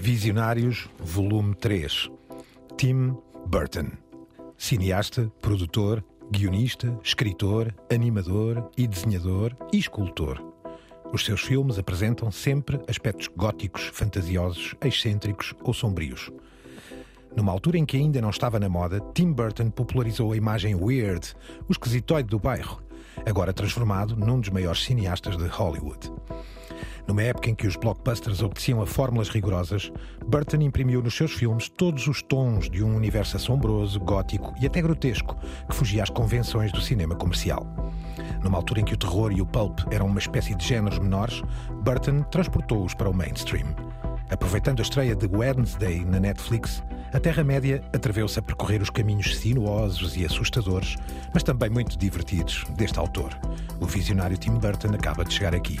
Visionários, 0.00 0.88
volume 0.98 1.54
3. 1.54 2.10
Tim 2.76 3.16
Burton. 3.46 3.90
Cineasta, 4.56 5.30
produtor, 5.40 6.04
guionista, 6.30 6.98
escritor, 7.02 7.74
animador 7.92 8.70
e 8.76 8.86
desenhador 8.86 9.56
e 9.72 9.78
escultor. 9.78 10.42
Os 11.12 11.24
seus 11.24 11.40
filmes 11.40 11.78
apresentam 11.78 12.30
sempre 12.30 12.80
aspectos 12.88 13.28
góticos, 13.36 13.90
fantasiosos, 13.92 14.74
excêntricos 14.80 15.54
ou 15.62 15.74
sombrios. 15.74 16.30
Numa 17.36 17.52
altura 17.52 17.78
em 17.78 17.84
que 17.84 17.96
ainda 17.96 18.20
não 18.20 18.30
estava 18.30 18.58
na 18.58 18.68
moda, 18.68 19.00
Tim 19.14 19.32
Burton 19.32 19.70
popularizou 19.70 20.32
a 20.32 20.36
imagem 20.36 20.74
weird, 20.74 21.34
o 21.68 21.72
esquisitoide 21.72 22.28
do 22.28 22.38
bairro, 22.38 22.82
agora 23.26 23.52
transformado 23.52 24.16
num 24.16 24.40
dos 24.40 24.50
maiores 24.50 24.82
cineastas 24.84 25.36
de 25.36 25.46
Hollywood. 25.46 26.10
Numa 27.06 27.22
época 27.22 27.50
em 27.50 27.54
que 27.54 27.66
os 27.66 27.76
blockbusters 27.76 28.42
obedeciam 28.42 28.80
a 28.80 28.86
fórmulas 28.86 29.28
rigorosas, 29.28 29.92
Burton 30.26 30.58
imprimiu 30.58 31.02
nos 31.02 31.14
seus 31.14 31.32
filmes 31.32 31.68
todos 31.68 32.06
os 32.06 32.22
tons 32.22 32.68
de 32.70 32.82
um 32.82 32.94
universo 32.94 33.36
assombroso, 33.36 33.98
gótico 34.00 34.54
e 34.60 34.66
até 34.66 34.80
grotesco 34.80 35.36
que 35.68 35.74
fugia 35.74 36.02
às 36.02 36.10
convenções 36.10 36.72
do 36.72 36.80
cinema 36.80 37.14
comercial. 37.14 37.66
Numa 38.42 38.58
altura 38.58 38.80
em 38.80 38.84
que 38.84 38.94
o 38.94 38.98
terror 38.98 39.32
e 39.32 39.40
o 39.40 39.46
pulp 39.46 39.80
eram 39.90 40.06
uma 40.06 40.18
espécie 40.18 40.54
de 40.54 40.66
géneros 40.66 40.98
menores, 40.98 41.42
Burton 41.82 42.22
transportou-os 42.24 42.94
para 42.94 43.10
o 43.10 43.14
mainstream. 43.14 43.74
Aproveitando 44.30 44.78
a 44.78 44.82
estreia 44.82 45.16
de 45.16 45.26
Wednesday 45.26 46.04
na 46.04 46.20
Netflix, 46.20 46.82
a 47.12 47.18
Terra-média 47.18 47.82
atreveu-se 47.92 48.38
a 48.38 48.42
percorrer 48.42 48.80
os 48.80 48.88
caminhos 48.88 49.36
sinuosos 49.36 50.16
e 50.16 50.24
assustadores, 50.24 50.94
mas 51.34 51.42
também 51.42 51.68
muito 51.68 51.98
divertidos, 51.98 52.64
deste 52.76 53.00
autor. 53.00 53.36
O 53.80 53.86
visionário 53.86 54.38
Tim 54.38 54.52
Burton 54.52 54.94
acaba 54.94 55.24
de 55.24 55.34
chegar 55.34 55.52
aqui, 55.52 55.80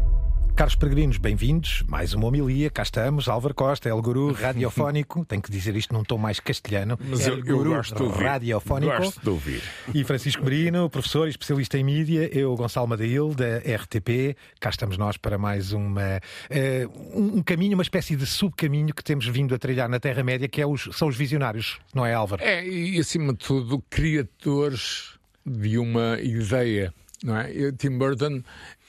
Caros 0.61 0.75
peregrinos, 0.75 1.17
bem-vindos. 1.17 1.83
Mais 1.87 2.13
uma 2.13 2.27
homilia, 2.27 2.69
cá 2.69 2.83
estamos. 2.83 3.27
Álvaro 3.27 3.55
Costa, 3.55 3.89
El 3.89 3.99
Guru, 3.99 4.31
radiofónico. 4.39 5.25
Tenho 5.25 5.41
que 5.41 5.49
dizer 5.49 5.75
isto 5.75 5.91
num 5.91 6.03
tom 6.03 6.19
mais 6.19 6.39
castelhano. 6.39 6.99
Mas 7.03 7.25
El 7.25 7.39
eu, 7.39 7.45
eu 7.47 7.57
Guru, 7.57 7.69
gosto 7.71 7.95
de 7.95 8.03
ouvir. 8.03 8.23
Radiofónico. 8.23 8.95
Gosto 8.95 9.21
de 9.21 9.29
ouvir. 9.31 9.63
E 9.91 10.03
Francisco 10.03 10.43
Merino, 10.43 10.87
professor 10.87 11.25
e 11.25 11.31
especialista 11.31 11.79
em 11.79 11.83
mídia. 11.83 12.29
Eu, 12.31 12.55
Gonçalo 12.55 12.87
Madail, 12.87 13.33
da 13.33 13.57
RTP. 13.57 14.37
Cá 14.59 14.69
estamos 14.69 14.99
nós 14.99 15.17
para 15.17 15.35
mais 15.35 15.73
uma, 15.73 16.21
eh, 16.47 16.87
um 17.11 17.41
caminho, 17.41 17.73
uma 17.73 17.81
espécie 17.81 18.15
de 18.15 18.27
subcaminho 18.27 18.93
que 18.93 19.03
temos 19.03 19.27
vindo 19.27 19.55
a 19.55 19.57
trilhar 19.57 19.89
na 19.89 19.99
Terra-média, 19.99 20.47
que 20.47 20.61
é 20.61 20.67
os, 20.67 20.89
são 20.91 21.07
os 21.07 21.17
visionários, 21.17 21.79
não 21.91 22.05
é, 22.05 22.13
Álvaro? 22.13 22.43
É, 22.43 22.63
e 22.63 22.99
acima 22.99 23.33
de 23.33 23.39
tudo, 23.39 23.83
criadores 23.89 25.17
de 25.43 25.79
uma 25.79 26.19
ideia. 26.21 26.93
Não 27.23 27.37
é? 27.37 27.71
Tim 27.71 27.97
Burton 27.97 28.41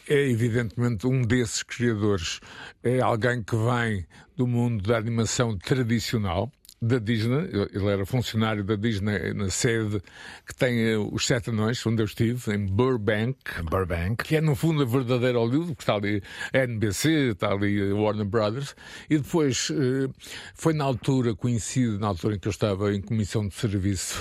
é 0.08 0.28
evidentemente 0.28 1.06
um 1.06 1.22
desses 1.22 1.62
criadores. 1.62 2.40
É 2.82 3.00
alguém 3.00 3.42
que 3.42 3.56
vem 3.56 4.06
do 4.36 4.46
mundo 4.46 4.82
da 4.82 4.96
animação 4.96 5.56
tradicional. 5.56 6.50
Da 6.84 6.98
Disney, 6.98 7.48
ele 7.72 7.86
era 7.86 8.04
funcionário 8.04 8.64
da 8.64 8.74
Disney 8.74 9.32
na 9.34 9.48
sede 9.50 10.02
que 10.44 10.52
tem 10.52 10.80
eh, 10.80 10.96
os 10.98 11.24
Sete 11.24 11.50
Anões, 11.50 11.86
onde 11.86 12.02
eu 12.02 12.06
estive, 12.06 12.52
em 12.52 12.66
Burbank, 12.66 13.36
Burbank. 13.70 14.24
que 14.24 14.34
é 14.34 14.40
no 14.40 14.56
fundo 14.56 14.82
a 14.82 14.84
verdadeira 14.84 15.38
Hollywood, 15.38 15.76
que 15.76 15.82
está 15.84 15.94
ali 15.94 16.20
a 16.52 16.58
NBC, 16.58 17.30
está 17.34 17.52
ali 17.52 17.80
a 17.88 17.94
Warner 17.94 18.24
Brothers, 18.26 18.74
e 19.08 19.16
depois 19.18 19.68
eh, 19.70 20.08
foi 20.56 20.72
na 20.72 20.82
altura, 20.82 21.36
conhecido 21.36 22.00
na 22.00 22.08
altura 22.08 22.34
em 22.34 22.38
que 22.40 22.48
eu 22.48 22.50
estava 22.50 22.92
em 22.92 23.00
comissão 23.00 23.46
de 23.46 23.54
serviço 23.54 24.20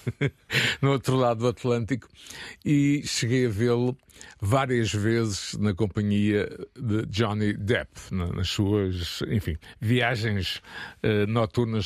no 0.82 0.90
outro 0.90 1.16
lado 1.16 1.38
do 1.40 1.48
Atlântico, 1.48 2.06
e 2.64 3.02
cheguei 3.06 3.46
a 3.46 3.48
vê-lo 3.48 3.96
várias 4.40 4.92
vezes 4.92 5.54
na 5.54 5.72
companhia 5.72 6.48
de 6.76 7.06
Johnny 7.06 7.52
Depp, 7.52 7.88
na- 8.10 8.32
nas 8.32 8.48
suas, 8.48 9.22
enfim, 9.28 9.56
viagens 9.80 10.60
eh, 11.02 11.24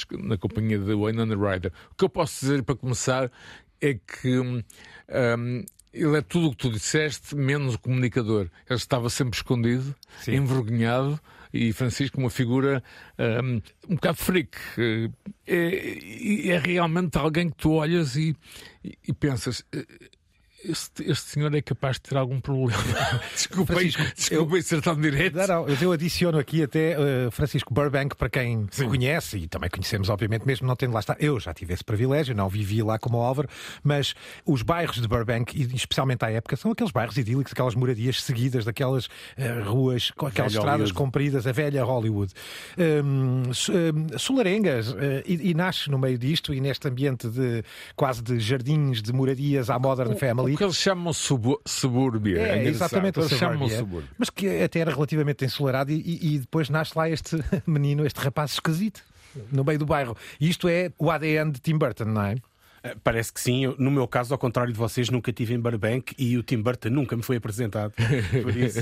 noturnas 0.00 0.28
na 0.28 0.36
companhia 0.38 0.78
de 0.78 0.94
Winona 0.94 1.34
Ryder. 1.36 1.72
O 1.90 1.94
que 1.94 2.04
eu 2.04 2.08
posso 2.08 2.40
dizer 2.40 2.62
para 2.62 2.74
começar 2.76 3.30
é 3.80 3.94
que 3.94 4.38
hum, 4.38 4.62
ele 5.92 6.16
é 6.16 6.22
tudo 6.22 6.46
o 6.48 6.50
que 6.52 6.56
tu 6.56 6.70
disseste, 6.72 7.34
menos 7.36 7.74
o 7.74 7.78
comunicador. 7.78 8.48
Ele 8.68 8.76
estava 8.78 9.10
sempre 9.10 9.36
escondido, 9.36 9.94
envergonhado, 10.36 11.20
e 11.52 11.70
Francisco, 11.72 12.18
uma 12.18 12.30
figura 12.30 12.82
hum, 13.44 13.60
um 13.88 13.94
bocado 13.96 14.16
freak. 14.18 14.56
Eh, 14.78 15.10
É, 15.46 16.48
é 16.50 16.58
realmente 16.58 17.18
alguém 17.18 17.50
que 17.50 17.56
tu 17.56 17.72
olhas 17.72 18.16
e, 18.16 18.34
e- 18.84 18.96
e 19.08 19.12
pensas. 19.12 19.64
Este, 20.64 21.10
este 21.10 21.30
senhor 21.30 21.52
é 21.54 21.60
capaz 21.60 21.96
de 21.96 22.02
ter 22.02 22.16
algum 22.16 22.40
problema. 22.40 22.80
Desculpem, 23.34 23.90
desculpem 24.14 24.62
ser 24.62 24.80
tão 24.80 24.94
direto. 25.00 25.36
Não, 25.36 25.46
não, 25.46 25.68
eu 25.68 25.90
adiciono 25.92 26.38
aqui 26.38 26.62
até 26.62 26.92
eh, 26.92 27.30
Francisco 27.32 27.74
Burbank, 27.74 28.14
para 28.16 28.28
quem 28.30 28.66
conhece, 28.88 29.38
e 29.38 29.48
também 29.48 29.68
conhecemos, 29.68 30.08
obviamente, 30.08 30.46
mesmo 30.46 30.66
não 30.66 30.76
tendo 30.76 30.92
lá 30.92 31.00
estado. 31.00 31.16
Eu 31.20 31.40
já 31.40 31.52
tive 31.52 31.74
esse 31.74 31.82
privilégio, 31.82 32.34
não 32.34 32.48
vivi 32.48 32.82
lá 32.82 32.98
como 32.98 33.18
o 33.18 33.22
Álvaro, 33.22 33.48
mas 33.82 34.14
os 34.46 34.62
bairros 34.62 35.00
de 35.00 35.08
Burbank, 35.08 35.56
e 35.56 35.74
especialmente 35.74 36.24
à 36.24 36.30
época, 36.30 36.54
são 36.56 36.70
aqueles 36.70 36.92
bairros 36.92 37.16
idílicos, 37.16 37.52
aquelas 37.52 37.74
moradias 37.74 38.22
seguidas, 38.22 38.64
daquelas 38.64 39.08
eh, 39.36 39.60
ruas, 39.62 40.10
com 40.12 40.26
aquelas 40.26 40.52
Velha 40.52 40.60
estradas 40.60 40.80
Hollywood. 40.90 40.94
compridas, 40.94 41.46
a 41.46 41.52
velha 41.52 41.82
Hollywood. 41.84 42.32
Su- 43.52 43.72
hum, 43.72 44.06
solarengas, 44.18 44.94
eh, 44.98 45.22
e, 45.26 45.50
e 45.50 45.54
nasce 45.54 45.90
no 45.90 45.98
meio 45.98 46.18
disto, 46.18 46.54
e 46.54 46.60
neste 46.60 46.86
ambiente 46.88 47.28
de 47.28 47.64
quase 47.96 48.22
de 48.22 48.38
jardins, 48.38 49.02
de 49.02 49.12
moradias 49.12 49.68
à 49.70 49.78
Modern 49.78 50.16
Family. 50.16 50.51
O 50.54 50.56
que 50.58 50.64
eles 50.64 50.76
chamam 50.76 51.12
subu 51.12 51.60
subúrbia. 51.66 52.38
É, 52.38 52.42
engraçado. 52.60 52.66
exatamente, 52.68 53.18
o 53.18 53.22
Eles 53.22 53.32
chamam 53.38 53.68
subúrbia. 53.68 54.08
Mas 54.18 54.30
que 54.30 54.62
até 54.62 54.80
era 54.80 54.90
relativamente 54.92 55.44
ensolarado 55.44 55.90
e, 55.92 55.96
e- 56.00 56.34
e 56.34 56.38
depois 56.38 56.68
nasce 56.70 56.92
lá 56.96 57.08
este 57.08 57.36
menino, 57.66 58.04
este 58.06 58.18
rapaz 58.20 58.52
esquisito, 58.52 59.02
no 59.50 59.64
meio 59.64 59.78
do 59.78 59.86
bairro. 59.86 60.16
E 60.40 60.48
isto 60.48 60.68
é 60.68 60.90
o 60.98 61.10
ADN 61.10 61.50
de 61.52 61.60
Tim 61.60 61.76
Burton, 61.78 62.04
não 62.04 62.22
é? 62.22 62.34
Eh, 62.82 62.96
Parece 63.02 63.32
que 63.32 63.40
sim. 63.40 63.64
Eu, 63.64 63.74
no 63.78 63.90
meu 63.90 64.06
caso, 64.08 64.32
ao 64.34 64.38
contrário 64.38 64.72
de 64.72 64.78
vocês, 64.78 65.08
nunca 65.10 65.32
tive 65.32 65.54
em 65.54 65.60
Burbank 65.60 66.14
e 66.18 66.36
o 66.38 66.42
Tim 66.42 66.60
Burton 66.60 66.90
nunca 66.90 67.16
me 67.16 67.22
foi 67.22 67.36
apresentado. 67.36 67.92
Por 68.42 68.56
isso. 68.56 68.80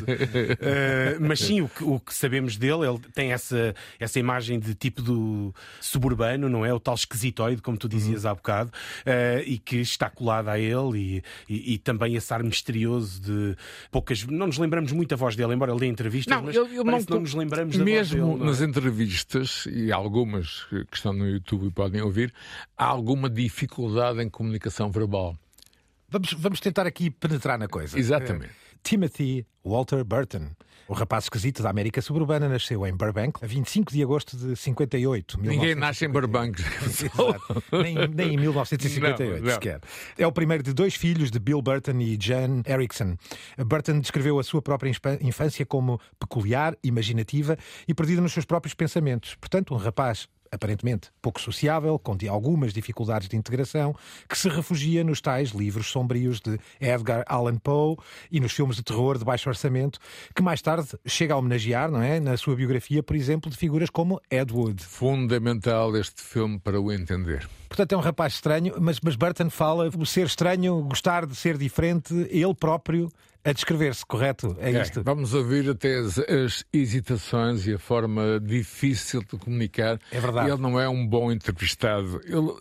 Eh, 0.61 1.17
mas 1.21 1.41
sim, 1.41 1.61
o 1.61 1.69
que, 1.69 1.85
o 1.85 1.99
que 2.01 2.15
sabemos 2.15 2.57
dele, 2.57 2.87
ele 2.87 2.99
tem 3.15 3.33
essa, 3.33 3.75
essa 3.99 4.19
imagem 4.19 4.59
de 4.59 4.75
tipo 4.75 5.03
do 5.03 5.55
suburbano, 5.81 6.49
não 6.49 6.65
é? 6.65 6.73
O 6.73 6.81
tal 6.81 6.95
esquisitoide, 6.95 7.61
como 7.63 7.77
tu 7.77 7.89
dizias 7.89 8.25
há 8.27 8.35
bocado, 8.35 8.71
eh, 9.05 9.43
e 9.47 9.59
que 9.59 9.77
está 9.77 10.09
colado 10.09 10.49
a 10.49 10.59
ele 10.59 11.23
e, 11.49 11.55
e- 11.55 11.75
e 11.75 11.79
também 11.79 12.15
esse 12.15 12.33
ar 12.33 12.43
misterioso 12.43 13.21
de 13.21 13.57
poucas. 13.91 14.25
Não 14.27 14.47
nos 14.47 14.59
lembramos 14.59 14.93
muito 14.93 15.13
a 15.13 15.17
voz 15.17 15.37
dele, 15.37 15.55
embora 15.55 15.73
ele 15.73 15.81
dê 15.81 15.87
entrevistas, 15.87 16.35
Não, 16.35 16.43
mas 16.45 16.55
eu, 16.57 16.67
eu 16.69 16.85
não, 16.85 16.99
não 17.09 17.21
nos 17.21 17.35
lembramos 17.35 17.77
da 17.77 17.85
Mesmo 17.85 18.19
voz 18.25 18.33
dele. 18.39 18.43
é? 18.43 18.47
nas 18.47 18.61
entrevistas, 18.61 19.67
e 19.71 19.93
algumas 19.93 20.65
que 20.65 20.81
que 20.91 20.97
estão 20.97 21.13
no 21.13 21.29
YouTube 21.29 21.67
e 21.67 21.71
podem 21.71 22.01
ouvir, 22.01 22.33
há 22.77 22.85
alguma 22.87 23.29
dificuldade 23.29 23.90
em 24.23 24.29
comunicação 24.29 24.91
verbal. 24.91 25.37
Vamos, 26.09 26.33
vamos 26.33 26.61
tentar 26.61 26.87
aqui 26.87 27.11
penetrar 27.11 27.59
na 27.59 27.69
coisa. 27.69 27.99
Exatamente. 27.99 28.47
Eh, 28.53 28.77
Timothy 28.83 29.47
Walter 29.65 30.03
Burton. 30.05 30.51
O 30.89 30.93
rapaz 30.93 31.25
esquisito 31.25 31.63
da 31.63 31.71
América 31.71 32.03
suburbana 32.03 32.49
nasceu 32.49 32.85
em 32.85 32.93
Burbank 32.93 33.39
a 33.45 33.47
25 33.47 33.93
de 33.93 34.03
agosto 34.03 34.37
de 34.37 34.57
58. 34.57 35.39
Ninguém 35.41 35.77
nasce 35.77 36.05
em 36.05 36.09
1958. 36.09 37.63
Burbank. 37.71 37.85
Nem, 37.85 38.09
nem 38.09 38.35
em 38.35 38.37
1958 38.41 39.39
Não, 39.41 39.47
não. 39.47 39.55
sequer. 39.55 39.81
É 40.19 40.27
o 40.27 40.33
primeiro 40.33 40.65
de 40.65 40.73
dois 40.73 40.97
filhos 40.97 41.31
de 41.31 41.39
Bill 41.39 41.63
Burton 41.63 41.97
e 42.01 42.19
Jan 42.21 42.63
Erickson. 42.67 43.17
Burton 43.65 44.01
descreveu 44.01 44.41
a 44.41 44.43
sua 44.43 44.61
própria 44.61 44.91
infância 45.21 45.65
como 45.65 46.01
peculiar, 46.19 46.77
imaginativa 46.83 47.57
e 47.87 47.95
perdida 47.95 48.21
nos 48.21 48.33
seus 48.33 48.45
próprios 48.45 48.75
pensamentos. 48.75 49.37
Portanto, 49.37 49.73
um 49.75 49.77
rapaz 49.77 50.27
aparentemente 50.53 51.11
pouco 51.23 51.41
sociável, 51.41 51.99
com 51.99 52.17
algumas 52.29 52.73
dificuldades 52.73 53.29
de 53.29 53.37
integração, 53.37 53.95
que 54.29 54.37
se 54.37 54.49
refugia 54.49 55.05
nos 55.05 55.21
tais 55.21 55.51
livros 55.51 55.87
sombrios 55.87 56.41
de 56.41 56.59
Edgar 56.81 57.25
Allan 57.27 57.57
Poe 57.57 57.97
e 58.31 58.41
nos 58.41 58.53
filmes 58.53 58.77
de 58.77 58.83
terror 58.83 59.19
de 59.19 59.25
baixo 59.25 59.49
orçamento, 59.49 59.99
que 60.35 60.43
mais 60.43 60.61
tarde 60.61 60.89
chega 61.07 61.35
a 61.35 61.37
homenagear, 61.37 61.91
não 61.91 62.03
é, 62.03 62.19
na 62.19 62.37
sua 62.37 62.57
biografia, 62.57 63.03
por 63.03 63.17
exemplo, 63.17 63.51
de 63.51 63.57
figuras 63.57 63.91
como 63.91 64.21
Ed 64.31 64.53
Wood. 64.53 64.83
Fundamental 64.85 65.97
este 65.97 66.21
filme 66.21 66.59
para 66.59 66.81
o 66.81 66.93
entender. 66.93 67.49
Portanto, 67.71 67.93
é 67.93 67.97
um 67.97 68.01
rapaz 68.01 68.33
estranho, 68.33 68.75
mas, 68.81 68.99
mas 69.01 69.15
Burton 69.15 69.49
fala 69.49 69.89
o 69.97 70.05
ser 70.05 70.27
estranho, 70.27 70.83
gostar 70.83 71.25
de 71.25 71.37
ser 71.37 71.57
diferente, 71.57 72.13
ele 72.29 72.53
próprio 72.53 73.09
a 73.43 73.53
descrever-se, 73.53 74.05
correto? 74.05 74.55
É 74.61 74.69
Ok, 74.69 74.83
isto. 74.83 75.03
Vamos 75.03 75.33
ouvir 75.33 75.71
até 75.71 75.99
as, 75.99 76.19
as 76.19 76.65
hesitações 76.73 77.67
e 77.67 77.73
a 77.73 77.79
forma 77.79 78.39
difícil 78.39 79.23
de 79.23 79.39
comunicar. 79.39 79.99
É 80.13 80.21
verdade. 80.21 80.51
Ele 80.51 80.61
não 80.61 80.79
é 80.79 80.89
um 80.89 81.07
bom 81.07 81.33
entrevistado. 81.33 82.21
Ele, 82.25 82.53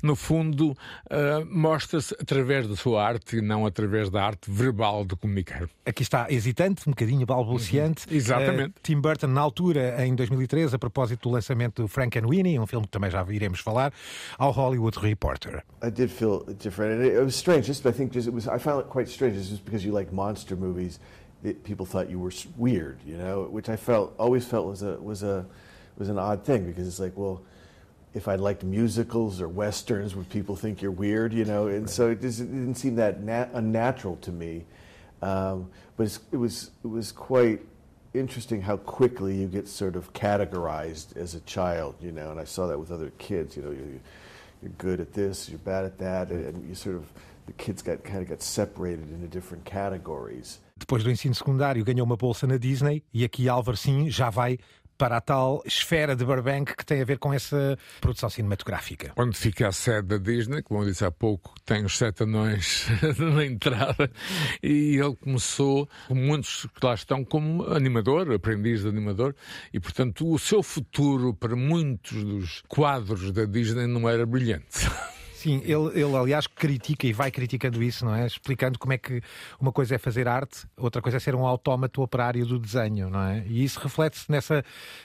no 0.00 0.14
fundo, 0.14 0.76
ah, 1.10 1.44
mostra-se 1.50 2.14
através 2.20 2.68
da 2.68 2.76
sua 2.76 3.04
arte 3.04 3.38
e 3.38 3.40
não 3.40 3.66
através 3.66 4.10
da 4.10 4.24
arte 4.24 4.48
verbal 4.48 5.04
de 5.04 5.16
comunicar. 5.16 5.68
Aqui 5.84 6.02
está 6.02 6.30
hesitante, 6.30 6.82
um 6.88 6.92
bocadinho 6.92 7.26
balbuciante. 7.26 8.06
Uhum. 8.08 8.16
Exatamente. 8.16 8.74
Eh, 8.76 8.80
Tim 8.82 9.00
Burton, 9.00 9.26
na 9.28 9.40
altura, 9.40 10.06
em 10.06 10.14
2013, 10.14 10.76
a 10.76 10.78
propósito 10.78 11.28
do 11.28 11.34
lançamento 11.34 11.82
do 11.82 11.88
Frank 11.88 12.16
and 12.16 12.28
Winnie, 12.28 12.60
um 12.60 12.66
filme 12.66 12.86
que 12.86 12.92
também 12.92 13.10
já 13.10 13.26
iremos 13.28 13.58
falar, 13.58 13.92
ao 14.38 14.52
Hollywood 14.58 15.00
Reporter. 15.00 15.62
I 15.82 15.90
did 15.90 16.10
feel 16.10 16.40
different, 16.40 17.04
it, 17.04 17.14
it 17.14 17.22
was 17.22 17.36
strange. 17.36 17.66
Just 17.66 17.86
I 17.86 17.92
think 17.92 18.10
just 18.10 18.26
it 18.26 18.34
was. 18.34 18.48
I 18.48 18.58
found 18.58 18.80
it 18.80 18.88
quite 18.88 19.08
strange. 19.08 19.36
It's 19.36 19.50
Just 19.50 19.64
because 19.64 19.84
you 19.84 19.92
like 19.92 20.12
monster 20.12 20.56
movies, 20.56 20.98
it, 21.44 21.62
people 21.62 21.86
thought 21.86 22.10
you 22.10 22.18
were 22.18 22.32
weird, 22.56 22.98
you 23.06 23.16
know, 23.16 23.44
which 23.44 23.68
I 23.68 23.76
felt 23.76 24.16
always 24.18 24.44
felt 24.44 24.66
was 24.66 24.82
a 24.82 24.96
was 24.96 25.22
a 25.22 25.46
was 25.96 26.08
an 26.08 26.18
odd 26.18 26.44
thing 26.44 26.66
because 26.66 26.88
it's 26.88 26.98
like, 26.98 27.12
well, 27.14 27.40
if 28.14 28.26
I 28.26 28.34
liked 28.34 28.64
musicals 28.64 29.40
or 29.40 29.46
westerns, 29.46 30.16
would 30.16 30.28
people 30.28 30.56
think 30.56 30.82
you're 30.82 30.90
weird, 30.90 31.32
you 31.32 31.44
know? 31.44 31.68
And 31.68 31.88
so 31.88 32.10
it, 32.10 32.20
just, 32.20 32.40
it 32.40 32.46
didn't 32.46 32.74
seem 32.74 32.96
that 32.96 33.22
nat- 33.22 33.50
unnatural 33.52 34.16
to 34.22 34.32
me. 34.32 34.64
Um, 35.22 35.70
but 35.96 36.18
it 36.32 36.36
was 36.36 36.72
it 36.82 36.88
was 36.88 37.12
quite 37.12 37.60
interesting 38.12 38.60
how 38.62 38.78
quickly 38.78 39.36
you 39.36 39.46
get 39.46 39.68
sort 39.68 39.94
of 39.94 40.12
categorized 40.14 41.16
as 41.16 41.36
a 41.36 41.40
child, 41.42 41.94
you 42.00 42.10
know. 42.10 42.32
And 42.32 42.40
I 42.40 42.44
saw 42.44 42.66
that 42.66 42.80
with 42.80 42.90
other 42.90 43.12
kids, 43.18 43.56
you 43.56 43.62
know. 43.62 43.70
You, 43.70 44.00
you're 44.62 44.72
good 44.78 45.00
at 45.00 45.12
this, 45.12 45.48
you're 45.48 45.58
bad 45.64 45.84
at 45.84 45.98
that, 45.98 46.30
and 46.30 46.68
you 46.68 46.74
sort 46.74 46.96
of 46.96 47.04
the 47.46 47.52
kids 47.52 47.82
got 47.82 48.02
kind 48.04 48.22
of 48.22 48.28
got 48.28 48.42
separated 48.42 49.10
into 49.10 49.26
different 49.26 49.64
categories. 49.64 50.60
Depois 50.76 51.02
do 51.02 51.10
ensino 51.10 51.34
secundário, 51.34 51.84
ganhou 51.84 52.06
uma 52.06 52.16
bolsa 52.16 52.46
na 52.46 52.56
Disney 52.56 53.02
e 53.12 53.24
aqui 53.24 53.48
Álvaro 53.48 53.76
sim 53.76 54.08
já 54.10 54.30
vai 54.30 54.58
para 54.98 55.16
a 55.16 55.20
tal 55.20 55.62
esfera 55.64 56.16
de 56.16 56.24
Burbank 56.24 56.76
que 56.76 56.84
tem 56.84 57.00
a 57.00 57.04
ver 57.04 57.18
com 57.18 57.32
essa 57.32 57.78
produção 58.00 58.28
cinematográfica. 58.28 59.12
Onde 59.16 59.36
fica 59.36 59.68
a 59.68 59.72
sede 59.72 60.08
da 60.08 60.18
Disney, 60.18 60.60
como 60.62 60.82
eu 60.82 60.86
disse 60.86 61.04
há 61.04 61.10
pouco, 61.10 61.54
tem 61.64 61.84
os 61.84 61.96
sete 61.96 62.24
anões 62.24 62.86
na 63.18 63.46
entrada, 63.46 64.10
e 64.62 64.96
ele 64.96 65.16
começou, 65.16 65.88
como 66.08 66.20
muitos 66.20 66.66
que 66.66 66.84
lá 66.84 66.94
estão, 66.94 67.24
como 67.24 67.64
animador, 67.72 68.30
aprendiz 68.32 68.82
de 68.82 68.88
animador, 68.88 69.34
e 69.72 69.78
portanto 69.78 70.28
o 70.28 70.38
seu 70.38 70.62
futuro 70.62 71.32
para 71.32 71.54
muitos 71.54 72.24
dos 72.24 72.62
quadros 72.66 73.30
da 73.30 73.44
Disney 73.44 73.86
não 73.86 74.08
era 74.08 74.26
brilhante. 74.26 74.88
Sim, 75.38 75.62
ele, 75.62 76.00
ele 76.00 76.16
aliás 76.16 76.48
critica 76.48 77.06
e 77.06 77.12
vai 77.12 77.30
criticando 77.30 77.80
isso, 77.80 78.04
não 78.04 78.12
é? 78.12 78.26
Explicando 78.26 78.76
como 78.76 78.92
é 78.92 78.98
que 78.98 79.22
uma 79.60 79.70
coisa 79.70 79.94
é 79.94 79.98
fazer 79.98 80.26
arte, 80.26 80.66
outra 80.76 81.00
coisa 81.00 81.18
é 81.18 81.20
ser 81.20 81.36
um 81.36 81.46
autómato 81.46 82.02
operário 82.02 82.44
do 82.44 82.58
desenho, 82.58 83.08
não 83.08 83.22
é? 83.22 83.44
E 83.46 83.62
isso 83.62 83.78
reflete-se 83.78 84.28
nessa, 84.28 84.64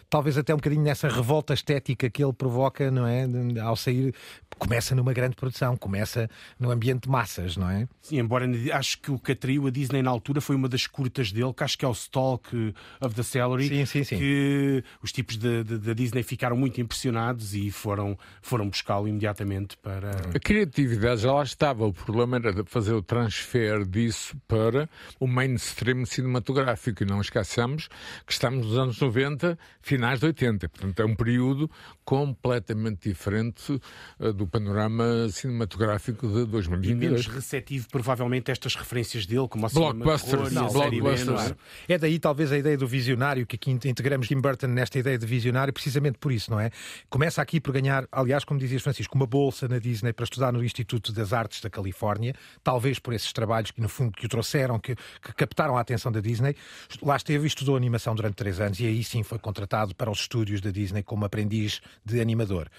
talvez 0.10 0.36
até 0.36 0.52
um 0.52 0.58
bocadinho 0.58 0.82
nessa 0.82 1.08
revolta 1.08 1.54
estética 1.54 2.10
que 2.10 2.24
ele 2.24 2.34
provoca, 2.34 2.90
não 2.90 3.06
é? 3.06 3.28
Ao 3.62 3.76
sair, 3.76 4.16
começa 4.58 4.96
numa 4.96 5.14
grande 5.14 5.36
produção, 5.36 5.78
começa 5.78 6.28
no 6.60 6.72
ambiente 6.72 7.04
de 7.04 7.10
massas, 7.10 7.56
não 7.56 7.70
é? 7.70 7.88
Sim, 8.02 8.18
embora 8.18 8.50
acho 8.74 9.00
que 9.02 9.12
o 9.12 9.20
que 9.20 9.34
atraiu 9.34 9.68
a 9.68 9.70
Disney 9.70 10.02
na 10.02 10.10
altura 10.10 10.42
foi 10.42 10.56
uma 10.56 10.68
das 10.68 10.88
curtas 10.88 11.32
dele, 11.32 11.54
que 11.54 11.64
acho 11.64 11.78
que 11.78 11.86
é 11.86 11.88
o 11.88 11.92
Stalk 11.92 12.74
of 13.00 13.14
the 13.14 13.22
Celery, 13.22 13.68
Sim, 13.68 13.86
sim, 13.86 14.04
sim. 14.04 14.18
que 14.18 14.84
os 15.00 15.12
tipos 15.12 15.38
da 15.38 15.94
Disney 15.94 16.24
ficaram 16.24 16.58
muito 16.58 16.82
impressionados 16.82 17.54
e 17.54 17.70
foram, 17.70 18.18
foram 18.42 18.68
buscá-lo 18.68 19.08
imediatamente 19.08 19.78
para. 19.78 20.23
A 20.34 20.40
criatividade 20.40 21.22
já 21.22 21.34
lá 21.34 21.44
estava, 21.44 21.86
o 21.86 21.94
problema 21.94 22.38
era 22.38 22.54
de 22.54 22.64
fazer 22.66 22.94
o 22.94 23.02
transfer 23.02 23.86
disso 23.86 24.36
para 24.48 24.90
o 25.20 25.28
mainstream 25.28 26.06
cinematográfico. 26.06 27.04
E 27.04 27.06
não 27.06 27.22
esqueçamos 27.22 27.88
que 28.26 28.34
estamos 28.34 28.68
nos 28.68 28.78
anos 28.78 29.00
90, 29.00 29.58
finais 29.82 30.20
de 30.20 30.28
80. 30.28 30.70
Portanto, 30.70 31.02
é 31.02 31.06
um 31.06 31.16
período 31.16 31.70
completamente 32.06 33.10
diferente 33.10 33.80
eh, 34.20 34.32
do 34.32 34.48
panorama 34.48 35.28
cinematográfico 35.30 36.28
de 36.28 36.34
E 36.34 36.36
menos 36.36 36.50
2022. 36.50 37.28
receptivo, 37.28 37.88
provavelmente, 37.92 38.52
a 38.52 38.54
estas 38.54 38.76
referências 38.76 39.26
dele, 39.26 39.48
como 39.48 39.66
a 39.66 39.70
cinema 39.70 39.94
de 39.94 40.00
Blockbusters, 40.00 40.52
não 40.52 40.68
é? 40.68 40.72
blockbusters. 40.72 41.56
É 41.88 41.98
daí 41.98 42.20
talvez 42.20 42.52
a 42.52 42.58
ideia 42.58 42.78
do 42.78 42.88
visionário, 42.88 43.46
que 43.46 43.56
aqui 43.56 43.72
integramos 43.72 44.28
Tim 44.28 44.40
Burton 44.40 44.68
nesta 44.68 45.00
ideia 45.00 45.18
de 45.18 45.26
visionário, 45.26 45.74
precisamente 45.74 46.18
por 46.18 46.32
isso, 46.32 46.52
não 46.52 46.60
é? 46.60 46.70
Começa 47.10 47.42
aqui 47.42 47.60
por 47.60 47.74
ganhar, 47.74 48.08
aliás, 48.12 48.44
como 48.44 48.60
dizias 48.60 48.82
Francisco, 48.82 49.16
uma 49.16 49.28
bolsa 49.28 49.68
na 49.68 49.80
Disney 49.80 50.13
para 50.14 50.24
estudar 50.24 50.52
no 50.52 50.64
Instituto 50.64 51.12
das 51.12 51.34
Artes 51.34 51.62
da 51.62 51.70
Califórnia, 51.70 52.36
talvez 52.64 53.00
por 53.00 53.14
esses 53.14 53.32
trabalhos 53.34 53.72
que 53.72 53.82
no 53.82 53.90
fundo 53.90 54.12
que 54.12 54.26
o 54.26 54.30
trouxeram, 54.30 54.80
que, 54.80 54.96
que 54.96 55.34
captaram 55.34 55.78
a 55.78 55.82
atenção 55.82 56.12
da 56.12 56.20
Disney. 56.20 56.56
Lá 57.02 57.16
esteve 57.16 57.44
e 57.46 57.48
estudou 57.48 57.76
animação 57.76 58.16
durante 58.16 58.36
três 58.36 58.60
anos 58.60 58.80
e 58.80 58.86
aí 58.86 59.04
sim 59.04 59.24
foi 59.24 59.40
contratado 59.40 59.96
para 59.96 60.10
os 60.10 60.20
estúdios 60.20 60.62
da 60.62 60.72
Disney 60.72 61.04
como 61.04 61.26
aprendiz 61.26 61.82
de 62.06 62.22
animador. 62.22 62.70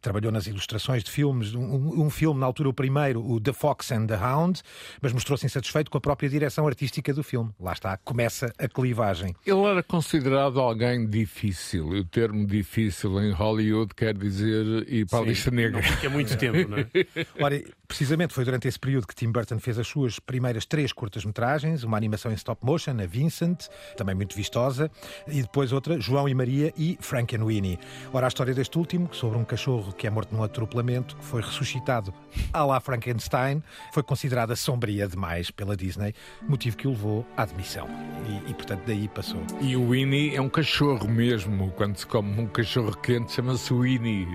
Trabalhou 0.00 0.30
nas 0.30 0.46
ilustrações 0.46 1.02
de 1.02 1.10
filmes, 1.10 1.54
um, 1.54 2.02
um 2.02 2.10
filme, 2.10 2.38
na 2.40 2.46
altura 2.46 2.68
o 2.68 2.74
primeiro, 2.74 3.24
o 3.24 3.40
The 3.40 3.52
Fox 3.52 3.90
and 3.92 4.06
the 4.06 4.16
Hound, 4.16 4.62
mas 5.00 5.12
mostrou-se 5.12 5.44
insatisfeito 5.44 5.90
com 5.90 5.98
a 5.98 6.00
própria 6.00 6.28
direção 6.28 6.66
artística 6.66 7.12
do 7.12 7.22
filme. 7.22 7.50
Lá 7.60 7.72
está, 7.72 7.96
começa 7.98 8.52
a 8.58 8.68
clivagem. 8.68 9.34
Ele 9.46 9.62
era 9.62 9.82
considerado 9.82 10.60
alguém 10.60 11.06
difícil. 11.06 11.94
E 11.96 12.00
o 12.00 12.04
termo 12.04 12.46
difícil 12.46 13.20
em 13.20 13.32
Hollywood 13.32 13.94
quer 13.94 14.16
dizer 14.16 14.86
ir 14.88 15.06
para 15.06 15.20
a 15.20 15.22
lista 15.22 15.50
negra. 15.50 15.80
Não 15.80 15.88
fica 15.88 16.10
muito 16.10 16.36
tempo, 16.36 16.68
não 16.74 16.82
é? 16.82 17.26
Ora, 17.42 17.62
precisamente 17.86 18.32
foi 18.32 18.44
durante 18.44 18.68
esse 18.68 18.78
período 18.78 19.06
que 19.06 19.14
Tim 19.14 19.30
Burton 19.30 19.58
fez 19.58 19.78
as 19.78 19.86
suas 19.86 20.18
primeiras 20.18 20.66
três 20.66 20.92
curtas-metragens, 20.92 21.84
uma 21.84 21.96
animação 21.96 22.30
em 22.30 22.34
stop 22.34 22.64
motion, 22.64 22.96
a 23.00 23.06
Vincent, 23.06 23.68
também 23.96 24.14
muito 24.14 24.34
vistosa, 24.34 24.90
e 25.26 25.42
depois 25.42 25.72
outra, 25.72 26.00
João 26.00 26.28
e 26.28 26.34
Maria 26.34 26.72
e 26.76 26.96
Frank 27.00 27.34
and 27.36 27.44
Winnie. 27.44 27.78
Ora, 28.12 28.26
a 28.26 28.28
história 28.28 28.54
deste 28.54 28.78
último, 28.78 29.08
sobre 29.12 29.38
um 29.38 29.44
cachorro 29.44 29.92
que 29.92 30.06
é 30.06 30.10
morto 30.10 30.34
num 30.34 30.42
atropelamento, 30.42 31.16
que 31.16 31.24
foi 31.24 31.42
ressuscitado 31.42 32.12
à 32.52 32.64
la 32.64 32.80
Frankenstein, 32.80 33.62
foi 33.92 34.02
considerada 34.02 34.56
sombria 34.56 35.06
demais 35.06 35.50
pela 35.50 35.76
Disney, 35.76 36.14
motivo 36.42 36.76
que 36.76 36.86
o 36.86 36.90
levou 36.90 37.26
à 37.36 37.44
demissão. 37.44 37.88
E, 38.26 38.50
e, 38.50 38.54
portanto, 38.54 38.82
daí 38.86 39.08
passou. 39.08 39.40
E 39.60 39.76
o 39.76 39.90
Winnie 39.90 40.34
é 40.34 40.40
um 40.40 40.48
cachorro 40.48 41.06
mesmo. 41.08 41.70
Quando 41.72 41.96
se 41.96 42.06
come 42.06 42.40
um 42.40 42.46
cachorro 42.46 42.96
quente, 42.96 43.32
chama-se 43.32 43.72
Winnie. 43.72 44.26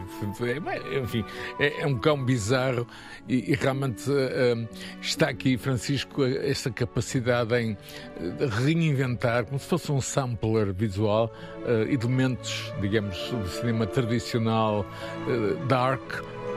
É, 0.41 0.99
Enfim, 0.99 1.25
é, 1.59 1.81
é 1.81 1.87
um 1.87 1.97
cão 1.97 2.23
bizarro 2.33 2.85
e, 3.27 3.51
e 3.51 3.55
realmente 3.55 4.03
eh, 4.11 4.67
está 5.01 5.29
aqui, 5.29 5.57
Francisco, 5.57 6.23
esta 6.23 6.69
capacidade 6.69 7.55
em 7.55 7.75
eh, 8.19 8.45
reinventar, 8.63 9.45
como 9.45 9.59
se 9.59 9.65
fosse 9.67 9.91
um 9.91 9.99
sampler 9.99 10.71
visual, 10.73 11.33
eh, 11.65 11.87
elementos, 11.91 12.71
digamos, 12.79 13.17
do 13.31 13.47
cinema 13.47 13.87
tradicional, 13.87 14.85
eh, 15.27 15.65
dark, 15.67 16.01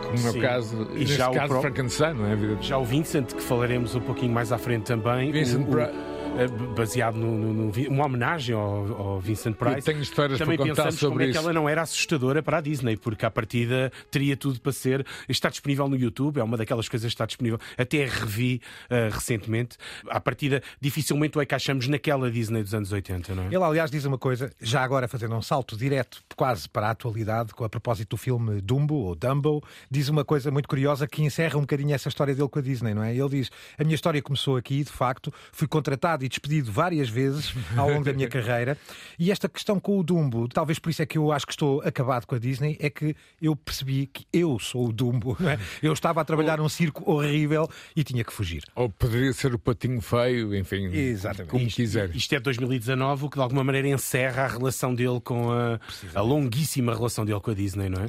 como 0.02 0.12
no 0.12 0.18
Sim. 0.18 0.38
meu 0.40 0.42
caso, 0.48 0.88
E 0.94 0.98
neste 1.00 1.14
já 1.16 1.30
o 1.30 1.34
caso, 1.34 1.48
pró- 1.48 1.60
Frankenstein, 1.62 2.14
não 2.14 2.26
é? 2.26 2.62
Já 2.62 2.76
o 2.76 2.84
Vincent, 2.84 3.32
que 3.32 3.40
falaremos 3.42 3.94
um 3.94 4.00
pouquinho 4.00 4.32
mais 4.32 4.52
à 4.52 4.58
frente 4.58 4.84
também, 4.84 5.32
Vincent 5.32 5.60
o- 5.66 5.70
o- 5.70 6.11
baseado 6.74 7.16
no, 7.16 7.36
no- 7.36 7.52
no 7.66 7.72
uma 7.88 8.06
homenagem 8.06 8.54
ao, 8.54 9.00
ao 9.00 9.20
Vincent 9.20 9.54
Price. 9.56 9.76
Eu 9.76 9.82
tenho 9.82 10.00
histórias 10.02 10.38
também 10.38 10.56
para 10.56 10.66
contar 10.66 10.82
pensamos 10.84 11.00
sobre 11.00 11.10
como 11.14 11.20
é 11.22 11.24
que 11.26 11.30
isso. 11.30 11.38
ela 11.40 11.52
não 11.52 11.68
era 11.68 11.82
assustadora 11.82 12.42
para 12.42 12.58
a 12.58 12.60
Disney, 12.60 12.96
porque 12.96 13.24
à 13.26 13.30
partida 13.30 13.92
teria 14.10 14.36
tudo 14.36 14.60
para 14.60 14.72
ser. 14.72 15.06
Está 15.28 15.48
disponível 15.48 15.88
no 15.88 15.96
YouTube, 15.96 16.38
é 16.38 16.42
uma 16.44 16.56
daquelas 16.56 16.88
coisas 16.88 17.08
que 17.08 17.14
está 17.14 17.26
disponível. 17.26 17.58
Até 17.76 18.04
revi 18.04 18.60
eh, 18.90 19.08
recentemente. 19.12 19.76
À 20.08 20.20
partida, 20.20 20.62
dificilmente 20.80 21.36
o 21.38 21.42
encaixamos 21.42 21.86
naquela 21.88 22.30
Disney 22.30 22.62
dos 22.62 22.74
anos 22.74 22.92
80, 22.92 23.34
não 23.34 23.44
é? 23.44 23.46
Ele, 23.46 23.56
aliás, 23.62 23.90
diz 23.90 24.04
uma 24.04 24.18
coisa, 24.18 24.50
já 24.60 24.82
agora 24.82 25.06
fazendo 25.08 25.34
um 25.34 25.42
salto 25.42 25.76
direto, 25.76 26.22
quase 26.36 26.68
para 26.68 26.88
a 26.88 26.90
atualidade, 26.90 27.52
com 27.54 27.64
a 27.64 27.68
propósito 27.68 28.10
do 28.10 28.16
filme 28.16 28.60
Dumbo, 28.60 28.94
ou 28.94 29.14
Dumbo, 29.14 29.62
diz 29.90 30.08
uma 30.08 30.24
coisa 30.24 30.50
muito 30.50 30.68
curiosa 30.68 31.06
que 31.06 31.22
encerra 31.22 31.56
um 31.58 31.62
bocadinho 31.62 31.94
essa 31.94 32.08
história 32.08 32.34
dele 32.34 32.48
com 32.48 32.58
a 32.58 32.62
Disney, 32.62 32.94
não 32.94 33.02
é? 33.02 33.14
Ele 33.14 33.28
diz: 33.28 33.50
A 33.78 33.84
minha 33.84 33.94
história 33.94 34.20
começou 34.22 34.56
aqui, 34.56 34.82
de 34.84 34.90
facto, 34.92 35.32
fui 35.52 35.66
contratado 35.68 36.11
e 36.20 36.28
despedido 36.28 36.70
várias 36.70 37.08
vezes 37.08 37.54
ao 37.76 37.88
longo 37.88 38.04
da 38.04 38.12
minha 38.12 38.28
carreira, 38.28 38.76
e 39.18 39.30
esta 39.30 39.48
questão 39.48 39.80
com 39.80 39.98
o 39.98 40.02
Dumbo, 40.02 40.48
talvez 40.48 40.78
por 40.78 40.90
isso 40.90 41.00
é 41.02 41.06
que 41.06 41.16
eu 41.16 41.32
acho 41.32 41.46
que 41.46 41.52
estou 41.52 41.80
acabado 41.82 42.26
com 42.26 42.34
a 42.34 42.38
Disney, 42.38 42.76
é 42.80 42.90
que 42.90 43.14
eu 43.40 43.54
percebi 43.56 44.06
que 44.06 44.26
eu 44.32 44.58
sou 44.58 44.88
o 44.88 44.92
Dumbo, 44.92 45.36
não 45.40 45.48
é? 45.50 45.58
Eu 45.82 45.92
estava 45.92 46.20
a 46.20 46.24
trabalhar 46.24 46.58
num 46.58 46.68
circo 46.68 47.10
horrível 47.10 47.68
e 47.96 48.04
tinha 48.04 48.24
que 48.24 48.32
fugir. 48.32 48.64
Ou 48.74 48.88
poderia 48.90 49.32
ser 49.32 49.54
o 49.54 49.58
patinho 49.58 50.00
feio, 50.00 50.54
enfim, 50.54 50.86
Exatamente. 50.92 51.50
como 51.50 51.64
Isto- 51.66 51.76
quiser. 51.76 52.14
Isto 52.14 52.34
é 52.34 52.40
2019, 52.40 53.24
o 53.26 53.30
que 53.30 53.36
de 53.36 53.42
alguma 53.42 53.62
maneira 53.64 53.88
encerra 53.88 54.42
a 54.44 54.48
relação 54.48 54.94
dele 54.94 55.20
com 55.22 55.50
a, 55.50 55.78
a 56.14 56.20
longuíssima 56.20 56.94
relação 56.94 57.24
dele 57.24 57.40
com 57.40 57.50
a 57.50 57.54
Disney, 57.54 57.88
não 57.88 58.02
é? 58.02 58.08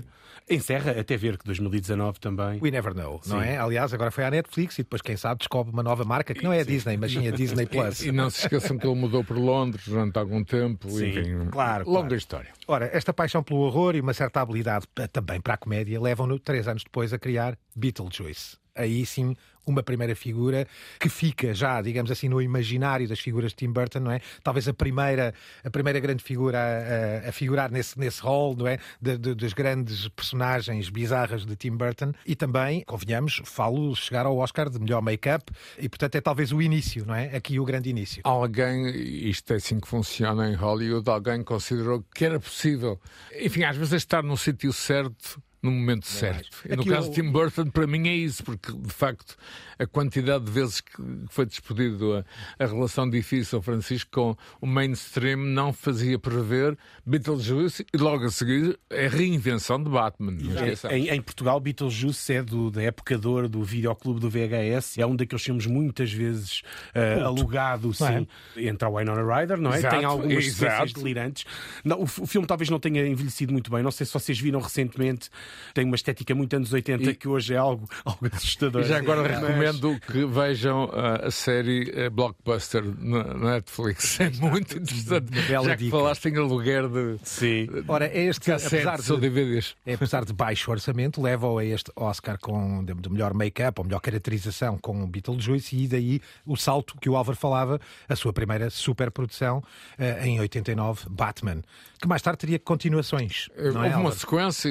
Encerra 0.49 0.91
até 0.99 1.15
ver 1.15 1.37
que 1.37 1.45
2019 1.45 2.19
também. 2.19 2.59
We 2.61 2.69
never 2.69 2.93
know, 2.93 3.21
não 3.25 3.39
Sim. 3.41 3.45
é? 3.47 3.57
Aliás, 3.57 3.93
agora 3.93 4.11
foi 4.11 4.23
à 4.25 4.31
Netflix 4.31 4.77
e 4.77 4.83
depois, 4.83 5.01
quem 5.01 5.15
sabe, 5.15 5.39
descobre 5.39 5.71
uma 5.71 5.81
nova 5.83 6.03
marca 6.03 6.33
que 6.33 6.43
não 6.43 6.51
é 6.51 6.59
a 6.59 6.63
Disney, 6.63 6.97
mas 6.97 7.11
sim 7.11 7.27
a 7.27 7.31
Disney 7.31 7.65
Plus. 7.67 7.75
universo. 7.81 8.07
E 8.07 8.11
não 8.11 8.29
se 8.29 8.41
esqueçam 8.41 8.77
que 8.77 8.85
ele 8.85 8.95
mudou 8.99 9.23
para 9.23 9.37
Londres 9.37 9.87
durante 9.87 10.17
algum 10.19 10.43
tempo. 10.43 10.89
Sim, 10.89 11.07
enfim, 11.09 11.45
claro, 11.51 11.85
Longa 11.87 11.99
claro. 12.01 12.15
história. 12.15 12.49
Ora, 12.67 12.89
esta 12.93 13.13
paixão 13.13 13.41
pelo 13.41 13.61
horror 13.61 13.95
e 13.95 14.01
uma 14.01 14.13
certa 14.13 14.41
habilidade 14.41 14.85
eh, 14.97 15.07
também 15.07 15.39
para 15.39 15.53
a 15.53 15.57
comédia 15.57 15.99
levam-no, 16.01 16.37
três 16.39 16.67
anos 16.67 16.83
depois, 16.83 17.13
a 17.13 17.19
criar 17.19 17.57
Beetlejuice. 17.75 18.57
Aí 18.75 19.05
sim, 19.05 19.35
uma 19.65 19.81
primeira 19.83 20.15
figura 20.15 20.67
que 20.99 21.09
fica 21.09 21.53
já, 21.53 21.81
digamos 21.81 22.11
assim, 22.11 22.27
no 22.29 22.41
imaginário 22.41 23.07
das 23.07 23.19
figuras 23.19 23.51
de 23.51 23.55
Tim 23.57 23.71
Burton, 23.71 23.99
não 23.99 24.11
é? 24.11 24.19
Talvez 24.43 24.67
a 24.67 24.73
primeira, 24.73 25.33
a 25.63 25.69
primeira 25.69 25.99
grande 25.99 26.23
figura 26.23 26.57
a, 26.59 27.25
a- 27.25 27.29
a 27.29 27.31
figurar 27.31 27.71
nesse, 27.71 27.97
nesse 27.99 28.21
rol, 28.21 28.55
não 28.55 28.67
é? 28.67 28.77
De- 29.01 29.17
de- 29.17 29.35
das 29.35 29.53
grandes 29.53 30.07
personagens 30.09 30.89
bizarras 30.89 31.45
de 31.45 31.55
Tim 31.55 31.71
Burton. 31.77 32.11
E 32.25 32.35
também, 32.35 32.83
convenhamos, 32.85 33.41
falo 33.45 33.95
chegar 33.95 34.25
ao 34.25 34.37
Oscar 34.37 34.69
de 34.69 34.79
melhor 34.79 35.01
make-up 35.01 35.51
e, 35.77 35.87
portanto, 35.87 36.15
é 36.15 36.21
talvez 36.21 36.51
o 36.51 36.61
início, 36.61 37.05
não 37.05 37.15
é? 37.15 37.35
Aqui 37.35 37.59
o 37.59 37.65
grande 37.65 37.89
início. 37.89 38.21
Alguém, 38.25 38.89
isto 39.29 39.53
é 39.53 39.55
assim 39.57 39.79
que 39.79 39.87
funciona 39.87 40.49
em 40.49 40.53
Hollywood, 40.55 41.09
alguém 41.09 41.43
considerou 41.43 42.03
que 42.13 42.25
era 42.25 42.39
possível. 42.39 42.99
Enfim, 43.39 43.63
às 43.63 43.75
vezes 43.77 43.93
estar 43.93 44.23
no 44.23 44.37
sítio 44.37 44.71
certo. 44.73 45.41
No 45.63 45.71
momento 45.71 46.05
certo. 46.05 46.57
E 46.69 46.75
no 46.75 46.85
caso 46.85 47.07
o- 47.07 47.13
de 47.13 47.21
Tim 47.21 47.31
Burton, 47.31 47.67
para 47.67 47.87
mim 47.87 48.07
é 48.09 48.13
isso, 48.13 48.43
porque 48.43 48.71
de 48.71 48.91
facto 48.93 49.35
a 49.79 49.87
quantidade 49.87 50.43
de 50.45 50.51
vezes 50.51 50.81
que 50.81 50.91
foi 51.29 51.45
despedido 51.45 52.13
a, 52.59 52.63
a 52.63 52.67
relação 52.67 53.09
difícil, 53.09 53.61
Francisco, 53.61 54.11
com 54.11 54.37
o 54.61 54.67
mainstream 54.67 55.37
não 55.37 55.71
fazia 55.73 56.19
prever 56.19 56.77
Beetlejuice 57.05 57.85
e 57.93 57.97
logo 57.97 58.25
a 58.25 58.29
seguir 58.31 58.77
a 58.91 59.07
reinvenção 59.07 59.81
de 59.81 59.89
Batman. 59.89 60.31
Não. 60.33 60.91
Em, 60.91 61.09
em 61.09 61.21
Portugal, 61.21 61.59
Beetlejuice 61.59 62.33
é 62.33 62.43
do, 62.43 62.69
da 62.69 62.81
época 62.83 63.17
de 63.17 63.27
ouro 63.27 63.47
do 63.47 63.63
videoclube 63.63 64.19
do 64.19 64.29
VHS. 64.29 64.97
É 64.97 65.05
um 65.05 65.15
daqueles 65.15 65.43
filmes 65.43 65.65
muitas 65.65 66.11
vezes 66.11 66.61
ah, 66.93 67.23
alugado, 67.25 67.93
sim, 67.93 68.27
entre 68.57 68.85
a 68.85 68.91
Winona 68.91 69.23
Ryder, 69.23 69.57
não 69.59 69.73
é? 69.73 69.77
Exato, 69.77 69.95
Tem 69.95 70.05
algumas 70.05 70.45
sequências 70.53 70.93
delirantes. 70.93 71.45
Não, 71.83 71.99
o, 71.99 72.03
o 72.03 72.07
filme 72.27 72.45
talvez 72.45 72.69
não 72.69 72.79
tenha 72.79 73.05
envelhecido 73.07 73.53
muito 73.53 73.71
bem. 73.71 73.81
Não 73.81 73.91
sei 73.91 74.05
se 74.05 74.13
vocês 74.13 74.37
viram 74.39 74.59
recentemente. 74.59 75.29
Tem 75.73 75.85
uma 75.85 75.95
estética 75.95 76.33
muito 76.35 76.55
anos 76.55 76.71
80 76.73 77.11
E- 77.11 77.15
que 77.15 77.27
hoje 77.27 77.53
é 77.53 77.57
algo, 77.57 77.87
algo 78.05 78.19
assustador. 78.31 78.81
E 78.81 78.85
já 78.85 78.97
agora 78.97 79.21
Mas- 79.23 79.39
recomendo 79.39 79.99
que 80.11 80.25
vejam 80.25 80.89
ah, 80.93 81.27
a 81.27 81.31
série 81.31 81.91
eh, 81.93 82.09
Blockbuster 82.09 82.83
na 82.99 83.23
Netflix. 83.53 84.19
É 84.19 84.29
muito 84.29 84.77
interessante. 84.77 85.31
bela 85.47 85.65
Já 85.65 85.75
que 85.77 85.83
dica. 85.85 85.97
falaste 85.97 86.25
em 86.27 86.37
aluguer 86.37 86.87
de 86.87 87.17
Sim. 87.23 87.67
Ora, 87.87 88.05
é 88.07 88.25
este, 88.25 88.51
apesar 88.51 88.99
de, 89.01 89.17
DVDs. 89.17 89.75
É, 89.85 89.93
apesar 89.93 90.25
de 90.25 90.33
baixo 90.33 90.71
orçamento, 90.71 91.21
leva-o 91.21 91.57
a 91.57 91.65
este 91.65 91.91
Oscar 91.95 92.37
com, 92.39 92.83
de, 92.83 93.09
melhor 93.09 93.33
make-up 93.33 93.79
ou 93.79 93.85
melhor 93.85 93.99
caracterização 93.99 94.77
com 94.77 95.03
o 95.03 95.07
Beetlejuice 95.07 95.75
e 95.75 95.87
daí 95.87 96.21
o 96.45 96.55
salto 96.55 96.95
que 96.99 97.09
o 97.09 97.15
Álvaro 97.15 97.37
falava, 97.37 97.79
a 98.07 98.15
sua 98.15 98.31
primeira 98.33 98.69
superprodução 98.69 99.63
eh, 99.97 100.27
em 100.27 100.39
89, 100.39 101.05
Batman, 101.09 101.61
que 102.01 102.07
mais 102.07 102.21
tarde 102.21 102.39
teria 102.39 102.59
continuações. 102.59 103.49
Não 103.55 103.63
é, 103.63 103.67
Houve 103.67 103.77
uma 103.79 103.95
Álvaro? 103.97 104.15
sequência, 104.15 104.69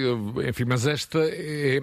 enfim, 0.49 0.65
mas 0.73 0.87
esta 0.87 1.19
é, 1.21 1.81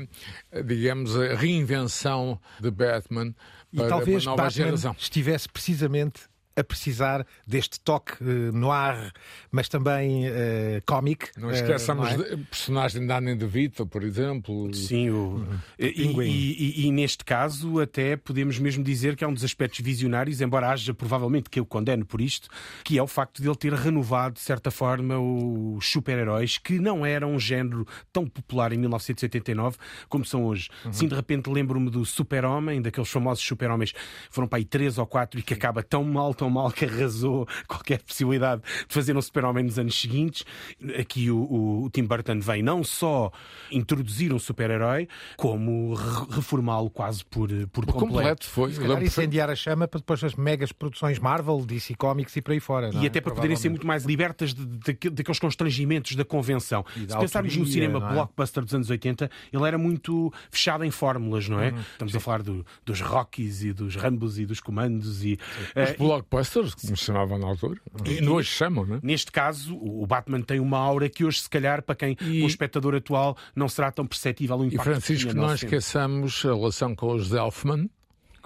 digamos, 0.66 1.16
a 1.16 1.36
reinvenção 1.36 2.40
de 2.60 2.72
Batman 2.72 3.36
E 3.72 3.78
para 3.78 3.88
talvez 3.88 4.26
uma 4.26 4.32
nova 4.32 4.44
Batman 4.44 4.66
geração. 4.66 4.96
estivesse 4.98 5.48
precisamente 5.48 6.22
a 6.60 6.64
precisar 6.64 7.26
deste 7.48 7.80
toque 7.80 8.14
eh, 8.22 8.52
noir, 8.52 9.12
mas 9.52 9.68
também 9.70 10.28
eh, 10.28 10.82
cómic. 10.86 11.30
Não 11.38 11.50
eh, 11.50 11.54
esqueçamos 11.56 12.14
não 12.16 12.24
é? 12.26 12.36
de 12.36 12.44
personagem 12.46 13.02
de 13.02 13.08
Danny 13.08 13.36
DeVito, 13.36 13.86
por 13.88 14.04
exemplo. 14.04 14.74
Sim, 14.74 15.10
o... 15.10 15.46
e, 15.78 15.86
e- 15.88 16.82
e- 16.84 16.86
e 16.88 16.92
neste 16.92 17.24
caso 17.24 17.80
até 17.80 18.16
podemos 18.18 18.60
mesmo 18.60 18.84
dizer 18.84 19.16
que 19.16 19.24
é 19.24 19.28
um 19.28 19.34
dos 19.34 19.44
aspectos 19.44 19.80
visionários, 19.80 20.42
embora 20.42 20.70
haja 20.70 20.94
provavelmente 20.94 21.50
que 21.50 21.60
eu 21.60 21.66
condeno 21.66 22.06
por 22.06 22.22
isto, 22.22 22.50
que 22.84 22.98
é 22.98 23.04
o 23.04 23.08
facto 23.08 23.42
de 23.42 23.48
ele 23.48 23.56
ter 23.56 23.74
renovado, 23.74 24.36
de 24.36 24.42
certa 24.42 24.70
forma, 24.72 25.18
os 25.20 25.90
super-heróis 25.90 26.58
que 26.58 26.80
não 26.80 27.06
eram 27.06 27.34
um 27.34 27.40
género 27.40 27.86
tão 28.12 28.28
popular 28.28 28.72
em 28.74 28.78
1989 28.78 29.78
como 30.08 30.26
são 30.26 30.44
hoje. 30.46 30.70
Sim, 30.92 31.08
de 31.08 31.16
repente 31.16 31.50
lembro-me 31.50 31.90
do 31.90 32.06
Super-Homem, 32.06 32.82
daqueles 32.82 33.10
famosos 33.10 33.44
Super-Homens, 33.44 33.94
foram 34.30 34.48
para 34.48 34.58
aí 34.60 34.66
três 34.66 34.98
ou 34.98 35.06
quatro 35.06 35.40
e 35.40 35.44
que 35.44 35.54
acaba 35.54 35.82
tão 35.84 36.04
mal, 36.04 36.34
tão 36.34 36.49
mal 36.50 36.72
que 36.72 36.86
arrasou 36.86 37.48
qualquer 37.68 38.02
possibilidade 38.04 38.62
de 38.88 38.94
fazer 38.94 39.16
um 39.16 39.22
Super-Homem 39.22 39.64
nos 39.64 39.78
anos 39.80 40.00
seguintes. 40.00 40.44
Aqui 41.00 41.30
o, 41.32 41.38
o- 41.38 41.84
o 41.86 41.90
Tim 41.90 42.04
Burton 42.06 42.40
vem 42.40 42.62
não 42.64 42.84
só 42.84 43.32
introduzir 43.72 44.34
um 44.34 44.40
super-herói, 44.40 45.08
como 45.38 45.94
re- 45.94 46.26
reformá-lo 46.32 46.90
quase 46.90 47.24
por, 47.26 47.50
por 47.68 47.86
Por 47.86 47.94
completo. 47.94 48.08
completo 48.14 48.46
foi. 48.48 48.74
Se 48.74 48.80
calhar 48.80 49.02
incendiar 49.04 49.50
a 49.50 49.56
chama 49.56 49.88
para 49.88 50.00
depois 50.00 50.24
as 50.24 50.36
megas 50.36 50.72
produções 50.72 51.20
Marvel, 51.20 51.64
DC 51.66 51.96
Comics 51.96 52.36
e 52.36 52.42
por 52.42 52.52
aí 52.52 52.60
fora. 52.60 52.92
não 52.92 53.02
E 53.02 53.06
é? 53.06 53.08
até 53.08 53.22
para 53.22 53.34
poderem 53.34 53.56
ser 53.56 53.70
muito 53.70 53.86
mais 53.86 54.04
libertas 54.06 54.54
de, 54.54 54.66
de- 54.66 54.78
daque- 54.80 55.10
daqueles 55.10 55.40
constrangimentos 55.40 56.16
da 56.16 56.26
convenção. 56.26 56.84
Da 57.08 57.16
Se 57.16 57.20
pensarmos 57.20 57.56
no 57.56 57.62
autoria, 57.64 57.74
cinema 57.74 58.00
não 58.00 58.10
é? 58.10 58.14
blockbuster 58.14 58.64
dos 58.64 58.74
anos 58.74 58.90
80, 58.90 59.30
ele 59.52 59.64
era 59.68 59.78
muito 59.78 60.32
fechado 60.50 60.84
em 60.84 60.92
fórmulas, 60.92 61.48
não 61.48 61.60
é? 61.60 61.74
Estamos 61.92 62.16
a 62.16 62.20
falar 62.20 62.42
do- 62.42 62.66
dos 62.86 63.02
Rockies 63.02 63.64
e 63.64 63.74
dos 63.74 63.96
Rambos 63.96 64.40
e 64.40 64.46
dos 64.46 64.60
comandos. 64.60 65.24
E, 65.24 65.38
eh, 65.76 65.92
Os 65.92 65.98
blockbusters, 65.98 66.39
como 66.76 66.96
se 66.98 67.04
chamavam 67.06 67.38
na 67.38 67.48
altura. 67.48 67.80
E 68.06 68.28
hoje 68.28 68.50
chamam, 68.50 68.86
não 68.86 68.96
é? 68.96 69.00
Neste 69.04 69.32
caso, 69.32 69.76
o 69.76 70.00
o 70.04 70.08
Batman 70.08 70.42
tem 70.42 70.60
uma 70.60 70.78
aura 70.78 71.10
que 71.10 71.24
hoje, 71.26 71.42
se 71.42 71.50
calhar, 71.50 71.82
para 71.84 71.94
quem 71.96 72.16
E- 72.22 72.42
o 72.44 72.48
espectador 72.48 72.96
atual 72.96 73.36
não 73.56 73.68
será 73.68 73.92
tão 73.92 74.06
perceptível 74.08 74.58
o 74.58 74.64
E 74.64 74.68
impacto 74.68 74.84
Francisco, 74.84 75.30
que 75.30 75.36
não 75.36 75.54
esqueçamos 75.54 76.42
a 76.46 76.54
relação 76.54 76.96
com 76.96 77.14
os 77.14 77.32
Elfman, 77.34 77.90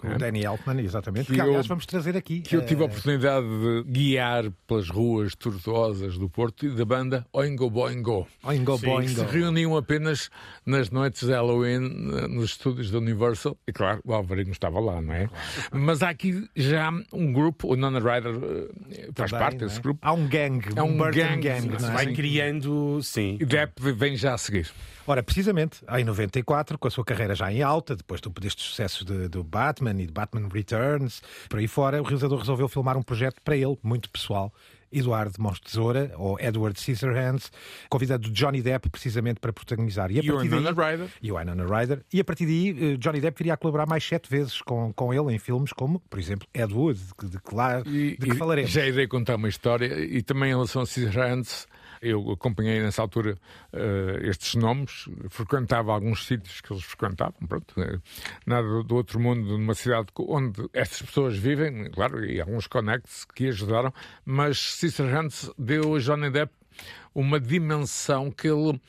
Com 0.04 0.16
o 0.16 0.18
Danny 0.18 0.44
Elfman, 0.44 0.80
exatamente. 0.82 1.28
Que 1.28 1.34
Que, 1.36 1.42
aliás, 1.42 1.66
eu- 1.66 1.70
vamos 1.70 1.86
trazer 1.86 2.18
aqui. 2.18 2.42
que 2.42 2.56
eu 2.56 2.66
tive 2.66 2.82
a 2.82 2.86
eh, 2.86 2.88
oportunidade 2.88 3.46
de 3.48 3.84
guiar 3.88 4.52
pelas 4.68 4.90
ruas 4.90 5.34
tortuosas 5.36 6.18
do 6.18 6.30
Porto 6.30 6.66
e 6.66 6.70
da 6.70 6.84
banda 6.84 7.26
Oingo 7.32 7.70
Boingo. 7.70 8.28
Oingo 8.44 8.78
Sim, 8.78 8.86
Boingo. 8.86 9.10
que 9.10 9.16
se 9.16 9.26
reuniam 9.26 9.78
apenas 9.78 10.30
nas 10.66 10.90
noites 10.90 11.24
de 11.26 11.32
Halloween 11.34 11.86
eh, 12.14 12.28
nos 12.28 12.52
estúdios 12.52 12.92
da 12.92 12.98
Universal. 12.98 13.58
E 13.68 13.72
claro, 13.72 14.02
o 14.04 14.14
Alvarinho 14.14 14.52
estava 14.52 14.80
lá, 14.80 15.02
não 15.02 15.14
é? 15.14 15.30
Mas 15.72 16.04
há 16.04 16.10
aqui 16.10 16.48
já 16.56 16.92
um 17.14 17.32
grupo, 17.32 17.72
o 17.72 17.76
Nona 17.78 18.00
Rider 18.00 18.34
eh, 18.36 19.10
faz 19.16 19.32
Também, 19.32 19.40
parte 19.46 19.56
é? 19.64 19.68
desse 19.68 19.82
grupo. 19.82 20.00
Há 20.02 20.12
um 20.14 20.28
gang, 20.28 20.60
É 20.76 20.84
um 20.84 20.98
Burton 20.98 21.18
gang, 21.18 21.42
gang, 21.42 21.68
não 21.68 21.76
é? 21.90 21.92
Vai 21.94 22.06
Sim. 22.08 22.14
criando, 22.14 23.00
sim. 23.02 23.38
E 23.40 23.46
Depp 23.46 23.82
vem 23.94 24.16
já 24.18 24.34
a 24.34 24.38
seguir. 24.38 24.70
Ora, 25.06 25.22
precisamente, 25.22 25.84
em 25.98 26.04
94, 26.04 26.78
com 26.78 26.88
a 26.88 26.92
sua 26.92 27.04
carreira 27.04 27.36
já 27.36 27.52
em 27.52 27.62
alta, 27.62 27.96
depois 27.96 28.22
do- 28.22 28.30
destes 28.30 28.66
sucessos 28.66 29.04
de- 29.06 29.28
do 29.28 29.44
Batman 29.44 29.92
e 30.02 30.06
de 30.06 30.14
Batman 30.14 30.48
Returns, 30.52 31.22
por 31.50 31.60
aí 31.60 31.68
fora, 31.68 32.02
o 32.02 32.04
realizador 32.06 32.40
resolveu 32.40 32.68
filmar 32.70 32.96
um 32.98 33.04
projeto 33.04 33.42
para 33.44 33.56
ele, 33.58 33.78
muito 33.84 34.10
pessoal. 34.10 34.54
Eduardo 34.96 35.42
Mãos 35.42 35.56
de 35.56 35.62
Tesoura, 35.64 36.12
ou 36.18 36.40
Edward 36.40 36.80
Scissorhands, 36.80 37.52
convidado 37.90 38.30
Johnny 38.30 38.62
Depp 38.62 38.92
precisamente 38.92 39.40
para 39.40 39.52
protagonizar. 39.52 40.12
E 40.12 40.20
a 40.20 40.22
o 40.22 40.36
partir 40.36 40.50
daí- 40.50 40.60
Ryder. 40.92 41.10
E 41.20 41.32
o 41.32 41.36
Ryder. 41.36 42.04
E 42.14 42.20
a 42.20 42.24
partir 42.24 42.46
daí, 42.46 42.94
eh, 42.94 42.98
Johnny 42.98 43.20
Depp 43.20 43.36
viria 43.40 43.56
a 43.56 43.58
colaborar 43.58 43.88
mais 43.88 44.04
sete 44.04 44.30
vezes 44.30 44.62
com, 44.62 44.94
com 44.94 45.12
ele 45.12 45.34
em 45.34 45.40
filmes 45.40 45.74
como, 45.74 46.00
por 46.00 46.20
exemplo, 46.20 46.48
Ed 46.54 46.72
Wood, 46.72 47.00
de, 47.00 47.14
que- 47.16 47.26
de 47.28 47.56
lá 47.56 47.82
de 47.82 48.18
que 48.18 48.36
falaremos. 48.36 48.70
Já 48.70 48.86
irei 48.86 49.08
contar 49.08 49.36
uma 49.36 49.50
história 49.50 49.88
e 50.00 50.22
também 50.22 50.52
em 50.52 50.54
relação 50.54 50.84
a 50.84 50.86
Scissorhands. 50.86 51.68
Eu 52.04 52.32
acompanhei 52.32 52.82
nessa 52.82 53.02
altura 53.02 53.38
eh, 53.72 54.20
estes 54.24 54.56
nomes, 54.56 55.06
frequentava 55.30 55.94
alguns 55.94 56.28
sítios 56.28 56.60
que 56.60 56.74
eles 56.74 56.84
frequentavam, 56.84 57.48
pronto, 57.48 57.82
eh, 57.82 57.98
nada 58.46 58.84
do 58.84 58.96
outro 58.96 59.20
mundo, 59.20 59.58
numa 59.58 59.74
cidade 59.74 60.08
onde 60.20 60.68
estas 60.74 61.02
pessoas 61.02 61.38
vivem, 61.38 61.90
claro, 61.92 62.26
e 62.26 62.42
alguns 62.42 62.68
connects 62.68 63.26
que 63.26 63.48
ajudaram, 63.48 63.94
mas 64.26 64.58
Scissorhands 64.58 65.50
deu 65.58 65.96
a 65.96 66.00
Johnny 66.00 66.30
Depp 66.30 66.54
uma 67.16 67.40
dimensão 67.40 68.32
que 68.32 68.48
ele, 68.48 68.80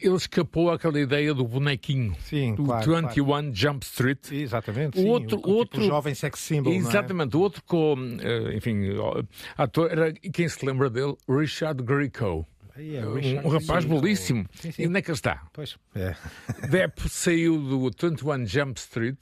ele 0.00 0.14
escapou 0.14 0.70
àquela 0.70 1.00
ideia 1.00 1.34
do 1.34 1.44
bonequinho, 1.46 2.14
Sim, 2.20 2.54
do 2.54 2.64
claro, 2.64 2.96
21 3.08 3.54
Jump 3.54 3.84
Street. 3.84 4.30
Exatamente. 4.32 4.98
O 4.98 5.02
sim, 5.02 5.08
outro- 5.08 5.36
o, 5.36 5.40
tipo 5.40 5.50
outro- 5.50 5.82
jovem 5.84 6.14
sex 6.14 6.38
symbol. 6.40 6.72
é? 6.72 6.76
Exatamente, 6.76 7.36
o 7.36 7.40
outro 7.40 7.62
com, 7.64 7.96
eh, 8.20 8.56
enfim, 8.56 8.80
ator, 9.56 9.90
era, 9.90 10.10
e 10.22 10.30
quem 10.30 10.48
se 10.48 10.64
lembra 10.64 10.88
dele? 10.90 11.16
Richard 11.28 11.82
Grieco. 11.82 12.46
É, 12.76 13.04
Um, 13.06 13.46
um 13.46 13.50
rapaz 13.50 13.84
Grieco. 13.84 14.00
belíssimo. 14.00 14.46
Sim, 14.54 14.70
sim. 14.72 14.82
E 14.82 14.86
onde 14.88 14.98
é 14.98 15.02
que 15.02 15.10
ele 15.10 15.16
está? 15.16 15.42
Pois, 15.52 15.76
é. 15.94 16.14
Depp 16.70 17.08
saiu 17.08 17.58
do 17.60 17.80
21 17.90 18.46
Jump 18.46 18.78
Street. 18.80 19.18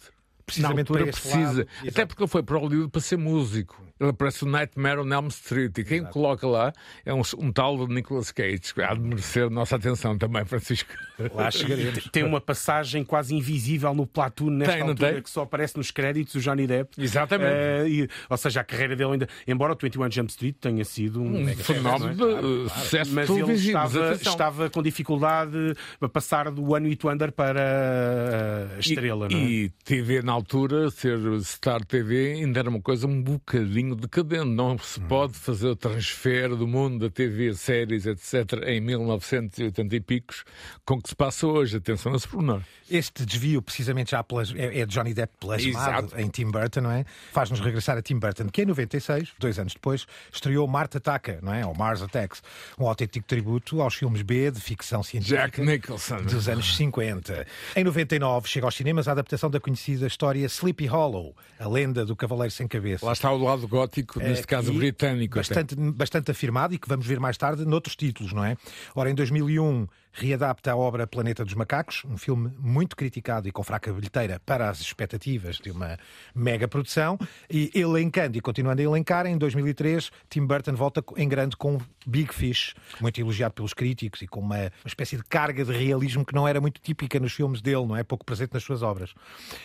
Precisamente 0.47 0.91
na 0.93 0.99
altura 0.99 1.13
precisa. 1.13 1.37
lado. 1.43 1.61
Até 1.81 1.89
Exato. 1.89 2.07
porque 2.07 2.23
ele 2.23 2.31
foi 2.31 2.43
para 2.43 2.57
Hollywood 2.59 2.91
para 2.91 3.01
ser 3.03 3.19
músico. 3.19 3.83
Ele 4.00 4.11
aparece 4.11 4.45
no 4.45 4.50
Nightmare 4.52 5.00
on 5.00 5.12
Elm 5.12 5.26
Street. 5.28 5.76
E 5.78 5.85
quem 5.85 6.05
coloca 6.05 6.47
lá 6.47 6.73
é 7.05 7.12
um, 7.12 7.23
um 7.38 7.52
tal 7.52 7.87
de 7.87 7.93
Nicolas 7.93 8.31
Cage. 8.31 8.73
que 8.75 8.83
Há 8.83 8.95
de 8.95 9.00
merecer 9.00 9.45
a 9.47 9.50
nossa 9.50 9.76
atenção 9.76 10.17
também, 10.17 10.45
Francisco. 10.45 10.90
Lá 11.35 11.50
chegaremos. 11.50 12.05
Tem 12.12 12.23
uma 12.23 12.40
passagem 12.40 13.05
quase 13.05 13.35
invisível 13.35 13.93
no 13.95 14.07
Platão 14.07 14.50
nesta 14.50 14.75
Tem, 14.75 14.83
altura 14.83 15.12
tem? 15.14 15.23
que 15.23 15.31
só 15.31 15.43
aparece 15.43 15.76
nos 15.76 15.90
créditos 15.90 16.35
o 16.37 16.40
Johnny 16.40 16.67
Depp. 16.67 17.02
Exatamente. 17.02 17.50
Eh, 17.50 17.88
e- 17.88 18.09
ou 18.31 18.37
seja, 18.37 18.61
a 18.61 18.64
carreira 18.64 18.95
dele 18.95 19.12
ainda, 19.12 19.28
embora 19.47 19.73
o 19.73 19.76
21 19.81 20.11
Jump 20.11 20.31
Street 20.31 20.57
tenha 20.61 20.85
sido 20.85 21.21
um, 21.21 21.43
Um 21.43 21.57
fenómeno 21.57 22.11
é? 22.11 22.40
de 22.40 22.47
uh, 22.47 22.69
sucesso 22.71 23.12
mas 23.12 23.28
ele 23.31 23.52
estava, 23.52 24.12
estava 24.12 24.71
com 24.71 24.83
dificuldade 24.83 25.75
a 26.00 26.09
passar 26.09 26.50
do 26.50 26.73
One 26.73 26.88
Hit 26.88 27.05
Wonder 27.07 27.33
para 27.33 28.69
a 28.76 28.78
estrela, 28.78 29.28
e, 29.31 29.35
é? 29.35 29.38
E 29.38 29.69
TV 29.85 30.23
na 30.23 30.33
altura, 30.33 30.90
ser 30.90 31.19
Star 31.43 31.85
TV, 31.85 32.35
ainda 32.35 32.61
era 32.61 32.69
uma 32.69 32.81
coisa 32.81 33.07
um 33.07 33.23
bocadinho 33.23 33.88
bocadinho 33.97 34.28
decadente. 34.28 34.47
Não 34.47 34.78
se 34.78 35.00
pode 35.00 35.35
fazer 35.35 35.68
o 35.68 35.76
transfer 35.76 36.54
do 36.54 36.66
mundo 36.66 36.99
da 36.99 37.11
TV, 37.11 37.54
séries, 37.54 38.07
etc., 38.07 38.64
em 38.66 38.80
1980 38.80 39.97
e 39.97 40.00
picos, 40.00 40.45
com 40.85 40.95
o 40.95 41.02
que 41.02 41.11
se 41.11 41.16
passa 41.16 41.47
hoje. 41.47 41.76
Atenção 41.76 42.12
a 42.12 42.16
esse 42.16 42.28
pormenor. 42.28 42.62
Este 42.90 43.25
desvio, 43.25 43.61
precisamente 43.61 44.12
já 44.12 44.23
pelas, 44.23 44.54
é, 44.54 44.80
é 44.80 44.87
Johnny 44.87 45.14
Depp 45.14 45.35
plasmado 45.38 46.07
Exato. 46.07 46.21
em 46.21 46.28
Tim 46.28 46.50
Burton, 46.50 46.80
não 46.80 46.90
é? 46.90 47.04
Faz-nos 47.33 47.61
regressar 47.61 47.97
a 47.99 48.02
Tim 48.02 48.18
Burton, 48.18 48.49
que 48.49 48.62
em 48.62 48.66
96, 48.66 49.35
dois 49.38 49.59
anos 49.59 49.75
depois, 49.75 50.07
estreou 50.33 50.66
Marte 50.66 50.97
Ataca, 50.97 51.38
não 51.42 51.52
é? 51.52 51.64
Ou 51.66 51.75
Mars 51.75 52.02
Attacks, 52.02 52.42
um 52.78 52.87
autêntico 52.87 53.26
tributo 53.26 53.83
aos 53.83 53.95
filmes 53.95 54.23
B 54.23 54.50
de 54.50 54.61
ficção 54.61 55.02
científica. 55.02 55.42
Jack 55.42 55.61
Nicholson. 55.61 56.23
Dos 56.23 56.49
anos 56.49 56.76
50. 56.76 57.47
Em 57.76 57.85
99 57.85 58.49
chega 58.49 58.66
aos 58.66 58.75
cinemas 58.75 59.07
a 59.07 59.12
adaptação 59.12 59.50
da 59.50 59.61
conhecida 59.61 60.07
história 60.07 60.47
Sleepy 60.47 60.87
Hollow, 60.87 61.37
a 61.59 61.68
lenda 61.68 62.04
do 62.04 62.16
Cavaleiro 62.16 62.52
Sem 62.52 62.66
Cabeça. 62.66 63.04
Lá 63.04 63.12
está 63.12 63.30
o 63.30 63.38
lado 63.38 63.68
gótico, 63.79 64.19
neste 64.21 64.45
É, 64.45 64.47
caso 64.47 64.73
e 64.73 64.77
britânico. 64.77 65.39
até. 65.39 65.55
Bastante, 65.55 65.77
bastante 65.77 66.31
afirmado 66.31 66.75
e 66.75 66.79
que 66.79 66.89
vamos 66.89 67.07
ver 67.07 67.21
mais 67.21 67.37
tarde 67.37 67.65
noutros 67.65 67.95
títulos, 67.97 68.33
não 68.33 68.45
é? 68.45 68.57
Ora, 68.95 69.11
em 69.11 69.15
2001 69.15 69.87
readapta 70.12 70.73
a 70.73 70.77
obra 70.77 71.07
Planeta 71.07 71.45
dos 71.45 71.55
Macacos, 71.55 72.03
um 72.05 72.17
filme 72.17 72.53
muito 72.59 72.97
criticado 72.97 73.49
e 73.49 73.53
com 73.53 73.62
fraca 73.62 73.93
bilheteira 73.93 74.41
para 74.45 74.69
as 74.69 74.81
expectativas 74.81 75.57
de 75.57 75.71
uma 75.71 75.97
mega 76.35 76.67
produção, 76.67 77.19
e 77.50 77.71
elencando 77.75 78.37
e 78.37 78.41
continuando 78.41 78.81
a 78.81 78.85
elencar, 78.85 79.27
em 79.27 79.37
2003 79.37 80.11
Tim 80.29 80.47
Burton 80.47 80.75
volta 80.75 81.05
em 81.17 81.29
grande 81.29 81.57
com 81.57 81.79
Big 82.07 82.33
Fish, 82.33 82.75
muito 83.00 83.21
elogiado 83.21 83.55
pelos 83.55 83.75
críticos 83.75 84.23
e 84.23 84.27
com 84.27 84.41
uma, 84.41 84.57
uma 84.57 84.73
espécie 84.87 85.17
de 85.17 85.25
carga 85.25 85.65
de 85.65 85.73
realismo 85.73 86.25
que 86.25 86.35
não 86.35 86.47
era 86.47 86.61
muito 86.61 86.81
típica 86.81 87.21
nos 87.21 87.33
filmes 87.33 87.61
dele, 87.61 87.87
não 87.87 87.97
é? 87.97 88.03
Pouco 88.03 88.25
presente 88.25 88.55
nas 88.55 88.62
suas 88.62 88.83
obras. 88.83 89.15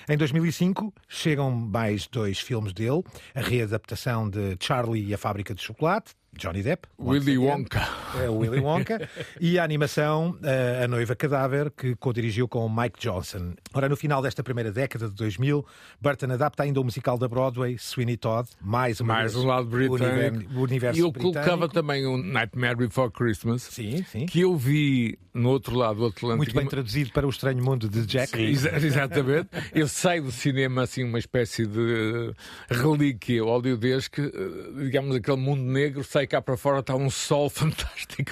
Em 0.07 0.17
2005 0.17 0.93
chegam 1.07 1.51
mais 1.51 2.07
dois 2.07 2.39
filmes 2.39 2.73
dele, 2.73 3.03
a 3.33 3.41
readaptação 3.41 4.29
de 4.29 4.57
Charlie 4.59 5.05
e 5.05 5.13
a 5.13 5.17
Fábrica 5.17 5.53
de 5.53 5.61
Chocolate, 5.61 6.13
Johnny 6.37 6.63
Depp, 6.63 6.87
Willy. 6.99 7.37
Wonka. 7.37 7.87
É 8.23 8.29
o 8.29 8.37
Willy 8.39 8.59
Wonka. 8.59 9.07
e 9.39 9.59
a 9.59 9.63
animação 9.63 10.37
eh, 10.43 10.81
A 10.83 10.87
Noiva 10.87 11.15
Cadáver, 11.15 11.71
que 11.71 11.95
co-dirigiu 11.95 12.47
com 12.47 12.67
Mike 12.67 12.99
Johnson. 12.99 13.53
Ora, 13.73 13.87
no 13.87 13.95
final 13.95 14.21
desta 14.21 14.43
primeira 14.43 14.71
década 14.71 15.07
de 15.09 15.15
2000, 15.15 15.65
Burton 16.01 16.31
adapta 16.31 16.63
ainda 16.63 16.81
o 16.81 16.83
musical 16.83 17.17
da 17.17 17.27
Broadway, 17.27 17.77
Sweeney 17.77 18.17
Todd, 18.17 18.49
mais 18.61 18.99
uma 18.99 19.13
Mais 19.13 19.35
um 19.35 19.45
lado 19.45 19.67
britânico. 19.67 20.53
o 20.55 20.61
universo 20.63 20.99
E 20.99 21.01
eu 21.03 21.11
britânico. 21.11 21.39
colocava 21.39 21.69
também 21.69 22.05
um 22.07 22.17
Nightmare 22.17 22.75
Before 22.75 23.11
Christmas, 23.11 23.61
Sim, 23.63 24.03
sim. 24.03 24.25
que 24.25 24.41
eu 24.41 24.55
vi 24.57 25.17
no 25.33 25.49
outro 25.49 25.75
lado 25.75 25.97
do 25.99 26.05
Atlântico. 26.07 26.37
Muito 26.37 26.53
bem 26.55 26.67
traduzido 26.67 27.11
para 27.11 27.25
o 27.25 27.29
estranho 27.29 27.63
mundo 27.63 27.87
de 27.89 28.05
Jack. 28.05 28.39
Exa- 28.39 28.75
exatamente. 28.77 29.49
Eu 29.73 29.87
saio 29.87 30.23
do 30.23 30.31
cinema 30.31 30.83
assim, 30.83 31.03
uma 31.03 31.17
espécie 31.19 31.65
de 31.65 32.33
relíquia 32.69 33.43
hollywoodesca, 33.43 34.21
eh, 34.21 34.83
digamos, 34.83 35.15
aquele 35.15 35.37
mundo 35.37 35.61
negro, 35.63 36.03
sai 36.23 36.27
cá 36.27 36.41
para 36.41 36.57
fora, 36.57 36.79
está 36.79 36.95
um 36.95 37.09
sol 37.09 37.49
fantástico. 37.51 38.31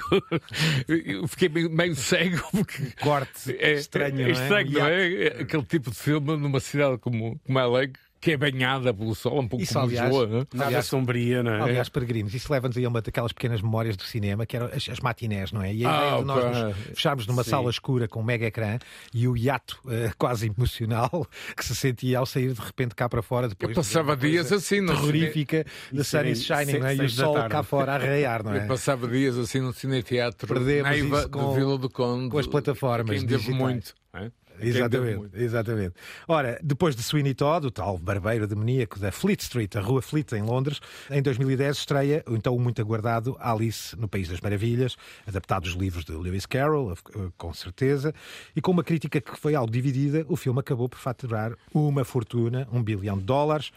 Eu 0.88 1.28
fiquei 1.28 1.50
meio, 1.50 1.96
cego 1.96 2.42
porque. 2.52 2.92
Corte 3.02 3.56
É, 3.60 3.74
estranho, 3.74 4.22
é, 4.22 4.24
não 4.24 4.30
é? 4.30 4.32
estranho, 4.32 4.72
não? 4.72 4.88
É 4.88 5.28
Aquele 5.42 5.64
tipo 5.64 5.92
de 5.92 5.98
filme 5.98 6.38
numa 6.38 6.60
cidade 6.60 6.98
como, 6.98 7.40
como 7.40 7.60
LA, 7.60 7.88
que 8.22 8.32
é 8.34 8.38
banhada 8.38 8.94
pelo 8.94 9.16
sol, 9.16 9.40
um 9.40 9.48
pouco 9.48 9.64
Isso, 9.64 9.74
como 9.74 9.86
aliás, 9.88 10.08
Lisboa. 10.10 10.28
não 10.28 10.38
é? 10.42 10.46
Nada 10.54 10.66
Aliás- 10.68 10.86
sombria, 10.86 11.42
não 11.44 11.52
é? 11.56 11.62
Aliás, 11.62 11.90
peregrinos, 11.90 12.34
isso 12.36 12.54
leva-nos 12.54 12.78
aí 12.78 12.86
a 12.86 12.90
uma 12.90 13.02
daquelas 13.02 13.34
pequenas 13.34 13.62
memórias 13.64 13.98
do 13.98 14.04
cinema, 14.04 14.46
que 14.46 14.56
eram 14.56 14.68
as, 14.68 14.88
as 14.88 15.00
matinés, 15.00 15.52
não 15.52 15.62
é? 15.64 15.74
E 15.74 15.84
a 15.84 15.90
Ah, 15.92 15.98
ideia 16.08 16.18
de 16.20 16.26
nós 16.26 16.58
nos 16.78 16.78
fecharmos 16.90 17.26
numa 17.28 17.44
Sim. 17.44 17.50
sala 17.50 17.70
escura 17.72 18.08
com 18.08 18.20
um 18.20 18.24
mega 18.24 18.46
ecrã 18.46 18.78
e 19.14 19.28
o 19.28 19.36
hiato 19.36 19.80
eh, 19.90 20.12
quase 20.18 20.48
emocional 20.48 21.28
que 21.58 21.66
se 21.66 21.74
sentia 21.76 22.20
ao 22.20 22.26
sair 22.28 22.54
de 22.54 22.62
repente 22.62 22.94
cá 22.94 23.10
para 23.10 23.24
fora 23.24 23.50
depois. 23.50 23.72
Eu 23.72 23.76
passava 23.76 24.16
de 24.16 24.26
uma 24.26 24.32
dias 24.32 24.50
coisa 24.50 24.64
assim, 24.64 24.82
no 24.82 24.94
terrorífica 24.94 25.66
da 25.92 26.02
Isso 26.02 26.12
Sun 26.12 26.18
é 26.20 26.30
is 26.30 26.44
Shining, 26.44 26.78
não 26.80 26.88
é? 26.88 26.96
E 26.96 27.02
o 27.02 27.10
sol 27.10 27.34
tarde. 27.34 27.50
cá 27.50 27.64
fora 27.64 27.92
a 27.94 27.96
arraiar, 27.96 28.44
não 28.44 28.54
é? 28.54 28.64
Eu 28.64 28.68
passava 28.68 29.08
dias 29.08 29.36
assim 29.36 29.60
no 29.62 29.74
cineteatro 29.74 30.48
Perdemos 30.48 30.90
Neiva 30.92 31.28
com- 31.28 31.50
de 31.54 31.56
Vila 31.60 31.78
do 31.78 31.90
Conde. 31.90 32.30
com 32.30 32.38
as 32.38 32.46
plataformas 32.46 33.24
Quem 33.24 33.54
muito. 33.56 33.96
não 34.14 34.20
é? 34.22 34.32
Quem 34.62 34.72
deve 34.72 34.86
Exatamente, 34.86 35.30
exatamente. 35.34 35.96
Ora, 36.28 36.60
depois 36.64 36.96
de 36.96 37.04
Sweeney 37.04 37.34
Todd, 37.34 37.68
o 37.68 37.72
tal 37.72 37.98
barbeiro 37.98 38.48
demoníaco 38.48 39.00
da 39.00 39.12
Fleet 39.12 39.42
Street, 39.42 39.76
a 39.76 39.82
Rua 39.82 40.02
Fleet, 40.02 40.34
em 40.34 40.42
Londres, 40.42 40.80
em 41.10 41.22
2010 41.22 41.78
estreia 41.78 42.24
o 42.28 42.36
então 42.36 42.58
muito 42.58 42.82
aguardado 42.82 43.36
Alice 43.40 43.96
no 43.98 44.08
País 44.08 44.30
das 44.30 44.40
Maravilhas, 44.42 44.96
adaptado 45.28 45.64
dos 45.64 45.74
livros 45.74 46.06
de 46.06 46.12
Lewis 46.12 46.46
Carroll, 46.46 46.94
eh, 46.94 46.96
com 47.38 47.54
certeza, 47.54 48.14
e 48.56 48.62
com 48.62 48.72
uma 48.72 48.84
crítica 48.84 49.20
que 49.20 49.38
foi 49.38 49.56
algo 49.56 49.72
dividida, 49.72 50.26
o 50.28 50.36
filme 50.36 50.60
acabou 50.60 50.88
por 50.88 51.00
faturar 51.00 51.54
uma 51.74 52.04
fortuna, 52.04 52.68
um 52.72 52.82
bilhão 52.82 53.18
de 53.18 53.24
dólares, 53.24 53.72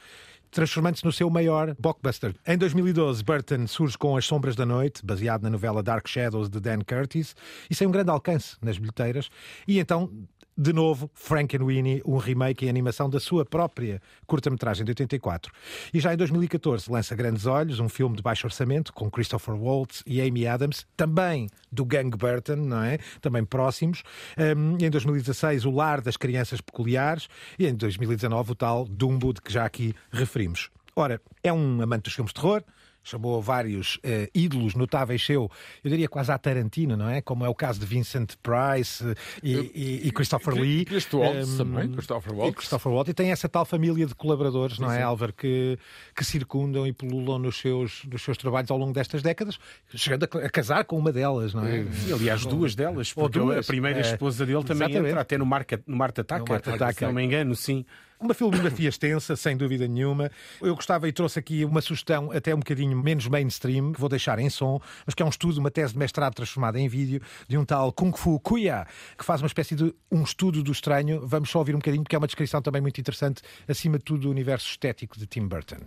transformando-se 0.54 1.04
no 1.04 1.12
seu 1.12 1.28
maior 1.28 1.74
blockbuster. 1.78 2.32
Em 2.46 2.56
2012, 2.56 3.24
Burton 3.24 3.66
surge 3.66 3.98
com 3.98 4.16
As 4.16 4.24
Sombras 4.24 4.54
da 4.54 4.64
Noite, 4.64 5.04
baseado 5.04 5.42
na 5.42 5.50
novela 5.50 5.82
Dark 5.82 6.06
Shadows 6.06 6.48
de 6.48 6.60
Dan 6.60 6.78
Curtis, 6.86 7.34
e 7.68 7.74
sem 7.74 7.88
um 7.88 7.90
grande 7.90 8.10
alcance 8.10 8.56
nas 8.62 8.78
bilheteiras. 8.78 9.28
E 9.66 9.80
então, 9.80 10.08
de 10.56 10.72
novo, 10.72 11.10
Frank 11.14 11.56
Winnie, 11.58 12.00
um 12.06 12.16
remake 12.16 12.64
em 12.64 12.68
animação 12.68 13.10
da 13.10 13.18
sua 13.18 13.44
própria 13.44 14.00
curta-metragem 14.26 14.84
de 14.84 14.90
84. 14.92 15.52
E 15.92 15.98
já 15.98 16.14
em 16.14 16.16
2014 16.16 16.90
lança 16.90 17.14
Grandes 17.16 17.46
Olhos, 17.46 17.80
um 17.80 17.88
filme 17.88 18.16
de 18.16 18.22
baixo 18.22 18.46
orçamento 18.46 18.92
com 18.92 19.10
Christopher 19.10 19.54
Waltz 19.54 20.02
e 20.06 20.20
Amy 20.20 20.46
Adams, 20.46 20.86
também 20.96 21.48
do 21.72 21.84
Gang 21.84 22.16
Burton, 22.16 22.56
não 22.56 22.82
é? 22.82 22.98
Também 23.20 23.44
próximos. 23.44 24.02
Um, 24.38 24.76
em 24.84 24.90
2016, 24.90 25.64
O 25.64 25.70
Lar 25.70 26.00
das 26.00 26.16
Crianças 26.16 26.60
Peculiares 26.60 27.28
e 27.58 27.66
em 27.66 27.74
2019 27.74 28.52
o 28.52 28.54
tal 28.54 28.84
Dumbo 28.84 29.32
de 29.32 29.40
que 29.40 29.52
já 29.52 29.64
aqui 29.64 29.94
referimos. 30.12 30.70
Ora, 30.96 31.20
é 31.42 31.52
um 31.52 31.82
amante 31.82 32.04
dos 32.04 32.14
filmes 32.14 32.32
de 32.32 32.40
terror, 32.40 32.62
chamou 33.04 33.40
vários 33.42 33.98
eh, 34.02 34.30
ídolos 34.34 34.74
notáveis 34.74 35.24
seu, 35.24 35.50
eu 35.84 35.90
diria 35.90 36.08
quase 36.08 36.32
à 36.32 36.38
Tarantino, 36.38 36.96
não 36.96 37.08
é? 37.08 37.20
Como 37.20 37.44
é 37.44 37.48
o 37.48 37.54
caso 37.54 37.78
de 37.78 37.84
Vincent 37.86 38.32
Price 38.42 39.06
eh, 39.06 39.14
e, 39.42 39.52
e- 39.74 40.08
e 40.08 40.10
Christopher 40.10 40.54
Lee. 40.54 40.84
Christopher 40.86 41.26
Waltz 41.36 41.50
Ehm, 41.50 41.56
também, 41.58 41.92
Christopher 41.92 42.32
E 42.32 42.36
Waltz. 42.36 42.56
Christopher 42.56 42.92
Waltz. 42.92 43.10
E 43.10 43.14
tem 43.14 43.30
essa 43.30 43.48
tal 43.48 43.64
família 43.66 44.06
de 44.06 44.14
colaboradores, 44.14 44.78
não 44.78 44.90
é, 44.90 45.02
Álvaro, 45.02 45.32
que, 45.32 45.78
que 46.16 46.24
circundam 46.24 46.86
e 46.86 46.92
pululam 46.92 47.38
nos 47.38 47.58
seus, 47.60 48.04
nos 48.04 48.22
seus 48.22 48.38
trabalhos 48.38 48.70
ao 48.70 48.78
longo 48.78 48.92
destas 48.94 49.22
décadas, 49.22 49.58
chegando 49.94 50.24
a, 50.24 50.38
a 50.46 50.50
casar 50.50 50.84
com 50.84 50.98
uma 50.98 51.12
delas, 51.12 51.52
não 51.52 51.64
é? 51.66 51.84
E, 52.08 52.12
aliás, 52.12 52.46
duas 52.46 52.74
delas, 52.74 53.12
porque 53.12 53.38
duas, 53.38 53.58
a 53.58 53.62
primeira 53.70 53.98
é. 53.98 54.02
esposa 54.02 54.46
dele 54.46 54.64
também 54.64 54.88
Exatamente. 54.88 55.08
entra 55.10 55.20
até 55.20 55.36
no 55.36 55.44
Marte, 55.44 55.78
no 55.86 55.96
Marte 55.96 56.20
Ataca. 56.22 56.92
se 56.94 57.04
não 57.04 57.12
me 57.12 57.22
engano, 57.22 57.54
sim. 57.54 57.84
Uma 58.20 58.32
filmografia 58.32 58.88
extensa, 58.88 59.36
sem 59.36 59.56
dúvida 59.56 59.86
nenhuma. 59.86 60.30
Eu 60.60 60.74
gostava 60.74 61.08
e 61.08 61.12
trouxe 61.12 61.38
aqui 61.38 61.64
uma 61.64 61.80
sugestão 61.80 62.30
até 62.30 62.54
um 62.54 62.58
bocadinho 62.58 62.96
menos 62.96 63.26
mainstream, 63.26 63.92
que 63.92 64.00
vou 64.00 64.08
deixar 64.08 64.38
em 64.38 64.48
som, 64.48 64.80
mas 65.04 65.14
que 65.14 65.22
é 65.22 65.26
um 65.26 65.28
estudo, 65.28 65.58
uma 65.58 65.70
tese 65.70 65.92
de 65.92 65.98
mestrado 65.98 66.34
transformada 66.34 66.78
em 66.78 66.88
vídeo, 66.88 67.20
de 67.48 67.58
um 67.58 67.64
tal 67.64 67.92
Kung 67.92 68.12
Fu 68.16 68.38
Kuya, 68.40 68.86
que 69.18 69.24
faz 69.24 69.42
uma 69.42 69.46
espécie 69.46 69.74
de 69.74 69.94
um 70.10 70.22
estudo 70.22 70.62
do 70.62 70.72
estranho. 70.72 71.26
Vamos 71.26 71.50
só 71.50 71.58
ouvir 71.58 71.74
um 71.74 71.78
bocadinho, 71.78 72.02
porque 72.02 72.16
é 72.16 72.18
uma 72.18 72.26
descrição 72.26 72.62
também 72.62 72.80
muito 72.80 73.00
interessante, 73.00 73.42
acima 73.68 73.98
de 73.98 74.04
tudo, 74.04 74.22
do 74.22 74.30
universo 74.30 74.68
estético 74.70 75.18
de 75.18 75.26
Tim 75.26 75.48
Burton. 75.48 75.80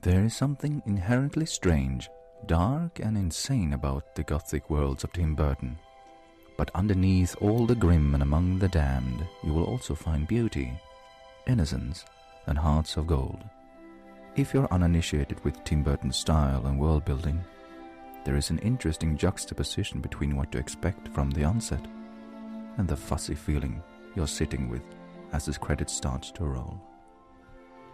There 0.00 0.26
is 0.26 0.34
something 0.34 0.82
inherently 0.86 1.44
strange, 1.44 2.10
dark, 2.46 3.00
and 3.00 3.16
insane 3.16 3.74
about 3.74 4.04
the 4.14 4.22
Gothic 4.22 4.70
worlds 4.70 5.04
of 5.04 5.12
Tim 5.12 5.34
Burton. 5.34 5.78
But 6.56 6.70
underneath 6.74 7.36
all 7.40 7.66
the 7.66 7.74
grim 7.74 8.14
and 8.14 8.22
among 8.22 8.58
the 8.58 8.68
damned, 8.68 9.26
you 9.42 9.52
will 9.52 9.64
also 9.64 9.94
find 9.94 10.26
beauty, 10.26 10.72
innocence, 11.46 12.04
and 12.46 12.58
hearts 12.58 12.96
of 12.96 13.06
gold. 13.06 13.42
If 14.36 14.52
you're 14.52 14.72
uninitiated 14.72 15.42
with 15.44 15.62
Tim 15.64 15.82
Burton's 15.82 16.16
style 16.16 16.66
and 16.66 16.78
world 16.78 17.04
building, 17.04 17.42
there 18.24 18.36
is 18.36 18.50
an 18.50 18.58
interesting 18.58 19.16
juxtaposition 19.16 20.00
between 20.00 20.36
what 20.36 20.50
to 20.52 20.58
expect 20.58 21.08
from 21.08 21.30
the 21.30 21.44
onset 21.44 21.84
and 22.78 22.88
the 22.88 22.96
fussy 22.96 23.34
feeling 23.34 23.82
you're 24.16 24.26
sitting 24.26 24.68
with 24.68 24.82
as 25.32 25.46
the 25.46 25.52
credits 25.52 25.92
starts 25.92 26.30
to 26.32 26.44
roll. 26.44 26.80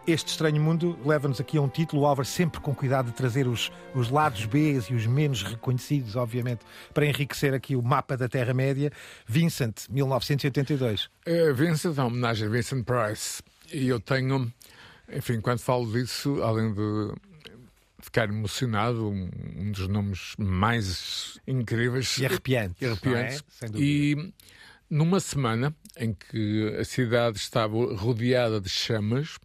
Este 0.07 0.29
estranho 0.29 0.61
mundo 0.61 0.99
leva-nos 1.05 1.41
aqui 1.41 1.57
a 1.59 1.61
um 1.61 1.69
título, 1.69 2.03
o 2.03 2.07
Álvaro, 2.07 2.27
sempre 2.27 2.59
com 2.61 2.75
cuidado 2.75 3.07
de 3.07 3.13
trazer 3.13 3.47
os, 3.47 3.71
os 3.95 4.11
lados 4.11 4.45
B 4.47 4.73
e 4.91 4.95
os 4.95 5.07
menos 5.07 5.43
reconhecidos, 5.43 6.17
obviamente, 6.17 6.63
para 6.93 7.07
enriquecer 7.07 7.53
aqui 7.55 7.77
o 7.77 7.83
mapa 7.83 8.17
da 8.17 8.29
Terra-média. 8.29 8.91
Vincent, 9.27 9.83
1982. 9.91 11.09
É, 11.27 11.53
Vincent, 11.53 11.93
uma 11.95 12.07
homenagem 12.07 12.49
a 12.49 12.51
Vincent 12.51 12.85
Price. 12.85 13.43
E 13.73 13.89
eu 13.89 14.01
tenho, 14.01 14.53
enfim, 15.13 15.41
quando 15.41 15.61
falo 15.61 15.91
disso, 15.93 16.43
além 16.43 16.73
de 16.73 17.13
ficar 18.01 18.29
emocionado, 18.29 19.09
um, 19.11 19.71
dos 19.71 19.87
nomes 19.87 20.35
mais 20.39 21.39
incríveis 21.47 22.17
E 22.19 22.25
arrepiante. 22.27 22.75
e 22.83 22.87
arrepiantes. 22.87 23.45
é? 23.63 23.67
E 23.77 24.33
numa 24.89 25.21
semana 25.21 25.73
em 25.97 26.15
que 26.15 26.75
a 26.81 26.85
cidade 26.85 27.37
estava 27.37 27.77
rodeada 27.95 28.61
de 28.61 28.69
chamas, 28.71 29.37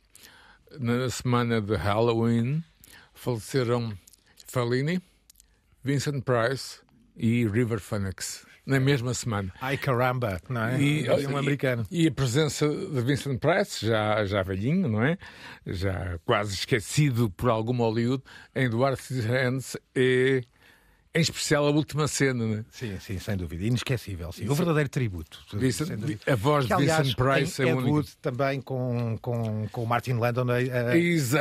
na 0.80 1.10
semana 1.10 1.62
de 1.62 1.76
Halloween, 1.76 2.64
faleceram 3.14 3.98
Fellini, 4.48 5.02
Vincent 5.84 6.24
Price 6.24 6.80
e 7.16 7.48
River 7.48 7.80
Phoenix 7.80 8.46
na 8.66 8.80
mesma 8.80 9.14
semana. 9.14 9.54
Ai 9.62 9.78
caramba, 9.78 10.42
não 10.50 10.64
é? 10.64 10.82
E, 10.82 11.06
é 11.06 11.28
um 11.28 11.38
americano. 11.38 11.86
E, 11.92 12.06
e, 12.06 12.08
a 12.08 12.12
presença 12.12 12.68
de 12.68 13.02
Vincent 13.02 13.40
Price, 13.40 13.86
já, 13.86 14.26
já 14.26 14.42
velhinho, 14.42 14.88
não 14.88 15.04
é? 15.04 15.18
Já 15.66 16.18
quase 16.26 16.56
esquecido 16.56 17.30
por 17.30 17.50
algum 17.50 17.78
Hollywood, 17.78 18.24
em 18.56 18.66
Edward 18.66 19.00
Scissorhands 19.00 19.78
é 19.94 20.42
em 21.16 21.22
especial 21.22 21.66
a 21.66 21.70
última 21.72 22.08
cena, 22.10 22.46
né? 22.46 22.66
Sim, 22.70 22.98
sim, 23.00 23.18
sem 23.20 23.38
dúvida. 23.38 23.64
Inesquecível, 23.64 24.32
sim. 24.34 24.48
O 24.50 24.54
verdadeiro 24.54 24.90
tributo. 24.90 25.40
Vincent, 25.54 25.88
a 26.28 26.36
voz 26.36 26.66
que, 26.66 26.76
de 26.76 26.82
Vincent 26.86 27.16
Price 27.16 27.62
é 27.64 27.74
única. 27.74 27.90
Wood 27.90 28.10
também 28.22 28.60
com, 28.62 29.18
com, 29.22 29.68
com 29.72 29.84
o 29.84 29.88
Martin 29.88 30.14
Landon, 30.14 30.46
a, 30.52 30.56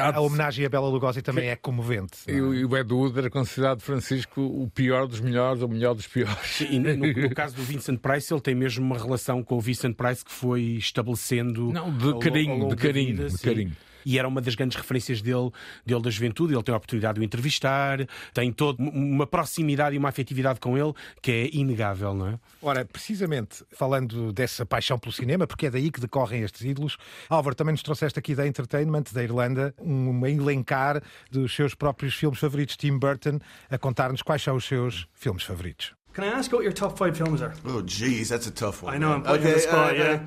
a, 0.00 0.16
a 0.16 0.20
homenagem 0.20 0.64
a 0.64 0.68
Bela 0.68 0.88
Lugosi 0.88 1.20
também 1.22 1.48
é 1.48 1.56
comovente. 1.56 2.18
E, 2.28 2.40
o- 2.40 2.54
e 2.54 2.64
o 2.64 2.76
Ed 2.76 2.92
Wood 2.92 3.18
era 3.18 3.28
considerado, 3.28 3.80
Francisco, 3.80 4.40
o 4.40 4.70
pior 4.72 5.08
dos 5.08 5.20
melhores, 5.20 5.60
ou 5.60 5.68
o 5.68 5.70
melhor 5.72 5.94
dos 5.94 6.06
piores. 6.06 6.60
E 6.60 6.78
no, 6.78 6.96
no 6.96 7.34
caso 7.34 7.56
do 7.56 7.62
Vincent 7.62 7.98
Price, 7.98 8.32
ele 8.32 8.40
tem 8.40 8.54
mesmo 8.54 8.84
uma 8.84 8.96
relação 8.96 9.42
com 9.42 9.56
o 9.56 9.60
Vincent 9.60 9.96
Price 9.96 10.24
que 10.24 10.30
foi 10.32 10.60
estabelecendo. 10.62 11.72
Não, 11.72 11.90
de 11.96 12.18
carinho, 12.20 12.62
ao 12.62 12.68
de 12.68 12.76
carinho, 12.76 13.16
vida, 13.16 13.28
de 13.28 13.38
carinho. 13.38 13.72
E 14.04 14.18
era 14.18 14.26
uma 14.28 14.40
das 14.40 14.54
grandes 14.54 14.76
referências 14.76 15.22
dele, 15.22 15.50
dele 15.84 16.02
da 16.02 16.10
juventude. 16.10 16.54
Ele 16.54 16.62
tem 16.62 16.72
a 16.72 16.76
oportunidade 16.76 17.14
de 17.14 17.20
o 17.20 17.24
entrevistar, 17.24 18.06
tem 18.32 18.52
toda 18.52 18.82
uma 18.82 19.26
proximidade 19.26 19.96
e 19.96 19.98
uma 19.98 20.08
afetividade 20.08 20.60
com 20.60 20.76
ele 20.76 20.92
que 21.22 21.30
é 21.30 21.50
inegável, 21.52 22.14
não 22.14 22.28
é? 22.28 22.38
Ora, 22.62 22.84
precisamente 22.84 23.64
falando 23.72 24.32
dessa 24.32 24.64
paixão 24.66 24.98
pelo 24.98 25.12
cinema, 25.12 25.46
porque 25.46 25.66
é 25.66 25.70
daí 25.70 25.90
que 25.90 26.00
decorrem 26.00 26.42
estes 26.42 26.62
ídolos, 26.62 26.96
Álvaro, 27.28 27.54
também 27.54 27.72
nos 27.72 27.82
trouxeste 27.82 28.18
aqui 28.18 28.34
da 28.34 28.46
Entertainment, 28.46 29.04
da 29.12 29.22
Irlanda, 29.22 29.74
um 29.80 30.26
elencar 30.26 31.02
dos 31.30 31.54
seus 31.54 31.74
próprios 31.74 32.14
filmes 32.14 32.38
favoritos, 32.38 32.76
Tim 32.76 32.98
Burton, 32.98 33.38
a 33.70 33.78
contar-nos 33.78 34.22
quais 34.22 34.42
são 34.42 34.56
os 34.56 34.64
seus 34.64 35.06
filmes 35.12 35.42
favoritos. 35.42 35.94
Can 36.14 36.22
I 36.22 36.28
ask 36.28 36.52
what 36.52 36.64
your 36.64 36.72
top 36.72 36.96
five 36.96 37.16
films 37.16 37.42
are? 37.42 37.52
Oh, 37.64 37.82
geez, 37.82 38.28
that's 38.28 38.46
a 38.46 38.52
tough 38.52 38.84
one. 38.84 38.94
I 38.94 38.98
know, 38.98 39.18
man. 39.18 39.26
I'm 39.26 39.38
putting 39.38 39.46
you 39.46 39.48
on 39.48 39.54
the 39.54 39.60
spot, 39.60 39.90
uh, 39.90 39.96
yeah. 39.96 40.20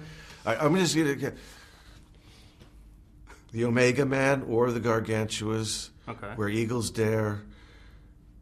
uh, 0.46 0.56
I'm 0.60 0.76
just 0.76 0.94
gonna 0.94 1.16
the 3.58 3.66
Omega 3.66 4.06
Man 4.06 4.44
or 4.44 4.72
the 4.72 4.80
Gargantuas. 4.80 5.90
Okay. 6.08 6.28
Where 6.36 6.48
Eagles 6.48 6.92
Dare. 6.92 7.42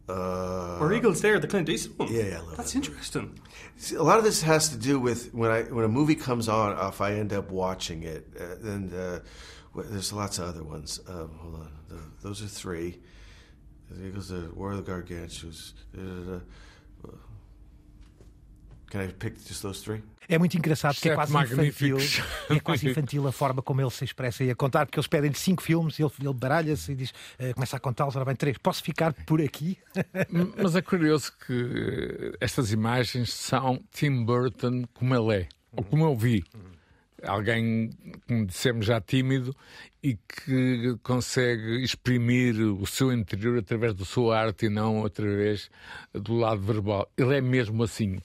Uh, 0.09 0.77
Or 0.79 0.93
Eagles 0.93 1.21
there, 1.21 1.39
the 1.39 1.47
Clint 1.47 1.69
Eastwood 1.69 2.09
one. 2.09 2.13
Yeah, 2.13 2.23
yeah, 2.23 2.37
I 2.37 2.41
love 2.41 2.57
That's 2.57 2.73
that 2.73 2.85
interesting. 2.85 3.39
See, 3.77 3.95
a 3.95 4.03
lot 4.03 4.17
of 4.17 4.25
this 4.25 4.41
has 4.41 4.69
to 4.69 4.77
do 4.77 4.99
with 4.99 5.33
when 5.33 5.49
I 5.49 5.63
when 5.63 5.85
a 5.85 5.87
movie 5.87 6.15
comes 6.15 6.49
on, 6.49 6.77
if 6.89 6.99
I 6.99 7.13
end 7.13 7.31
up 7.31 7.49
watching 7.49 8.03
it, 8.03 8.27
uh, 8.39 8.69
and 8.69 8.93
uh, 8.93 9.19
there's 9.73 10.11
lots 10.11 10.37
of 10.37 10.49
other 10.49 10.63
ones. 10.63 10.99
Um, 11.07 11.31
hold 11.39 11.55
on, 11.55 11.71
the, 11.87 11.99
those 12.21 12.43
are 12.43 12.47
three. 12.47 12.99
The 13.89 14.07
Eagles, 14.07 14.27
the 14.27 14.51
War 14.53 14.71
of 14.73 14.85
the 14.85 14.91
Gargantuas. 14.91 15.73
Can 18.89 19.01
I 19.01 19.07
pick 19.07 19.43
just 19.45 19.63
those 19.63 19.81
three? 19.81 20.01
É 20.27 20.37
muito 20.37 20.57
engraçado 20.57 20.95
porque 20.95 21.09
é 21.09 21.15
quase 21.15 21.33
infantil. 21.37 21.97
É 22.49 22.59
quase 22.59 22.87
infantil 22.89 23.27
a 23.27 23.31
forma 23.31 23.61
como 23.61 23.81
ele 23.81 23.89
se 23.89 24.03
expressa 24.03 24.43
e 24.43 24.49
a 24.49 24.55
contar, 24.55 24.85
porque 24.85 24.99
eles 24.99 25.07
pedem-lhe 25.07 25.35
cinco 25.35 25.61
filmes, 25.61 25.99
ele, 25.99 26.09
ele 26.19 26.33
baralha-se 26.33 26.91
e 26.91 26.95
diz, 26.95 27.13
eh, 27.37 27.53
começa 27.53 27.77
a 27.77 27.79
contá-los, 27.79 28.15
ora 28.15 28.25
bem, 28.25 28.35
três, 28.35 28.57
posso 28.57 28.83
ficar 28.83 29.13
por 29.13 29.41
aqui? 29.41 29.77
Mas 30.61 30.75
é 30.75 30.81
curioso 30.81 31.31
que 31.45 31.53
eh, 31.53 32.37
estas 32.39 32.71
imagens 32.71 33.33
são 33.33 33.81
Tim 33.91 34.23
Burton 34.23 34.83
como 34.93 35.15
ele 35.15 35.41
é, 35.41 35.47
ou 35.71 35.83
como 35.83 36.05
eu 36.05 36.15
vi. 36.15 36.43
Alguém, 37.23 37.89
como 38.27 38.45
dissemos, 38.45 38.85
já 38.85 39.01
tímido 39.01 39.55
e 40.07 40.15
que 40.17 40.95
consegue 41.01 41.83
exprimir 41.83 42.55
o 42.61 42.85
seu 42.85 43.11
interior 43.11 43.57
através 43.57 43.95
da 43.95 44.05
sua 44.05 44.37
arte 44.39 44.67
e 44.67 44.69
não 44.69 45.03
através 45.03 45.67
do 46.13 46.35
lado 46.35 46.61
verbal. 46.61 47.09
Ele 47.17 47.35
é 47.37 47.41
mesmo 47.41 47.81
assim. 47.81 48.19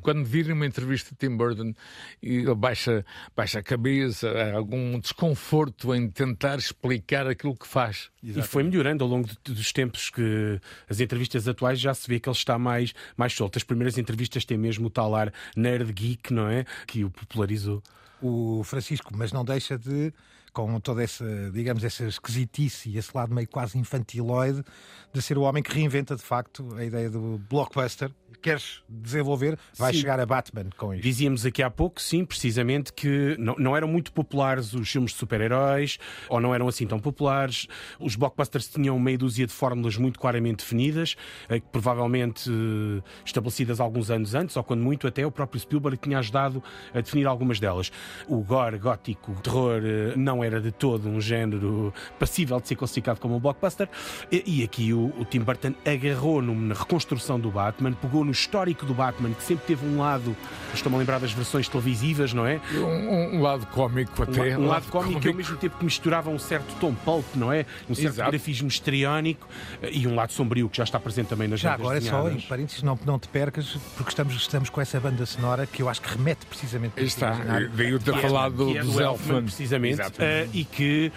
Quando 0.00 0.24
virem 0.24 0.52
uma 0.54 0.64
entrevista 0.64 1.10
de 1.10 1.16
Tim 1.28 1.36
Burton 1.36 1.74
e 2.22 2.36
ele 2.36 2.54
baixa, 2.54 3.04
baixa 3.36 3.58
a 3.58 3.62
cabeça, 3.62 4.30
há 4.30 4.54
algum 4.56 4.98
desconforto 4.98 5.94
em 5.94 6.08
tentar 6.08 6.56
explicar 6.58 7.26
aquilo 7.26 7.54
que 7.54 7.66
faz. 7.66 8.08
E 8.22 8.40
foi 8.42 8.62
melhorando 8.62 9.04
ao 9.04 9.10
longo 9.10 9.28
de- 9.28 9.52
dos 9.52 9.70
tempos 9.70 10.08
que 10.08 10.58
as 10.88 10.98
entrevistas 10.98 11.46
atuais 11.46 11.78
já 11.78 11.92
se 11.92 12.08
vê 12.08 12.18
que 12.18 12.28
ele 12.28 12.36
está 12.36 12.58
mais, 12.58 12.94
mais 13.18 13.34
solto. 13.34 13.58
As 13.58 13.64
primeiras 13.64 13.98
entrevistas 13.98 14.46
têm 14.46 14.56
mesmo 14.56 14.86
o 14.86 14.90
tal 14.90 15.14
ar 15.14 15.30
nerd 15.54 15.92
geek, 15.92 16.32
não 16.32 16.48
é? 16.48 16.64
Que 16.86 17.04
o 17.04 17.10
popularizou. 17.10 17.82
o 18.20 18.64
Francisco, 18.64 19.12
mas 19.16 19.30
não 19.30 19.44
deixa 19.44 19.78
de, 19.78 20.12
com 20.58 20.80
toda 20.80 21.04
essa, 21.04 21.24
digamos, 21.52 21.84
essa 21.84 22.04
esquisitice 22.04 22.90
e 22.90 22.98
esse 22.98 23.16
lado 23.16 23.32
meio 23.32 23.46
quase 23.46 23.78
infantiloide, 23.78 24.64
de 25.12 25.22
ser 25.22 25.38
o 25.38 25.42
homem 25.42 25.62
que 25.62 25.72
reinventa 25.72 26.16
de 26.16 26.22
facto 26.22 26.74
a 26.74 26.84
ideia 26.84 27.08
do 27.08 27.38
blockbuster. 27.48 28.10
Queres 28.42 28.82
desenvolver? 28.88 29.58
Vai 29.76 29.92
Sim. 29.92 30.00
chegar 30.00 30.20
a 30.20 30.26
Batman 30.26 30.70
com 30.76 30.92
isto. 30.92 31.02
Dizíamos 31.02 31.46
aqui 31.46 31.62
há 31.62 31.70
pouco, 31.70 32.00
sim, 32.00 32.24
precisamente, 32.24 32.92
que 32.92 33.36
não, 33.38 33.54
não 33.58 33.76
eram 33.76 33.88
muito 33.88 34.12
populares 34.12 34.74
os 34.74 34.88
filmes 34.88 35.12
de 35.12 35.18
super-heróis, 35.18 35.98
ou 36.28 36.40
não 36.40 36.54
eram 36.54 36.68
assim 36.68 36.86
tão 36.86 36.98
populares. 36.98 37.66
Os 37.98 38.16
blockbusters 38.16 38.68
tinham 38.68 38.98
meia 38.98 39.18
dúzia 39.18 39.46
de 39.46 39.52
fórmulas 39.52 39.96
muito 39.96 40.18
claramente 40.18 40.58
definidas, 40.58 41.16
eh, 41.48 41.60
provavelmente 41.72 42.50
eh, 42.50 43.02
estabelecidas 43.24 43.80
alguns 43.80 44.10
anos 44.10 44.34
antes, 44.34 44.56
ou 44.56 44.62
quando 44.62 44.82
muito 44.82 45.06
até 45.06 45.26
o 45.26 45.30
próprio 45.30 45.60
Spielberg 45.60 45.98
tinha 45.98 46.18
ajudado 46.18 46.62
a 46.92 47.00
definir 47.00 47.26
algumas 47.26 47.58
delas. 47.58 47.90
O 48.28 48.42
gore, 48.42 48.78
gótico, 48.78 49.32
o 49.32 49.40
terror 49.40 49.82
eh, 49.84 50.14
não 50.16 50.44
era 50.48 50.60
de 50.60 50.70
todo 50.72 51.08
um 51.08 51.20
género 51.20 51.92
passível 52.18 52.60
de 52.60 52.68
ser 52.68 52.74
classificado 52.76 53.20
como 53.20 53.36
um 53.36 53.38
blockbuster, 53.40 53.88
e, 54.32 54.42
e 54.60 54.64
aqui 54.64 54.92
o, 54.92 55.12
o 55.18 55.24
Tim 55.24 55.40
Burton 55.40 55.74
agarrou 55.86 56.42
na 56.42 56.74
reconstrução 56.74 57.38
do 57.38 57.50
Batman, 57.50 57.92
pegou 57.92 58.24
no 58.24 58.32
histórico 58.32 58.84
do 58.86 58.94
Batman, 58.94 59.30
que 59.32 59.42
sempre 59.42 59.66
teve 59.66 59.86
um 59.86 59.98
lado, 59.98 60.36
estou-me 60.74 60.96
a 60.96 60.98
lembrar 60.98 61.18
das 61.20 61.32
versões 61.32 61.68
televisivas, 61.68 62.32
não 62.32 62.46
é? 62.46 62.60
Um, 62.74 62.78
um- 62.84 63.36
um 63.38 63.42
lado 63.42 63.66
cómico 63.66 64.20
Um, 64.20 64.22
até. 64.24 64.56
la- 64.56 64.58
um 64.62 64.66
lado 64.66 64.86
cómico 64.90 65.20
que 65.20 65.28
ao 65.28 65.34
mesmo 65.34 65.56
tempo 65.56 65.76
que 65.78 65.84
misturava 65.84 66.30
um 66.30 66.38
certo 66.38 66.74
tom 66.80 66.94
pulp, 66.94 67.24
não 67.34 67.52
é? 67.52 67.66
Um 67.88 67.94
certo 67.94 68.14
Exato. 68.14 68.30
grafismo 68.30 68.68
histriónico 68.68 69.46
eh, 69.82 69.90
e 69.92 70.06
um 70.06 70.14
lado 70.14 70.32
sombrio 70.32 70.68
que 70.68 70.76
já 70.78 70.84
está 70.84 70.98
presente 70.98 71.28
também 71.28 71.46
nas 71.48 71.60
Já 71.60 71.74
agora, 71.74 72.00
só 72.00 72.18
em 72.20 72.22
desenhadas. 72.22 72.44
parênteses, 72.44 72.82
não, 72.82 72.98
não 73.04 73.18
te 73.18 73.28
percas, 73.28 73.76
porque 73.96 74.10
estamos, 74.10 74.34
estamos 74.34 74.70
com 74.70 74.80
essa 74.80 74.98
banda 74.98 75.24
sonora 75.26 75.66
que 75.66 75.82
eu 75.82 75.88
acho 75.88 76.00
que 76.00 76.08
remete 76.16 76.46
precisamente 76.46 76.92
para 76.92 77.02
Aí 77.02 77.06
este 77.06 77.22
está, 77.22 77.60
eu 77.82 77.98
ter 77.98 78.14
é- 78.14 78.18
falado 78.18 78.56
dos 78.56 78.66
do 78.72 78.78
Elfman. 78.78 79.02
Elfman, 79.04 79.42
precisamente, 79.44 79.94
Exato. 80.00 80.22
Eh, 80.42 80.48
e 80.52 80.64
que 80.64 81.12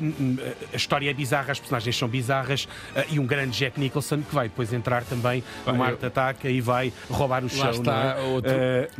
n- 0.00 0.38
a 0.72 0.76
história 0.76 1.10
é 1.10 1.14
bizarra, 1.14 1.52
as 1.52 1.58
personagens 1.58 1.96
são 1.96 2.08
bizarras, 2.08 2.68
eh, 2.94 3.06
e 3.10 3.18
um 3.18 3.26
grande 3.26 3.58
Jack 3.58 3.78
Nicholson 3.78 4.22
que 4.22 4.34
vai 4.34 4.48
depois 4.48 4.72
entrar 4.72 5.04
também 5.04 5.42
no 5.66 5.74
Marte 5.74 6.04
Ataca 6.06 6.48
e 6.48 6.60
vai 6.60 6.92
roubar 7.10 7.44
o 7.44 7.48
show. 7.48 7.64
Lá 7.64 7.70
está 7.70 8.16
é? 8.18 8.22
outro, 8.22 8.50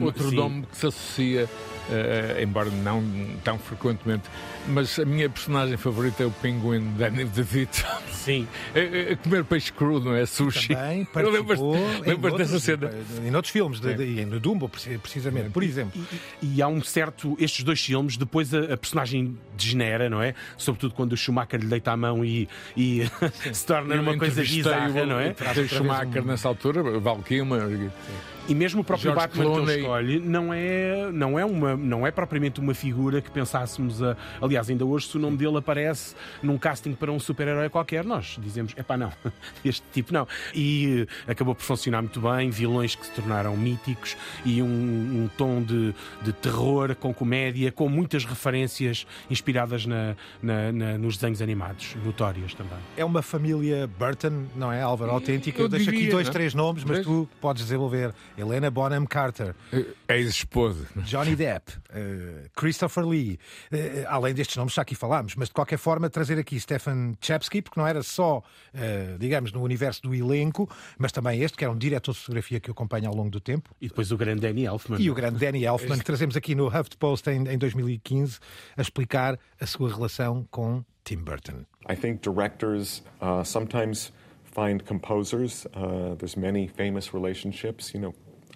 outro 0.00 0.30
nome 0.32 0.66
que 0.70 0.76
se 0.76 0.86
associa, 0.86 1.48
eh, 1.90 2.40
embora 2.42 2.70
não 2.70 3.02
tão 3.44 3.58
frequentemente, 3.58 4.24
mas 4.68 4.98
a 4.98 5.04
minha 5.04 5.28
personagem 5.28 5.76
favorita 5.76 6.22
é 6.22 6.26
o 6.26 6.30
pinguim 6.30 6.80
de 6.80 6.98
Danny 6.98 7.24
DeVito. 7.26 7.84
Sim. 8.10 8.46
a, 8.74 9.12
a 9.12 9.16
comer 9.16 9.44
peixe 9.44 9.70
cru, 9.72 10.00
não 10.00 10.14
é? 10.14 10.24
Sushi. 10.24 10.68
Também 10.68 11.04
participou 11.12 11.76
em 11.76 12.00
lembro 12.00 12.36
dessa 12.38 12.54
outros- 12.54 12.62
cena. 12.62 12.90
Em 13.22 13.34
outros 13.34 13.52
filmes, 13.52 13.80
de, 13.80 13.94
de, 13.94 14.20
e 14.20 14.24
no 14.24 14.40
Dumbo, 14.40 14.68
preci- 14.68 14.96
precisamente, 14.98 15.50
por 15.50 15.62
exemplo. 15.62 16.00
E 16.40 16.62
há 16.62 16.68
um 16.68 16.82
certo. 16.82 17.36
Estes 17.38 17.62
dois 17.64 17.80
filmes, 17.84 18.16
depois 18.16 18.54
a, 18.54 18.72
a 18.72 18.76
personagem 18.76 19.36
degenera, 19.56 20.08
não 20.08 20.22
é? 20.22 20.34
Sobretudo 20.56 20.94
quando 20.94 21.12
o 21.12 21.16
Schumacher 21.16 21.60
lhe 21.60 21.66
deita 21.66 21.92
a 21.92 21.96
mão 21.96 22.24
e, 22.24 22.48
e 22.76 23.02
se 23.52 23.66
torna 23.66 23.94
Eu 23.94 24.02
numa 24.02 24.16
coisa 24.16 24.40
bizarra, 24.42 25.04
não 25.04 25.20
é? 25.20 25.34
Schumacher 25.68 26.24
nessa 26.24 26.48
altura, 26.48 26.82
Val 26.98 27.18
Kilmer. 27.22 27.90
E 28.46 28.54
mesmo 28.54 28.82
o 28.82 28.84
próprio 28.84 29.10
George 29.12 29.26
Batman 29.26 29.44
que 29.44 29.50
Clooney. 29.50 29.74
ele 29.74 29.80
escolhe 29.82 30.18
não 30.20 30.52
é, 30.52 31.10
não, 31.12 31.38
é 31.38 31.44
uma, 31.44 31.76
não 31.76 32.06
é 32.06 32.10
propriamente 32.10 32.60
uma 32.60 32.74
figura 32.74 33.20
que 33.22 33.30
pensássemos. 33.30 34.02
A... 34.02 34.16
Aliás, 34.40 34.68
ainda 34.68 34.84
hoje, 34.84 35.06
se 35.08 35.16
o 35.16 35.20
nome 35.20 35.36
dele 35.38 35.56
aparece 35.56 36.14
num 36.42 36.58
casting 36.58 36.92
para 36.92 37.10
um 37.10 37.18
super-herói 37.18 37.68
qualquer, 37.70 38.04
nós 38.04 38.36
dizemos: 38.42 38.74
epá, 38.76 38.96
não, 38.96 39.10
este 39.64 39.82
tipo 39.92 40.12
não. 40.12 40.28
E 40.54 41.06
eh, 41.26 41.32
acabou 41.32 41.54
por 41.54 41.62
funcionar 41.62 42.02
muito 42.02 42.20
bem, 42.20 42.50
vilões 42.50 42.94
que 42.94 43.06
se 43.06 43.12
tornaram 43.12 43.56
míticos 43.56 44.16
e 44.44 44.60
um, 44.60 44.66
um 44.66 45.30
tom 45.38 45.62
de, 45.62 45.94
de 46.22 46.32
terror 46.34 46.94
com 46.96 47.14
comédia, 47.14 47.72
com 47.72 47.88
muitas 47.88 48.24
referências 48.26 49.06
inspiradas 49.30 49.86
na, 49.86 50.14
na- 50.42 50.70
na- 50.72 50.98
nos 50.98 51.16
desenhos 51.16 51.40
animados, 51.40 51.96
notórias 52.04 52.52
também. 52.54 52.78
É 52.96 53.04
uma 53.04 53.22
família 53.22 53.86
Burton, 53.98 54.44
não 54.54 54.70
é, 54.70 54.82
Álvaro? 54.82 55.10
Autêntica. 55.12 55.58
Eu 55.58 55.64
eu 55.64 55.68
deixo 55.70 55.88
aqui 55.88 55.98
diria, 55.98 56.12
dois, 56.12 56.26
não 56.26 56.30
é? 56.30 56.32
três 56.34 56.52
nomes, 56.54 56.84
mas 56.84 56.96
Dois? 57.02 57.06
tu 57.06 57.28
podes 57.40 57.62
desenvolver. 57.62 58.12
Helena 58.36 58.70
Bonham 58.70 59.06
Carter, 59.06 59.54
É 60.08 60.16
ex-esposa. 60.18 60.86
Johnny 61.04 61.36
Depp, 61.36 61.72
eh, 61.90 62.48
Christopher 62.56 63.04
Lee, 63.06 63.38
eh, 63.72 64.04
além 64.08 64.34
destes 64.34 64.56
nomes 64.56 64.74
já 64.74 64.82
aqui 64.82 64.94
falámos, 64.94 65.34
mas 65.36 65.48
de 65.48 65.54
qualquer 65.54 65.78
forma 65.78 66.10
trazer 66.10 66.38
aqui 66.38 66.58
Stephen 66.58 67.14
Chapsky, 67.20 67.62
porque 67.62 67.78
não 67.78 67.86
era 67.86 68.02
só, 68.02 68.42
eh, 68.72 69.16
digamos, 69.18 69.52
no 69.52 69.62
universo 69.62 70.02
do 70.02 70.14
elenco, 70.14 70.68
mas 70.98 71.12
também 71.12 71.40
este, 71.42 71.56
que 71.56 71.64
era 71.64 71.72
um 71.72 71.78
diretor 71.78 72.12
de 72.12 72.18
fotografia 72.18 72.58
que 72.60 72.68
eu 72.70 72.72
acompanho 72.72 73.08
ao 73.08 73.14
longo 73.14 73.30
do 73.30 73.40
tempo, 73.40 73.70
E 73.80 73.88
depois 73.88 74.10
o 74.10 74.16
grande 74.16 74.40
Danny 74.40 74.64
Elfman. 74.64 75.00
e 75.00 75.10
o 75.10 75.14
grande 75.14 75.38
Danny 75.38 75.64
Elfman, 75.64 75.98
que 75.98 76.04
trazemos 76.04 76.36
aqui 76.36 76.54
no 76.54 76.66
HuffPost 76.68 77.28
em, 77.30 77.48
em 77.48 77.58
2015, 77.58 78.38
a 78.76 78.82
explicar 78.82 79.38
a 79.60 79.66
sua 79.66 79.88
relação 79.92 80.46
com 80.50 80.84
Tim 81.04 81.18
Burton. 81.18 81.64
I 81.88 81.94
think 81.94 82.22
directors 82.22 83.02
uh, 83.20 83.44
sometimes 83.44 84.12
find 84.54 84.82
composers. 84.84 85.66
Uh, 85.74 86.14
there's 86.16 86.36
many 86.36 86.66
famous 86.68 87.12
relationships. 87.12 87.92
You 87.92 88.00
know, 88.00 88.14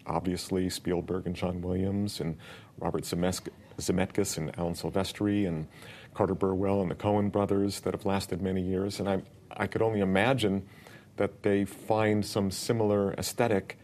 obviously 0.09 0.71
Spielberg 0.71 1.27
and 1.27 1.37
John 1.37 1.61
Williams, 1.61 2.21
and 2.21 2.37
Robert 2.79 3.05
Zemeckis 3.05 4.37
and 4.37 4.59
Alan 4.59 4.75
Silvestri, 4.75 5.47
and 5.47 5.69
Carter 6.15 6.35
Burwell 6.35 6.81
and 6.81 6.91
the 6.91 6.95
Cohen 6.95 7.29
brothers 7.29 7.81
that 7.81 7.95
have 7.95 8.05
lasted 8.05 8.43
many 8.43 8.63
years. 8.63 8.99
And 8.99 9.09
I, 9.09 9.23
I 9.51 9.67
could 9.67 9.83
only 9.83 10.01
imagine 10.01 10.67
that 11.17 11.43
they 11.43 11.65
find 11.65 12.25
some 12.25 12.51
similar 12.51 13.13
aesthetic 13.15 13.79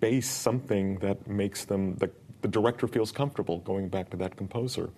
base, 0.00 0.28
something 0.28 0.98
that 0.98 1.26
makes 1.26 1.64
them 1.64 1.96
the, 1.96 2.10
the 2.42 2.48
director 2.48 2.86
feels 2.86 3.10
comfortable 3.10 3.58
going 3.58 3.88
back 3.88 4.10
to 4.10 4.16
that 4.18 4.36
composer. 4.36 4.90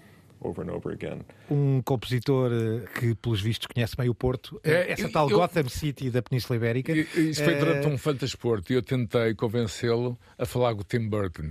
Over 0.47 0.63
and 0.65 0.71
over 0.75 0.93
again. 0.93 1.21
Um 1.51 1.81
compositor 1.83 2.51
eh, 2.53 2.85
que, 2.99 3.15
pelos 3.15 3.41
vistos, 3.41 3.67
conhece 3.67 3.97
bem 3.97 4.09
o 4.09 4.15
Porto, 4.15 4.61
É, 4.65 4.93
essa 4.93 5.03
eu- 5.03 5.13
tal 5.13 5.31
eu- 5.31 5.39
Gotham 5.39 5.69
City 5.69 6.11
da 6.11 6.23
Península 6.23 6.57
Ibérica. 6.57 6.93
Isso 6.93 7.43
foi 7.45 7.55
eh, 7.55 7.59
durante 7.59 7.87
um 7.89 7.99
fantasporto 7.99 8.73
e 8.73 8.77
eu 8.77 8.83
tentei 8.83 9.35
convencê-lo 9.35 10.19
a 10.39 10.47
falar 10.47 10.75
com 10.75 10.81
o 10.81 10.85
Tim 10.85 11.09
Burton. 11.09 11.51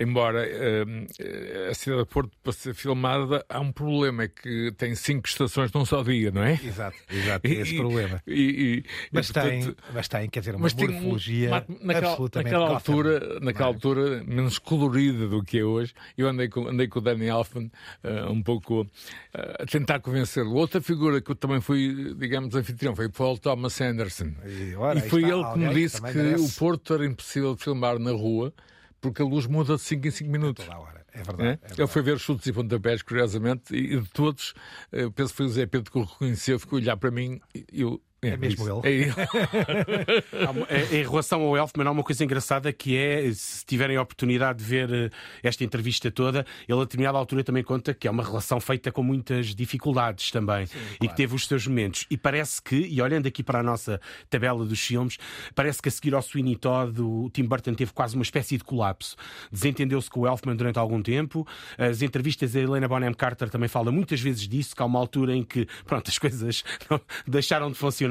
Embora 0.00 0.46
eh, 0.46 1.68
a 1.70 1.74
cidade 1.74 2.02
de 2.04 2.08
Porto, 2.08 2.30
para 2.42 2.52
ser 2.52 2.72
filmada, 2.72 3.44
há 3.48 3.58
um 3.58 3.72
problema: 3.72 4.22
é 4.22 4.28
que 4.28 4.72
tem 4.78 4.94
cinco 4.94 5.26
estações 5.26 5.72
num 5.72 5.84
só 5.84 6.04
dia, 6.04 6.30
não 6.30 6.44
é? 6.44 6.52
Exato, 6.64 6.96
exato, 7.10 7.46
esse 7.48 7.76
problema. 7.76 8.22
E, 8.26 8.84
e- 8.84 8.84
Mas 9.10 9.28
e, 9.28 9.32
tem, 9.32 9.42
portanto, 9.64 9.84
mas 9.92 10.06
tem, 10.08 10.28
quer 10.28 10.38
dizer, 10.40 10.54
uma 10.54 10.68
um- 10.68 10.76
morfologia 10.76 11.50
naquela, 11.80 12.10
absolutamente 12.12 12.52
naquela 12.52 12.68
Gotham, 12.74 12.94
altura, 12.94 13.40
naquela 13.40 13.68
é? 13.68 13.72
altura 13.72 14.24
menos 14.24 14.58
colorida 14.58 15.26
do 15.26 15.42
que 15.42 15.58
é 15.58 15.64
hoje. 15.64 15.92
Eu 16.16 16.28
andei 16.28 16.48
com, 16.48 16.68
andei 16.68 16.86
com 16.86 17.00
o 17.00 17.02
Danny 17.02 17.26
Elfman 17.26 17.70
eh, 18.04 18.24
um 18.26 18.40
pouco 18.40 18.86
eh, 19.34 19.56
a 19.62 19.66
tentar 19.66 19.98
convencê-lo. 19.98 20.54
Outra 20.54 20.80
figura 20.80 21.20
que 21.20 21.30
eu 21.30 21.34
também 21.34 21.60
fui, 21.60 22.14
digamos, 22.16 22.54
anfitrião 22.54 22.94
foi 22.94 23.08
Paul 23.08 23.36
Thomas 23.36 23.80
Anderson. 23.80 24.32
E, 24.46 24.76
ora, 24.76 25.00
foi 25.00 25.22
está 25.22 25.34
ele 25.34 25.44
que 25.52 25.58
me 25.58 25.74
disse 25.74 26.00
que 26.00 26.16
merece. 26.16 26.44
o 26.56 26.58
Porto 26.58 26.94
era 26.94 27.04
impossível 27.04 27.56
de 27.56 27.64
filmar 27.64 27.98
na 27.98 28.12
rua 28.12 28.54
porque 29.00 29.22
a 29.22 29.24
luz 29.24 29.46
muda 29.46 29.76
de 29.76 29.82
5 29.82 30.06
em 30.06 30.10
5 30.10 30.30
minutos. 30.30 30.64
Toda 30.64 30.76
a 30.76 30.80
hora. 30.80 31.06
É 31.12 31.20
É? 31.20 31.22
verdade. 31.22 31.42
é 31.48 31.52
Ele 31.52 31.58
verdade. 31.68 31.90
foi 31.92 32.02
ver 32.02 32.18
chutes 32.18 32.46
e 32.46 32.52
pontapés, 32.52 33.02
curiosamente, 33.02 33.74
e 33.74 34.00
de 34.00 34.08
todos, 34.10 34.54
eh, 34.92 35.08
penso 35.14 35.30
que 35.32 35.36
foi 35.38 35.46
o 35.46 35.48
Zé 35.48 35.66
Pedro 35.66 35.90
que 35.90 35.98
o 35.98 36.02
reconheceu, 36.04 36.58
ficou 36.60 36.78
a 36.78 36.82
olhar 36.82 36.96
para 36.96 37.10
mim 37.10 37.40
e 37.54 37.82
eu. 37.82 38.00
É 38.20 38.36
mesmo 38.36 38.64
disse, 38.64 38.70
ele. 38.70 38.80
É 38.84 39.02
ele. 39.02 39.14
Uma- 40.50 40.66
é- 40.68 40.96
Em 40.98 41.02
relação 41.02 41.42
ao 41.42 41.56
Elfman, 41.56 41.86
há 41.86 41.90
uma 41.92 42.02
coisa 42.02 42.24
engraçada 42.24 42.72
que 42.72 42.96
é, 42.96 43.30
se 43.32 43.64
tiverem 43.64 43.96
a 43.96 44.02
oportunidade 44.02 44.58
de 44.58 44.64
ver 44.64 44.92
eh, 44.92 45.10
esta 45.42 45.62
entrevista 45.62 46.10
toda, 46.10 46.44
ele 46.68 46.78
a 46.80 46.82
determinada 46.82 47.16
altura 47.16 47.44
também 47.44 47.62
conta 47.62 47.94
que 47.94 48.08
é 48.08 48.10
uma 48.10 48.24
relação 48.24 48.58
feita 48.60 48.90
com 48.90 49.02
muitas 49.04 49.54
dificuldades 49.54 50.30
também 50.32 50.66
e 51.00 51.06
que 51.06 51.14
teve 51.14 51.34
os 51.34 51.46
seus 51.46 51.66
momentos. 51.66 52.06
E 52.10 52.16
parece 52.16 52.60
que, 52.60 52.74
e 52.76 53.00
olhando 53.00 53.26
aqui 53.28 53.42
para 53.42 53.60
a 53.60 53.62
nossa 53.62 54.00
tabela 54.28 54.64
dos 54.64 54.80
filmes, 54.80 55.16
parece 55.54 55.80
que 55.80 55.88
a 55.88 55.92
seguir 55.92 56.14
ao 56.14 56.22
Sweeney 56.22 56.56
Todd, 56.56 57.00
o 57.00 57.30
Tim 57.32 57.44
Burton 57.44 57.74
teve 57.74 57.92
quase 57.92 58.16
uma 58.16 58.22
espécie 58.24 58.56
de 58.58 58.64
colapso. 58.64 59.14
Desentendeu-se 59.52 60.10
com 60.10 60.20
o 60.20 60.26
Elfman 60.26 60.56
durante 60.56 60.78
algum 60.78 61.00
tempo. 61.00 61.46
As 61.76 62.02
entrevistas 62.02 62.56
a 62.56 62.60
Helena 62.60 62.88
Bonham 62.88 63.14
Carter 63.14 63.48
também 63.48 63.68
fala 63.68 63.92
muitas 63.92 64.20
vezes 64.20 64.48
disso, 64.48 64.74
que 64.74 64.82
há 64.82 64.86
uma 64.86 64.98
altura 64.98 65.34
em 65.36 65.44
que 65.44 65.68
pronto, 65.86 66.08
as 66.10 66.18
coisas 66.18 66.64
não- 66.90 67.00
deixaram 67.26 67.70
de 67.70 67.76
funcionar 67.78 68.07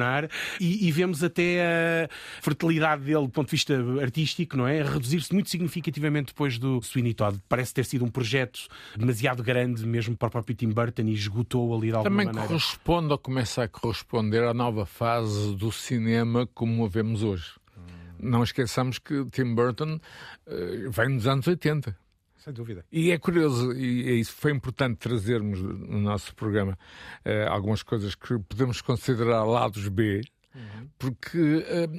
e, 0.59 0.87
e 0.87 0.91
vemos 0.91 1.23
até 1.23 2.05
a 2.05 2.41
fertilidade 2.41 3.03
dele 3.03 3.23
do 3.23 3.29
ponto 3.29 3.47
de 3.47 3.51
vista 3.51 3.73
artístico, 4.01 4.55
não 4.57 4.67
é? 4.67 4.81
Reduzir-se 4.81 5.33
muito 5.33 5.49
significativamente 5.49 6.27
depois 6.27 6.57
do 6.57 6.81
Sweeney 6.81 7.13
Todd. 7.13 7.39
Parece 7.47 7.73
ter 7.73 7.85
sido 7.85 8.05
um 8.05 8.09
projeto 8.09 8.59
demasiado 8.95 9.43
grande 9.43 9.85
mesmo 9.85 10.15
para 10.15 10.27
o 10.27 10.31
próprio 10.31 10.55
Tim 10.55 10.69
Burton 10.69 11.03
e 11.03 11.13
esgotou 11.13 11.75
ali 11.75 11.87
de 11.87 11.95
alguma 11.95 12.09
Também 12.09 12.25
maneira. 12.27 12.47
corresponde 12.47 13.11
ou 13.11 13.17
começa 13.17 13.63
a 13.63 13.67
corresponder 13.67 14.43
à 14.43 14.53
nova 14.53 14.85
fase 14.85 15.55
do 15.55 15.71
cinema 15.71 16.47
como 16.53 16.85
a 16.85 16.87
vemos 16.87 17.23
hoje. 17.23 17.51
Não 18.19 18.43
esqueçamos 18.43 18.97
que 18.97 19.25
Tim 19.31 19.53
Burton 19.53 19.99
eh, 20.47 20.89
vem 20.89 21.09
nos 21.09 21.27
anos 21.27 21.47
80. 21.47 21.95
Sem 22.47 22.53
dúvida. 22.53 22.85
E 22.89 23.11
é 23.11 23.17
curioso, 23.17 23.73
e 23.73 24.09
é 24.09 24.13
isso 24.13 24.31
foi 24.31 24.53
importante 24.53 24.99
trazermos 24.99 25.61
no 25.61 25.99
nosso 25.99 26.33
programa 26.33 26.79
eh, 27.25 27.45
algumas 27.45 27.83
coisas 27.83 28.15
que 28.15 28.39
podemos 28.39 28.79
considerar 28.79 29.43
lados 29.43 29.89
B, 29.89 30.21
porque, 30.97 31.65
eh, 31.67 31.89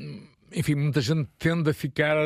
enfim, 0.50 0.74
muita 0.74 1.02
gente 1.02 1.28
tende 1.38 1.68
a 1.68 1.74
ficar 1.74 2.16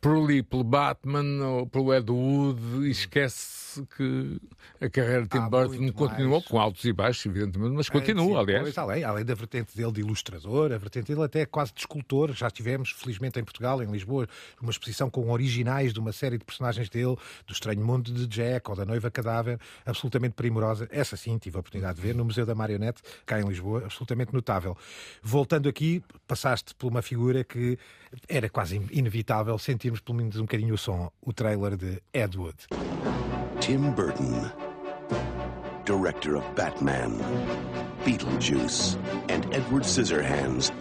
por 0.00 0.16
ali, 0.16 0.42
pelo 0.42 0.64
Batman 0.64 1.44
ou 1.44 1.66
pelo 1.66 1.92
Ed 1.94 2.10
Wood 2.10 2.86
e 2.86 2.90
esquece 2.90 3.56
que 3.84 4.40
a 4.80 4.88
carreira 4.88 5.22
de 5.22 5.28
Tim 5.28 5.48
Burton 5.48 5.92
continuou 5.92 6.38
mais. 6.38 6.44
com 6.46 6.58
altos 6.58 6.84
e 6.84 6.92
baixos, 6.92 7.26
evidentemente, 7.26 7.74
mas 7.74 7.86
Sim, 7.86 7.92
continua, 7.92 8.40
aliás. 8.40 8.62
pois, 8.62 8.78
além, 8.78 9.04
além 9.04 9.24
da 9.24 9.34
vertente 9.34 9.76
dele 9.76 9.92
de 9.92 10.00
ilustrador, 10.00 10.72
a 10.72 10.78
vertente 10.78 11.12
dele 11.12 11.24
até 11.24 11.44
quase 11.44 11.72
de 11.74 11.80
escultor. 11.80 12.32
Já 12.32 12.50
tivemos, 12.50 12.90
felizmente, 12.92 13.38
em 13.38 13.44
Portugal, 13.44 13.82
em 13.82 13.90
Lisboa, 13.90 14.28
uma 14.60 14.70
exposição 14.70 15.10
com 15.10 15.30
originais 15.30 15.92
de 15.92 16.00
uma 16.00 16.12
série 16.12 16.38
de 16.38 16.44
personagens 16.44 16.88
dele, 16.88 17.16
do 17.46 17.52
Estranho 17.52 17.84
Mundo 17.84 18.12
de 18.12 18.26
Jack 18.26 18.70
ou 18.70 18.76
da 18.76 18.84
Noiva 18.84 19.10
Cadáver, 19.10 19.58
absolutamente 19.84 20.34
primorosa. 20.34 20.88
Essa 20.90 21.16
sim, 21.16 21.36
tive 21.38 21.56
a 21.56 21.60
oportunidade 21.60 21.96
de 21.96 22.02
ver 22.02 22.14
no 22.14 22.24
Museu 22.24 22.46
da 22.46 22.54
Marionete, 22.54 23.02
cá 23.24 23.40
em 23.40 23.44
Lisboa, 23.44 23.84
absolutamente 23.84 24.32
notável. 24.32 24.76
Voltando 25.22 25.68
aqui, 25.68 26.02
passaste 26.26 26.74
por 26.74 26.90
uma 26.90 27.02
figura 27.02 27.44
que 27.44 27.78
era 28.28 28.48
quase 28.48 28.76
inevitável 28.90 29.58
sentirmos 29.86 30.00
pelo 30.00 30.18
menos 30.18 30.36
um 30.36 30.42
bocadinho 30.42 30.74
o 30.74 30.78
som, 30.78 31.10
o 31.22 31.32
trailer 31.32 31.76
de 31.76 32.00
Ed 32.12 32.36
Wood. 32.36 32.56
Tim 33.60 33.92
Burton, 33.92 34.50
director 35.84 36.36
of 36.36 36.44
Batman, 36.54 37.18
Beetlejuice, 38.04 38.96
and 39.28 39.46
Edward 39.54 39.84
Scissorhands, 39.84 40.72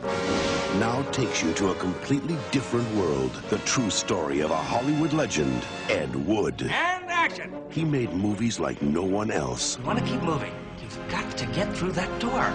now 0.80 1.04
takes 1.12 1.44
you 1.44 1.54
to 1.54 1.70
a 1.70 1.76
completely 1.76 2.38
different 2.52 2.90
world. 2.96 3.32
The 3.50 3.60
true 3.60 3.90
story 3.90 4.42
of 4.42 4.52
a 4.52 4.58
Hollywood 4.58 5.14
legend, 5.14 5.64
Ed 5.90 6.14
Wood. 6.28 6.62
And 6.64 7.06
action! 7.10 7.54
He 7.70 7.86
made 7.86 8.12
movies 8.14 8.60
like 8.60 8.82
no 8.82 9.04
one 9.04 9.32
else. 9.32 9.78
You 9.78 9.86
want 9.86 10.00
to 10.00 10.06
keep 10.06 10.22
moving. 10.22 10.54
You've 10.82 11.10
got 11.10 11.38
to 11.38 11.46
get 11.48 11.72
through 11.76 11.94
that 11.94 12.20
door. 12.20 12.50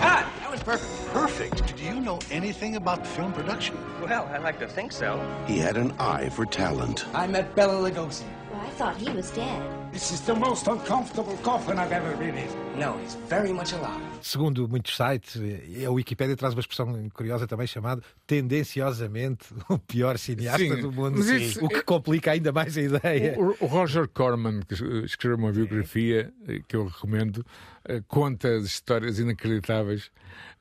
Ah, 0.00 0.30
that 0.40 0.50
was 0.50 0.62
perfect. 0.62 0.95
Perfect. 1.16 1.74
Do 1.78 1.82
you 1.82 1.98
know 1.98 2.18
anything 2.30 2.76
about 2.76 3.06
film 3.06 3.32
production? 3.32 3.74
Well, 4.02 4.28
I 4.34 4.36
like 4.36 4.58
to 4.58 4.68
think 4.68 4.92
so. 4.92 5.18
He 5.46 5.56
had 5.58 5.78
an 5.78 5.92
eye 5.98 6.28
for 6.28 6.44
talent. 6.44 7.06
I 7.14 7.26
met 7.26 7.54
Bella 7.54 7.80
Lugosi. 7.88 8.24
Well, 8.52 8.60
I 8.60 8.68
thought 8.76 8.96
he 8.98 9.08
was 9.16 9.30
dead. 9.30 9.62
This 9.92 10.12
is 10.12 10.20
the 10.20 10.34
most 10.34 10.66
uncomfortable 10.68 11.38
coffin 11.42 11.78
I've 11.78 11.90
ever 11.90 12.14
been 12.18 12.36
in. 12.36 12.48
No, 12.78 12.98
he's 13.02 13.14
very 13.30 13.50
much 13.50 13.72
alive. 13.72 14.02
Segundo 14.20 14.68
muitos 14.68 14.94
sites, 14.94 15.36
eh, 15.40 15.86
a 15.86 15.90
Wikipédia 15.90 16.36
traz 16.36 16.52
uma 16.52 16.60
expressão 16.60 17.08
curiosa 17.14 17.46
também 17.46 17.66
chamada 17.66 18.02
tendenciosamente 18.26 19.54
o 19.70 19.78
pior 19.78 20.18
cineasta 20.18 20.58
Sim, 20.58 20.82
do 20.82 20.92
mundo, 20.92 21.18
isso- 21.34 21.64
o 21.64 21.68
que 21.70 21.80
complica 21.82 22.32
ainda 22.32 22.52
mais 22.52 22.76
a 22.76 22.82
ideia. 22.82 23.36
O, 23.38 23.56
o 23.64 23.66
Roger 23.66 24.06
Corman, 24.06 24.60
que 24.68 24.74
escreveu 25.06 25.38
uma 25.38 25.50
biografia 25.50 26.30
eh, 26.46 26.60
que 26.68 26.76
eu 26.76 26.84
recomendo, 26.84 27.42
eh, 27.88 28.02
conta 28.06 28.54
as 28.54 28.64
histórias 28.64 29.18
inacreditáveis. 29.18 30.10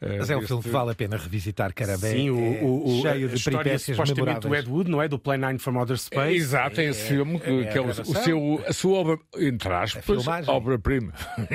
Eh, 0.01 0.17
Mas 0.19 0.29
é 0.29 0.37
um 0.37 0.41
filme 0.41 0.63
que 0.63 0.69
vale 0.69 0.91
a 0.91 0.95
pena 0.95 1.17
revisitar, 1.17 1.73
caramba. 1.73 2.07
Sim, 2.07 2.27
é- 2.27 2.31
o, 2.31 2.37
é 2.37 2.61
o, 2.61 2.83
o, 2.85 3.01
cheio 3.01 3.25
a 3.25 3.29
de 3.29 3.35
história 3.35 3.57
peripécias 3.59 3.95
supostamente 3.97 4.39
do 4.41 4.49
memoráveis. 4.49 4.63
Ed 4.63 4.71
Wood, 4.71 4.89
não 4.91 5.01
é? 5.01 5.07
Do 5.07 5.19
Plane 5.19 5.41
9 5.41 5.59
from 5.59 5.77
Outer 5.79 5.97
Space. 5.97 6.35
Exato, 6.35 6.81
é 6.81 6.85
esse 6.85 7.07
filme 7.07 7.39
que, 7.39 7.49
é 7.49 7.63
que 7.65 7.77
é, 7.77 7.81
o, 7.81 7.89
o 7.89 7.93
seu, 7.93 8.63
a 8.67 8.73
sua 8.73 8.97
obra, 8.99 9.17
entre 9.37 9.71
aspas, 9.73 10.27
obra-prima. 10.47 11.13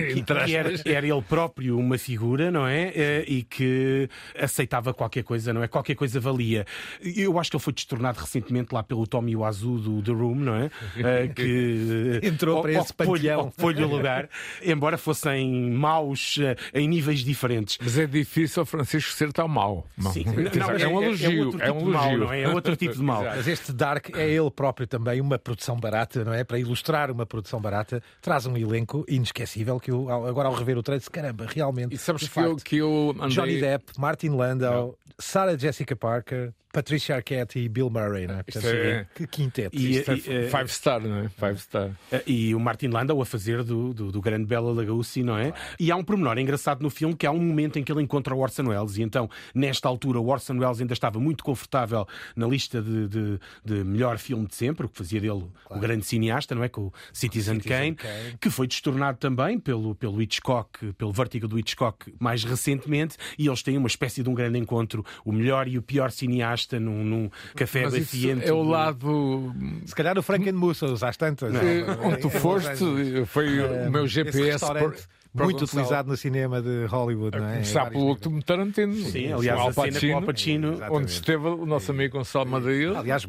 era, 0.53 0.71
era 0.85 1.07
ele 1.07 1.23
próprio 1.23 1.79
uma 1.79 1.99
figura, 1.99 2.51
não 2.51 2.67
é? 2.67 2.93
Eh, 2.95 3.25
E 3.27 3.43
que 3.43 4.09
aceitava 4.39 4.93
qualquer 4.95 5.23
coisa, 5.23 5.53
não 5.53 5.63
é? 5.63 5.69
Qualquer 5.69 5.95
coisa 5.95 6.19
valia. 6.21 6.65
Eu 7.03 7.39
acho 7.39 7.51
que 7.51 7.57
ele 7.57 7.63
foi 7.63 7.73
destornado 7.73 8.19
recentemente 8.21 8.75
lá 8.75 8.83
pelo 8.83 9.07
Tommy 9.07 9.37
Wiseau 9.37 9.79
do 9.79 10.03
The 10.03 10.13
Room, 10.13 10.35
não 10.37 10.55
é? 10.57 10.71
Eh, 10.97 11.29
Que 11.29 12.21
Entrou 12.23 12.63
para 12.63 12.73
esse 12.73 12.93
panteão. 12.93 13.41
ocupou-lhe 13.43 13.83
o 13.83 13.89
lugar, 13.89 14.29
embora 14.63 14.97
fossem 14.99 15.71
maus 15.73 16.37
eh, 16.41 16.57
em 16.75 16.89
níveis 16.89 17.21
diferentes. 17.21 17.79
Mas 17.81 17.97
é 17.99 18.07
difícil 18.11 18.65
Francisco 18.67 19.13
ser 19.13 19.33
tão 19.33 19.49
mau. 19.49 19.87
Não. 19.97 20.13
Sim, 20.13 20.25
Não, 20.55 20.71
é 20.71 20.89
um 20.89 21.03
elogio. 21.03 21.49
É 21.61 21.67
tipo 21.67 21.73
um 21.73 21.91
elogio. 21.91 22.19
não 22.19 22.33
é? 22.33 22.43
É 22.43 22.49
outro 22.49 22.77
tipo 22.77 22.95
de 22.95 23.03
mau. 23.03 23.23
Mas 23.25 23.47
este 23.47 23.73
Dark 23.73 24.11
é 24.17 24.29
ele 24.29 24.51
próprio 24.51 24.87
também 24.87 25.21
uma 25.21 25.39
produção 25.39 25.77
barata, 25.77 26.25
não 26.25 26.33
é? 26.33 26.45
Para 26.45 26.59
ilustrar 26.59 27.11
uma 27.11 27.25
produção 27.25 27.61
barata, 27.61 28.03
traz 28.21 28.47
um 28.47 28.57
elenco 28.57 29.05
inesquecível 29.09 29.79
que 29.81 29.91
eu, 29.91 30.11
agora 30.27 30.49
ao 30.49 30.55
rever 30.55 30.77
o 30.77 30.83
trailer, 30.83 31.01
disse, 31.01 31.11
caramba, 31.11 31.47
realmente. 31.49 31.95
E 31.95 31.99
sabes 31.99 32.29
que 32.29 32.39
eu, 32.39 32.49
facto, 32.49 32.65
que 32.65 32.77
eu 32.77 33.15
andei... 33.19 33.31
Johnny 33.31 33.61
Depp, 33.61 33.93
Martin 33.99 34.29
Landau, 34.29 34.97
Sarah 35.19 35.57
Jessica 35.57 35.95
Parker, 35.95 36.53
Patricia 36.73 37.17
Arquette 37.17 37.59
e 37.59 37.69
Bill 37.69 37.91
Murray, 37.91 38.27
não 38.27 38.37
é? 38.37 38.45
Isto 38.47 38.61
Portanto, 38.61 38.75
é- 38.75 39.07
Que 39.15 39.27
quinteto. 39.27 39.77
E- 39.77 39.99
é 39.99 40.01
e- 40.01 40.03
eh, 40.45 40.49
five 40.49 40.69
star, 40.69 41.01
não 41.01 41.17
é? 41.25 41.29
Five 41.29 41.59
star. 41.59 41.91
Eh, 42.13 42.23
E 42.27 42.55
o 42.55 42.61
Martin 42.61 42.87
Landau 42.89 43.21
a 43.21 43.27
fazer 43.27 43.65
do, 43.65 43.93
do, 43.93 44.13
do 44.13 44.21
grande 44.21 44.47
Bela 44.47 44.71
Lugosi, 44.71 45.23
não 45.23 45.37
é? 45.37 45.53
E 45.81 45.91
há 45.91 45.97
um 45.97 46.05
pormenor 46.05 46.39
engraçado 46.39 46.81
no 46.83 46.89
filme 46.91 47.15
que 47.17 47.27
há 47.27 47.33
um 47.33 47.41
momento 47.41 47.79
em 47.79 47.83
que 47.83 47.91
ele 47.91 48.03
encontra 48.03 48.35
o 48.35 48.39
Orson 48.39 48.69
Welles 48.69 48.97
e 48.99 49.03
então, 49.03 49.29
nesta 49.55 49.89
altura, 49.89 50.21
o 50.21 50.29
Orson 50.29 50.55
Welles 50.59 50.81
ainda 50.81 50.93
estava 50.93 51.19
muito 51.19 51.43
confortável 51.43 52.07
na 52.37 52.47
lista 52.47 52.81
de, 52.81 53.09
de- 53.09 53.41
de 53.65 53.85
melhor 53.85 54.19
filme 54.19 54.47
de 54.47 54.55
sempre, 54.55 54.87
o 54.87 54.89
que 54.89 54.97
fazia 54.97 55.21
dele 55.21 55.45
o 55.69 55.79
grande 55.79 56.05
cineasta, 56.07 56.55
não 56.55 56.63
é? 56.63 56.69
Com 56.69 56.83
o 56.83 56.93
Citizen, 57.13 57.59
Kane, 57.59 57.95
Kane. 57.97 58.37
que 58.41 58.49
foi 58.49 58.67
destornado 58.69 59.19
também 59.19 59.59
pelo, 59.59 59.95
pelo 59.95 60.21
Hitchcock, 60.23 60.93
pelo 60.93 61.13
Vertigo 61.13 61.49
do 61.49 61.59
Hitchcock 61.59 62.15
mais 62.21 62.45
recentemente, 62.45 63.17
e 63.39 63.49
eles 63.49 63.63
têm 63.63 63.77
uma 63.77 63.89
espécie 63.89 64.23
de 64.23 64.29
um 64.29 64.35
grande 64.35 64.59
encontro, 64.59 65.05
o 65.25 65.33
melhor 65.33 65.67
e 65.67 65.77
o 65.77 65.83
pior 65.83 66.11
cineasta 66.13 66.60
num, 66.79 67.05
num 67.05 67.31
café 67.55 67.85
Mas 67.85 67.95
isso 67.95 68.17
baciente. 68.17 68.49
é 68.49 68.53
o 68.53 68.63
lado. 68.63 69.55
Se 69.87 69.95
calhar 69.95 70.19
o 70.19 70.23
Frankenmussels, 70.23 71.03
às 71.03 71.17
tantas. 71.17 71.55
eh, 71.55 71.85
Onde 72.03 72.19
tu 72.19 72.31
foste, 72.31 73.25
foi 73.27 73.61
o 73.61 73.91
meu 73.91 74.05
Esse 74.05 74.15
GPS. 74.15 74.65
por- 74.67 74.95
muito 75.33 75.61
Gonçalo. 75.61 75.83
utilizado 75.83 76.09
no 76.09 76.17
cinema 76.17 76.61
de 76.61 76.87
Hollywood, 76.87 77.39
não 77.39 77.47
é? 77.49 77.53
Começar 77.55 77.91
pelo 77.91 78.05
último 78.07 78.43
Tarantino. 78.43 78.95
Sim, 78.95 79.33
aliás, 79.33 79.61
Al 79.61 79.73
Pacino, 79.75 80.17
Al 80.17 80.23
Pacino, 80.23 80.81
onde 80.91 81.11
esteve 81.11 81.47
o 81.47 81.65
nosso 81.67 81.91
amigo 81.93 82.19
Gonçalo 82.19 82.47
Madeira. 82.51 82.99
Aliás, 82.99 83.27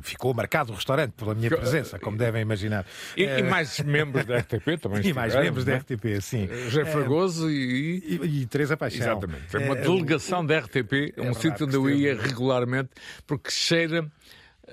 ficou 0.00 0.32
marcado 0.32 0.72
o 0.72 0.74
restaurante 0.74 1.12
pela 1.12 1.34
minha 1.34 1.50
presença, 1.50 1.98
como 1.98 2.16
devem 2.16 2.42
imaginar. 2.42 2.86
E, 3.16 3.24
Eh, 3.24 3.40
e 3.40 3.42
mais 3.42 3.78
membros 3.80 4.24
da 4.24 4.38
RTP 4.38 4.78
também. 4.80 5.02
e 5.06 5.12
mais 5.12 5.34
membros 5.34 5.64
da 5.64 5.72
é? 5.72 5.76
RTP, 5.78 6.20
sim. 6.20 6.48
José 6.68 6.84
Fragoso 6.86 7.50
e. 7.50 8.20
E, 8.22 8.42
e 8.42 8.46
Teresa 8.46 8.76
Paixão. 8.76 9.02
Exatamente. 9.02 9.42
Foi 9.48 9.62
uma 9.64 9.76
Eh, 9.76 9.82
delegação 9.82 10.44
da 10.44 10.58
RTP, 10.58 11.12
um 11.18 11.22
verdade 11.22 11.40
sítio 11.40 11.66
onde 11.66 11.76
eu 11.76 11.90
ia 11.90 12.14
regularmente, 12.20 12.90
porque 13.26 13.50
cheira. 13.50 14.06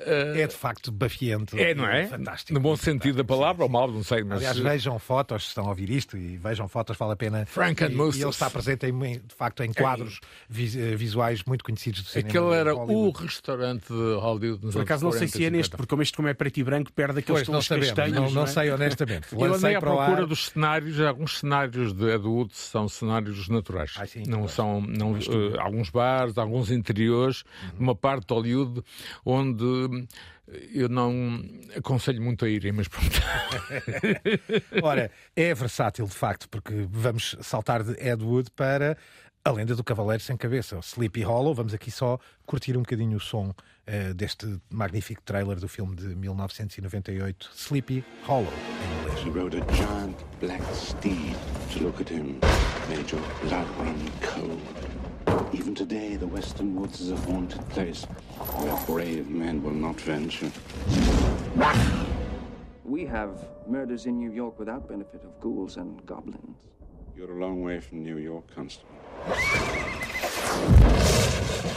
É 0.06 0.48
de 0.48 0.54
facto 0.56 0.92
bafiento. 0.92 1.58
É, 1.58 1.74
não 1.74 1.86
é? 1.86 2.08
Fantástico. 2.08 2.54
No 2.54 2.60
bom 2.60 2.76
sentido 2.76 3.18
da 3.18 3.24
palavra, 3.24 3.64
ou 3.64 3.70
mal, 3.70 3.90
não 3.92 4.04
sei, 4.04 4.24
mas. 4.24 4.38
Aliás, 4.38 4.58
vejam 4.58 4.98
fotos, 5.00 5.44
se 5.44 5.48
estão 5.50 5.66
a 5.66 5.70
ouvir 5.70 5.90
isto, 5.90 6.18
e 6.18 6.38
vejam 6.38 6.68
fotos, 6.68 6.98
vale 6.98 7.14
a 7.14 7.16
pena. 7.16 7.46
Frank 7.46 7.84
and 7.84 7.90
e, 7.90 8.18
e 8.18 8.22
ele 8.22 8.30
está 8.30 8.50
presente, 8.50 8.86
em, 8.86 8.94
de 9.14 9.36
facto, 9.36 9.64
em 9.64 9.72
quadros 9.74 10.20
eh, 10.50 10.96
visuais 10.96 11.44
muito 11.44 11.64
conhecidos 11.64 12.02
do 12.04 12.08
cinema. 12.10 12.30
Aquele 12.30 12.54
era 12.56 12.76
o 12.76 13.12
restaurante 13.12 13.88
de 13.88 13.94
Hollywood 14.20 14.66
nos 14.66 14.74
Por 14.76 14.82
acaso 14.84 15.04
não 15.04 15.12
sei 15.12 15.28
se 15.28 15.38
é 15.38 15.50
40, 15.50 15.58
neste, 15.58 15.66
50. 15.72 15.78
porque 15.78 15.90
como 15.90 16.02
este 16.02 16.16
como 16.16 16.28
é 16.28 16.34
preto 16.34 16.58
e 16.60 16.64
branco, 16.64 16.92
perde 16.94 17.20
aqueles 17.20 17.40
Pois, 17.42 17.48
não 17.48 17.56
tons 17.56 17.66
sabemos, 17.68 17.90
castanhos. 17.92 18.16
não, 18.16 18.32
não 18.32 18.44
é? 18.44 18.48
sei 18.48 18.72
honestamente. 18.72 19.28
Eu 19.32 19.54
andei 19.54 19.76
à 19.76 19.80
procura 19.80 20.22
ar. 20.22 20.26
dos 20.26 20.48
cenários, 20.48 21.00
alguns 21.02 21.40
cenários 21.40 21.94
de 21.94 22.06
Ed 22.10 22.26
Wood 22.26 22.52
são 22.56 22.88
cenários 22.88 23.48
naturais. 23.50 23.94
Ah, 23.98 24.06
sim, 24.06 24.24
não 24.28 24.40
pois. 24.42 24.52
são 24.52 24.82
não, 24.82 25.18
eh, 25.18 25.60
alguns 25.60 25.90
bares, 25.90 26.38
alguns 26.38 26.72
interiores, 26.72 27.44
Uhum. 27.74 27.80
uma 27.80 27.96
parte 27.96 28.28
de 28.28 28.34
Hollywood 28.34 28.84
onde 29.26 29.64
eh, 29.64 29.88
eu 30.74 30.90
não 30.90 31.44
aconselho 31.76 32.22
muito 32.22 32.46
a 32.46 32.50
irem, 32.50 32.72
mas 32.72 32.88
pronto. 32.88 33.22
Ora, 34.82 35.12
é 35.36 35.54
versátil 35.54 36.06
de 36.06 36.14
facto, 36.14 36.50
porque 36.50 36.88
vamos 36.90 37.36
saltar 37.42 37.84
de 37.84 37.92
Ed 38.04 38.24
Wood 38.24 38.50
para 38.52 38.98
a 39.44 39.52
lenda 39.52 39.76
do 39.76 39.84
Cavaleiro 39.84 40.22
Sem 40.22 40.38
Cabeça, 40.38 40.78
o 40.78 40.80
Sleepy 40.80 41.22
Hollow. 41.24 41.54
Vamos 41.54 41.74
aqui 41.74 41.90
só 41.90 42.20
curtir 42.46 42.78
um 42.78 42.82
bocadinho 42.82 43.18
o 43.18 43.20
som 43.20 43.54
eh, 43.88 44.14
deste 44.14 44.60
magnífico 44.70 45.22
trailer 45.24 45.60
do 45.60 45.68
filme 45.68 45.96
de 45.96 46.16
1998, 46.16 47.50
Sleepy 47.56 48.04
Hollow, 48.26 48.54
em 48.54 49.02
inglês. 49.02 49.26
He 49.26 49.30
rode 49.30 49.58
a 49.58 49.74
giant 49.74 50.16
black 50.40 50.64
steed. 50.76 51.36
To 51.74 51.84
look 51.84 52.02
at 52.02 52.10
him 52.10 52.40
made 52.90 53.12
your 53.12 53.22
blood 53.44 53.68
run 53.80 53.96
cold. 54.22 55.09
Even 55.54 55.74
today, 55.76 56.16
the 56.16 56.28
western 56.28 56.76
woods 56.76 57.02
is 57.02 57.12
a 57.12 57.16
haunted 57.18 57.68
place 57.70 58.06
where 58.58 58.78
brave 58.86 59.30
men 59.30 59.62
will 59.64 59.74
not 59.74 60.00
venture. 60.02 60.52
We 62.84 63.06
have 63.06 63.32
murders 63.68 64.06
in 64.06 64.18
New 64.18 64.32
York 64.32 64.58
without 64.60 64.88
benefit 64.88 65.24
of 65.24 65.40
ghouls 65.40 65.78
and 65.78 66.06
goblins. 66.06 66.58
You're 67.16 67.32
a 67.32 67.40
long 67.40 67.62
way 67.62 67.80
from 67.80 68.04
New 68.04 68.18
York, 68.18 68.46
Constable. 68.56 68.96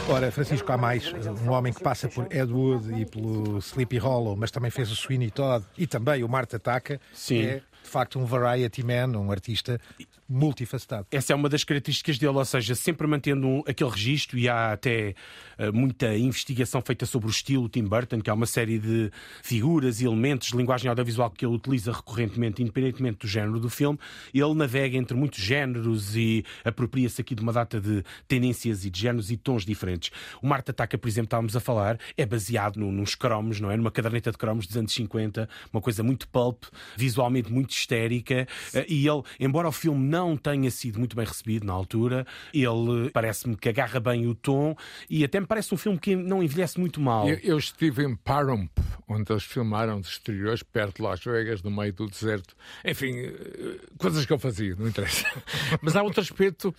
Ora, 0.09 0.31
Francisco 0.31 0.71
há 0.71 0.77
mais 0.77 1.11
um 1.45 1.49
homem 1.49 1.71
que 1.71 1.81
passa 1.81 2.09
por 2.09 2.27
Ed 2.29 2.51
Wood 2.51 3.01
e 3.01 3.05
pelo 3.05 3.59
Sleepy 3.59 3.97
Hollow, 3.97 4.35
mas 4.35 4.51
também 4.51 4.69
fez 4.69 4.91
o 4.91 4.95
Sweeney 4.95 5.31
Todd 5.31 5.65
e 5.77 5.87
também 5.87 6.23
o 6.23 6.29
Marta 6.29 6.57
Ataca. 6.57 6.99
Sim. 7.13 7.43
É, 7.45 7.61
de 7.83 7.89
facto, 7.89 8.17
um 8.17 8.25
variety 8.25 8.83
man, 8.83 9.17
um 9.17 9.31
artista 9.31 9.79
multifacetado. 10.27 11.05
Essa 11.11 11.33
é 11.33 11.35
uma 11.35 11.49
das 11.49 11.63
características 11.63 12.17
dele, 12.17 12.33
ou 12.37 12.45
seja, 12.45 12.75
sempre 12.75 13.05
mantendo 13.05 13.63
aquele 13.67 13.89
registro 13.89 14.37
e 14.37 14.47
há 14.49 14.71
até 14.71 15.13
eh, 15.57 15.71
muita 15.71 16.15
investigação 16.17 16.81
feita 16.81 17.05
sobre 17.05 17.27
o 17.27 17.29
estilo 17.29 17.67
Tim 17.69 17.83
Burton, 17.83 18.19
que 18.21 18.29
há 18.29 18.33
uma 18.33 18.45
série 18.45 18.79
de 18.79 19.11
figuras 19.43 20.01
e 20.01 20.05
elementos 20.05 20.47
de 20.49 20.57
linguagem 20.57 20.89
audiovisual 20.89 21.29
que 21.29 21.45
ele 21.45 21.53
utiliza 21.55 21.91
recorrentemente, 21.91 22.61
independentemente 22.63 23.19
do 23.19 23.27
género 23.27 23.59
do 23.59 23.69
filme. 23.69 23.99
Ele 24.33 24.53
navega 24.55 24.97
entre 24.97 25.15
muitos 25.15 25.39
géneros 25.43 26.15
e 26.15 26.43
apropria-se 26.63 27.21
aqui 27.21 27.35
de 27.35 27.41
uma 27.41 27.51
data 27.53 27.79
de 27.79 28.03
tendências 28.27 28.85
e 28.85 28.89
de 28.89 28.99
géneros 28.99 29.29
e 29.29 29.37
tons 29.37 29.65
diferentes. 29.65 30.09
O 30.41 30.47
Marta 30.47 30.71
Ataca, 30.71 30.97
por 30.97 31.07
exemplo, 31.07 31.27
estávamos 31.27 31.55
a 31.55 31.59
falar, 31.59 31.99
é 32.17 32.25
baseado 32.25 32.77
num- 32.77 32.91
nos 32.91 33.13
cromos, 33.13 33.59
não 33.59 33.69
é? 33.69 33.77
Numa 33.77 33.91
caderneta 33.91 34.31
de 34.31 34.37
cromos 34.37 34.65
dos 34.65 34.77
anos 34.77 34.93
50, 34.93 35.47
uma 35.71 35.81
coisa 35.81 36.01
muito 36.01 36.27
pulp, 36.29 36.63
visualmente 36.95 37.51
muito 37.51 37.72
histérica, 37.73 38.47
eh, 38.73 38.85
e 38.87 39.07
ele, 39.07 39.23
embora 39.39 39.67
o 39.67 39.71
filme 39.71 40.03
não 40.05 40.37
tenha 40.37 40.69
sido 40.71 40.99
muito 40.99 41.15
bem 41.15 41.25
recebido 41.25 41.65
na 41.65 41.73
altura, 41.73 42.25
ele 42.53 43.07
eh, 43.07 43.09
parece-me 43.11 43.55
que 43.55 43.69
agarra 43.69 43.99
bem 43.99 44.27
o 44.27 44.35
tom 44.35 44.75
e 45.09 45.23
até 45.23 45.39
me 45.39 45.47
parece 45.47 45.73
um 45.73 45.77
filme 45.77 45.99
que 45.99 46.15
não 46.15 46.43
envelhece 46.43 46.79
muito 46.79 46.99
mal. 47.01 47.27
Eu, 47.27 47.39
eu 47.43 47.57
estive 47.57 48.03
em 48.03 48.15
Pahrump, 48.15 48.71
onde 49.07 49.31
eles 49.31 49.43
filmaram 49.43 49.99
de 49.99 50.07
exteriores, 50.07 50.63
perto 50.63 50.97
de 50.97 51.01
Las 51.03 51.23
Vegas, 51.23 51.61
no 51.61 51.71
meio 51.71 51.93
do 51.93 52.07
deserto. 52.07 52.55
Enfim, 52.85 53.13
eh, 53.17 53.79
coisas 53.97 54.25
que 54.25 54.33
eu 54.33 54.39
fazia, 54.39 54.75
não 54.75 54.87
interessa. 54.87 55.25
Mas 55.81 55.95
há 55.95 56.03
outro 56.03 56.21
aspecto 56.21 56.73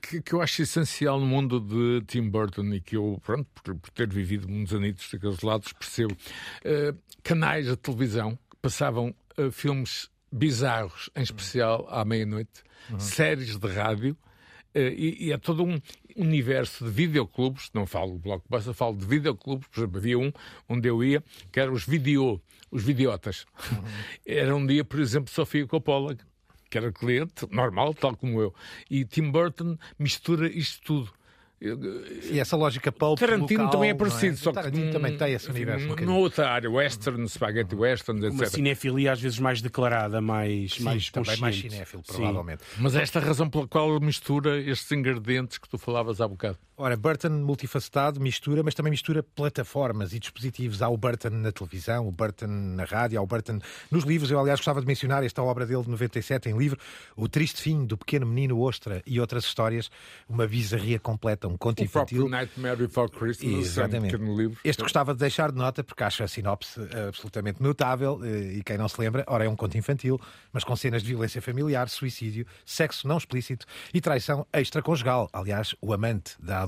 que, 0.00 0.20
que 0.22 0.32
eu 0.32 0.40
acho 0.40 0.62
essencial 0.62 1.20
no 1.20 1.26
mundo 1.26 1.60
de 1.60 2.04
Tim 2.06 2.28
Burton 2.28 2.66
e 2.74 2.80
que 2.80 2.96
eu, 2.96 3.20
pronto, 3.24 3.46
por, 3.62 3.74
por 3.76 3.90
ter 3.90 4.08
vivido 4.08 4.48
muitos 4.48 4.74
anitos 4.74 5.08
daqueles 5.10 5.40
lados, 5.42 5.72
percebo. 5.72 6.16
Eh, 6.64 6.94
canais 7.22 7.66
de 7.66 7.76
televisão 7.76 8.38
que 8.50 8.56
passavam 8.62 9.14
eh, 9.36 9.50
filmes 9.50 10.08
bizarros, 10.30 11.10
em 11.16 11.22
especial 11.22 11.86
à 11.90 12.04
meia-noite, 12.04 12.62
séries 12.98 13.56
de 13.56 13.68
rádio. 13.68 14.16
Eh, 14.74 14.94
e, 14.94 15.26
e 15.26 15.32
é 15.32 15.38
todo 15.38 15.64
um 15.64 15.80
universo 16.14 16.84
de 16.84 16.90
videoclubes, 16.90 17.70
não 17.72 17.86
falo 17.86 18.12
de 18.12 18.18
blockbuster, 18.18 18.74
falo 18.74 18.96
de 18.96 19.06
videoclubes, 19.06 19.66
por 19.68 19.80
exemplo, 19.80 19.98
havia 19.98 20.18
um 20.18 20.32
onde 20.68 20.88
eu 20.88 21.02
ia, 21.02 21.22
que 21.50 21.60
eram 21.60 21.72
os 21.72 21.86
video, 21.86 22.40
os 22.70 22.84
videotas. 22.84 23.46
Era 24.26 24.54
um 24.54 24.66
dia, 24.66 24.84
por 24.84 25.00
exemplo, 25.00 25.32
Sofia 25.32 25.66
Coppola, 25.66 26.16
que 26.68 26.76
era 26.76 26.90
cliente, 26.92 27.46
normal, 27.50 27.94
tal 27.94 28.16
como 28.16 28.40
eu, 28.40 28.54
e 28.90 29.04
Tim 29.04 29.30
Burton 29.30 29.78
mistura 29.98 30.48
isto 30.48 30.82
tudo. 30.82 31.12
E 31.58 32.38
essa 32.38 32.54
lógica 32.54 32.92
pulp 32.92 33.18
Tarantino 33.18 33.60
local, 33.64 33.70
também 33.70 33.88
é 33.88 33.92
não 33.94 33.98
parecido, 33.98 34.36
só 34.36 34.50
que 34.50 34.56
Tarantino 34.56 34.84
num- 34.86 34.92
também 34.92 35.16
tem 35.16 35.32
esse 35.32 35.48
universo. 35.50 35.86
um 35.90 35.96
numa 36.04 36.18
outra 36.18 36.50
área, 36.50 36.70
western, 36.70 37.26
spaghetti 37.28 37.74
westerns, 37.74 38.22
etc. 38.24 38.34
Uma 38.38 38.46
cinefilia 38.46 39.12
às 39.12 39.20
vezes 39.20 39.38
mais 39.38 39.62
declarada, 39.62 40.20
mais, 40.20 40.74
Sim, 40.74 40.82
mais 40.82 41.10
também 41.10 41.36
mais 41.38 41.56
cinéfilo, 41.58 42.02
Sim. 42.06 42.12
provavelmente. 42.12 42.62
Mas 42.78 42.94
é 42.94 43.02
esta 43.02 43.18
a 43.18 43.22
razão 43.22 43.48
pela 43.48 43.66
qual 43.66 43.88
ele 43.96 44.04
mistura 44.04 44.60
estes 44.60 44.92
ingredientes 44.92 45.56
que 45.56 45.68
tu 45.68 45.78
falavas 45.78 46.20
há 46.20 46.28
bocado. 46.28 46.58
Ora, 46.78 46.94
Burton 46.94 47.30
multifacetado, 47.30 48.20
mistura, 48.20 48.62
mas 48.62 48.74
também 48.74 48.90
mistura 48.90 49.22
plataformas 49.22 50.12
e 50.12 50.18
dispositivos. 50.18 50.82
Há 50.82 50.88
o 50.90 50.96
Burton 50.98 51.30
na 51.30 51.50
televisão, 51.50 52.06
o 52.06 52.12
Burton 52.12 52.46
na 52.46 52.84
rádio, 52.84 53.18
há 53.18 53.22
o 53.22 53.26
Burton 53.26 53.60
nos 53.90 54.04
livros. 54.04 54.30
Eu, 54.30 54.38
aliás, 54.38 54.60
gostava 54.60 54.82
de 54.82 54.86
mencionar 54.86 55.24
esta 55.24 55.42
obra 55.42 55.64
dele 55.64 55.82
de 55.84 55.88
97 55.88 56.50
em 56.50 56.58
livro, 56.58 56.78
O 57.16 57.30
Triste 57.30 57.62
Fim 57.62 57.86
do 57.86 57.96
Pequeno 57.96 58.26
Menino 58.26 58.60
Ostra 58.60 59.02
e 59.06 59.18
outras 59.18 59.44
histórias. 59.44 59.90
Uma 60.28 60.46
bizarria 60.46 60.98
completa, 60.98 61.48
um 61.48 61.56
conto 61.56 61.82
O 61.82 61.88
próprio 61.88 62.18
infantil. 62.18 62.28
Nightmare 62.28 62.76
Before 62.76 63.10
Christmas, 63.10 63.54
Exatamente. 63.54 63.96
é 63.96 63.98
um 63.98 64.10
pequeno 64.10 64.36
livro. 64.36 64.58
Este 64.62 64.82
gostava 64.82 65.14
de 65.14 65.20
deixar 65.20 65.50
de 65.50 65.56
nota 65.56 65.82
porque 65.82 66.04
acho 66.04 66.24
a 66.24 66.28
sinopse 66.28 66.78
eh, 66.92 67.08
absolutamente 67.08 67.62
notável 67.62 68.20
eh, 68.22 68.56
e 68.58 68.62
quem 68.62 68.76
não 68.76 68.86
se 68.86 69.00
lembra, 69.00 69.24
ora 69.28 69.46
é 69.46 69.48
um 69.48 69.56
conto 69.56 69.78
infantil, 69.78 70.20
mas 70.52 70.62
com 70.62 70.76
cenas 70.76 71.02
de 71.02 71.08
violência 71.08 71.40
familiar, 71.40 71.88
suicídio, 71.88 72.46
sexo 72.66 73.08
não 73.08 73.16
explícito 73.16 73.64
e 73.94 74.00
traição 74.00 74.46
extraconjugal. 74.52 75.30
Aliás, 75.32 75.74
o 75.80 75.94
amante 75.94 76.34
da 76.38 76.65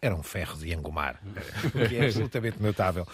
era 0.00 0.14
um 0.14 0.22
ferro 0.22 0.56
de 0.58 0.72
engomar, 0.72 1.20
o 1.66 1.88
que 1.88 1.96
é 1.96 2.06
absolutamente 2.06 2.62
notável. 2.62 3.06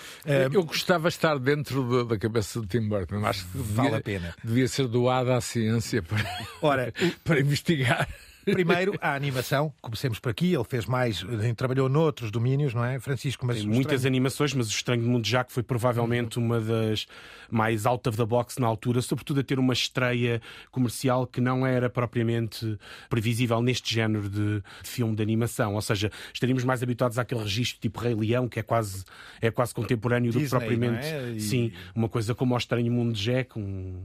Eu 0.53 0.65
gostava 0.65 1.09
de 1.09 1.15
estar 1.15 1.39
dentro 1.39 2.05
da, 2.05 2.19
cabeça 2.19 2.61
de 2.61 2.67
Tim 2.67 2.89
Burton. 2.89 3.25
Acho 3.25 3.45
que 3.47 3.59
devia, 3.59 3.75
Vale 3.75 3.97
a 3.97 4.01
pena. 4.01 4.35
devia 4.43 4.69
ser 4.69 4.87
doada 4.89 5.37
à 5.37 5.41
ciência 5.41 6.03
para, 6.03 6.25
Ora, 6.63 6.93
para 7.25 7.41
investigar. 7.41 8.09
Primeiro, 8.55 8.95
a 9.01 9.15
animação, 9.15 9.73
comecemos 9.83 10.19
por 10.21 10.31
aqui, 10.31 10.55
ele 10.55 10.65
fez 10.65 10.87
mais, 10.87 11.25
trabalhou 11.57 11.89
noutros 11.89 12.31
domínios, 12.31 12.73
não 12.73 12.85
é? 12.85 12.99
Francisco, 13.01 13.45
mas 13.45 13.59
Tem 13.59 13.67
muitas 13.67 13.95
estranho... 13.95 14.13
animações, 14.13 14.55
mas 14.55 14.69
o 14.69 14.71
Estranho 14.71 15.03
Mundo 15.03 15.25
de 15.25 15.31
Jack 15.31 15.53
foi 15.53 15.63
provavelmente 15.63 16.39
uma 16.39 16.61
das 16.61 17.07
mais 17.51 17.87
out 17.87 18.09
of 18.09 18.17
the 18.17 18.25
box 18.25 18.59
na 18.59 18.67
altura, 18.67 19.03
sobretudo 19.03 19.41
a 19.41 19.43
ter 19.43 19.59
uma 19.59 19.73
estreia 19.73 20.41
comercial 20.71 21.27
que 21.27 21.41
não 21.41 21.67
era 21.67 21.91
propriamente 21.91 22.79
previsível 23.09 23.61
neste 23.61 23.93
género 23.93 24.29
de, 24.29 24.61
de 24.83 24.89
filme 24.91 25.15
de 25.17 25.23
animação. 25.23 25.75
Ou 25.75 25.83
seja, 25.83 26.11
estaríamos 26.33 26.63
mais 26.65 26.83
habituados 26.83 27.19
àquele 27.19 27.43
registro 27.43 27.81
tipo 27.81 28.01
Rei 28.01 28.15
Leão, 28.15 28.49
que 28.49 28.61
é 28.61 28.63
quase, 28.63 29.05
é 29.41 29.51
quase 29.51 29.75
contemporâneo 29.75 30.31
do 30.31 30.39
que 30.39 30.45
Disney, 30.45 30.59
propriamente. 30.59 31.07
é? 31.07 31.31
E- 31.37 31.41
Sim, 31.41 31.73
uma 31.95 32.09
coisa 32.09 32.35
como 32.35 32.55
o 32.55 32.59
Estranho 32.59 32.93
Mundo 32.93 33.13
de 33.13 33.23
Jack, 33.23 33.59
um- 33.59 34.03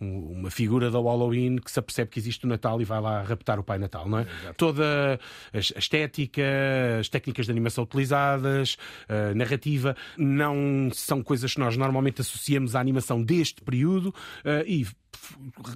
um- 0.00 0.18
uma 0.40 0.50
figura 0.50 0.90
da 0.90 0.98
Halloween 0.98 1.56
que 1.56 1.70
se 1.70 1.78
apercebe 1.78 2.10
que 2.10 2.18
existe 2.18 2.44
o 2.44 2.48
Natal 2.48 2.80
e 2.80 2.84
vai 2.84 3.00
lá 3.00 3.22
raptar 3.22 3.58
o 3.58 3.62
Pai 3.64 3.77
Natal, 3.78 4.08
não 4.08 4.18
é? 4.18 4.26
Toda 4.56 5.18
a 5.52 5.58
estética, 5.58 6.42
as 7.00 7.08
técnicas 7.08 7.46
de 7.46 7.52
animação 7.52 7.84
utilizadas, 7.84 8.76
a 9.08 9.34
narrativa, 9.34 9.96
não 10.16 10.90
são 10.92 11.22
coisas 11.22 11.54
que 11.54 11.60
nós 11.60 11.76
normalmente 11.76 12.20
associamos 12.20 12.74
à 12.74 12.80
animação 12.80 13.22
deste 13.22 13.62
período 13.62 14.14
eh, 14.44 14.64
e 14.66 14.86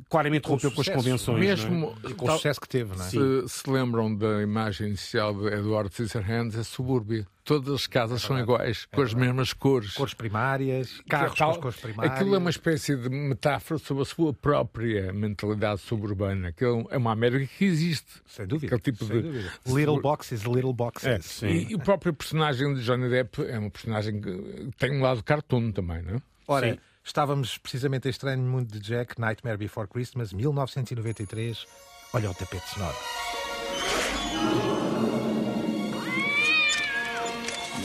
claramente 0.08 0.48
rompeu 0.48 0.70
com 0.70 0.80
as 0.80 0.86
sucesso, 0.86 0.96
convenções. 1.04 1.40
Mesmo 1.40 1.94
não 2.02 2.08
é? 2.08 2.12
E 2.12 2.14
com 2.14 2.26
o 2.28 2.32
sucesso 2.32 2.60
que 2.60 2.68
teve, 2.68 2.96
não 2.96 3.04
é? 3.04 3.08
Se, 3.08 3.18
se 3.48 3.70
lembram 3.70 4.14
da 4.14 4.42
imagem 4.42 4.88
inicial 4.88 5.34
de 5.34 5.46
Eduardo 5.48 5.92
Scissorhands, 5.92 6.56
é 6.56 6.62
subúrbio. 6.62 7.26
Todas 7.44 7.74
as 7.74 7.86
casas 7.88 8.22
são 8.22 8.38
iguais, 8.38 8.86
com 8.86 9.02
as 9.02 9.12
mesmas 9.12 9.52
cores. 9.52 9.94
Cores 9.94 10.14
primárias, 10.14 11.00
carros 11.08 11.36
Tal- 11.36 11.50
com 11.50 11.56
as 11.56 11.62
cores 11.62 11.80
primárias. 11.80 12.14
Aquilo 12.14 12.36
é 12.36 12.38
uma 12.38 12.50
espécie 12.50 12.94
de 12.94 13.08
metáfora 13.08 13.78
sobre 13.80 14.04
a 14.04 14.06
sua 14.06 14.32
própria 14.32 15.12
mentalidade 15.12 15.80
suburbana. 15.80 16.48
Aquilo 16.48 16.86
é 16.88 16.96
uma 16.96 17.10
América 17.10 17.50
que 17.58 17.64
existe. 17.64 18.22
Sem 18.26 18.46
dúvida. 18.46 18.76
Aquele 18.76 18.92
tipo 18.92 19.04
sem 19.04 19.16
de. 19.16 19.22
dúvida. 19.22 19.52
Little 19.66 20.00
boxes, 20.00 20.42
little 20.42 20.72
boxes. 20.72 21.42
E, 21.42 21.72
e 21.72 21.74
o 21.74 21.80
próprio 21.80 22.14
personagem 22.14 22.74
de 22.74 22.84
Johnny 22.84 23.08
Depp 23.10 23.42
é 23.44 23.58
um 23.58 23.70
personagem 23.70 24.20
que 24.20 24.70
tem 24.78 24.92
um 24.96 25.02
lado 25.02 25.24
cartoon 25.24 25.72
também, 25.72 26.00
não 26.00 26.14
é? 26.14 26.22
Ora, 26.46 26.78
estávamos 27.04 27.58
precisamente 27.58 28.08
em 28.08 28.10
Estranho 28.10 28.42
Mundo 28.42 28.66
de 28.66 28.80
Jack, 28.80 29.20
Nightmare 29.20 29.56
Before 29.56 29.88
Christmas, 29.88 30.32
1993. 30.32 31.66
Olha 32.12 32.30
o 32.30 32.34
tapete 32.34 32.68
sonoro. 32.68 32.96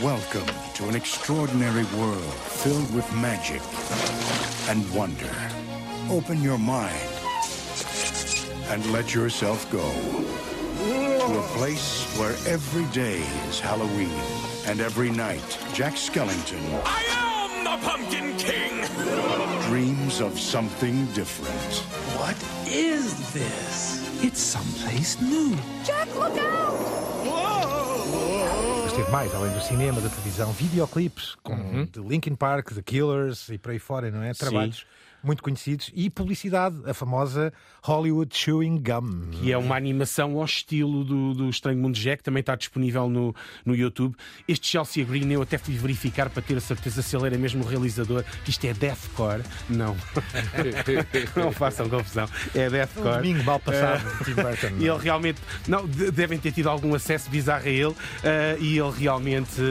Welcome 0.04 0.46
to 0.76 0.88
an 0.90 0.96
extraordinary 0.96 1.86
world 1.98 2.34
filled 2.62 2.94
with 2.94 3.12
magic 3.16 3.62
and 4.70 4.86
wonder. 4.94 5.32
Open 6.12 6.42
your 6.44 6.60
mind 6.60 6.94
and 8.70 8.86
let 8.92 9.16
yourself 9.16 9.70
go 9.72 9.92
to 11.28 11.40
a 11.40 11.44
place 11.58 12.06
where 12.20 12.36
every 12.46 12.86
day 12.94 13.22
is 13.50 13.60
Halloween 13.60 14.12
and 14.68 14.82
every 14.82 15.10
night 15.10 15.58
Jack 15.74 15.94
Skellington 15.96 16.62
I 16.86 17.04
am 17.10 17.64
the 17.64 17.88
Pumpkin 17.88 18.38
King! 18.38 18.67
Dreams 20.18 20.22
of 20.22 20.40
something 20.40 21.06
different. 21.14 21.84
What 22.18 22.36
is 22.68 23.14
this? 23.34 24.02
It's 24.24 24.40
someplace 24.40 25.20
new. 25.22 25.56
Jack, 25.84 26.08
look 26.16 26.38
out! 26.38 26.78
Mas 28.84 28.94
teve 28.94 29.12
mais, 29.12 29.34
além 29.36 29.54
do 29.54 29.62
cinema, 29.62 30.02
da 30.02 30.10
televisão, 30.10 30.52
videoclipes 30.52 31.36
com 31.44 31.86
de 31.86 32.00
Linkin 32.00 32.36
Park, 32.36 32.74
The 32.74 32.82
Killers 32.82 33.50
e 33.50 33.58
por 33.58 33.72
aí 33.72 33.80
fora, 33.80 34.10
não 34.10 34.24
é? 34.24 34.34
Trabalhos 34.34 34.86
muito 35.24 35.42
conhecidos 35.44 35.92
e 35.94 36.10
publicidade, 36.10 36.76
a 36.86 36.94
famosa 36.94 37.52
Hollywood 37.84 38.36
Chewing 38.36 38.78
Gum. 38.82 39.30
que 39.32 39.52
é 39.52 39.58
uma 39.58 39.76
animação 39.76 40.38
ao 40.38 40.46
estilo 40.46 41.04
do, 41.04 41.34
do 41.34 41.50
Estranho 41.50 41.80
Mundo 41.80 41.96
Jack, 41.96 42.24
também 42.24 42.42
está 42.42 42.56
disponível 42.56 43.10
no, 43.10 43.36
no 43.66 43.76
YouTube. 43.76 44.16
Este 44.48 44.68
Chelsea 44.68 45.04
Green 45.04 45.32
eu 45.32 45.42
até 45.42 45.58
fui 45.58 45.76
verificar 45.76 46.30
para 46.30 46.42
ter 46.42 46.56
a 46.58 46.62
certeza 46.62 47.02
se 47.02 47.16
ele 47.16 47.28
era 47.28 47.38
mesmo 47.38 47.64
o 47.64 47.68
realizador. 47.68 48.24
Isto 48.48 48.66
é 48.68 48.74
Deathcore? 48.74 49.42
Não. 49.70 49.96
não 51.36 51.52
façam 51.52 51.90
confusão. 51.90 52.28
É 52.56 52.70
Deathcore. 52.70 53.08
Um 53.10 53.14
domingo 53.22 53.44
mal 53.44 53.60
passado 53.60 54.02
Eh, 54.28 54.72
E 54.80 54.88
é? 54.88 54.92
ele 54.92 55.00
realmente. 55.04 55.42
Não, 55.68 55.88
de- 55.88 56.12
devem 56.12 56.38
ter 56.38 56.52
tido 56.52 56.70
algum 56.70 56.94
acesso 56.96 57.30
bizarro 57.30 57.66
a 57.66 57.70
ele. 57.70 57.96
eh, 58.24 58.58
e 58.60 58.78
ele 58.78 58.92
realmente. 58.98 59.62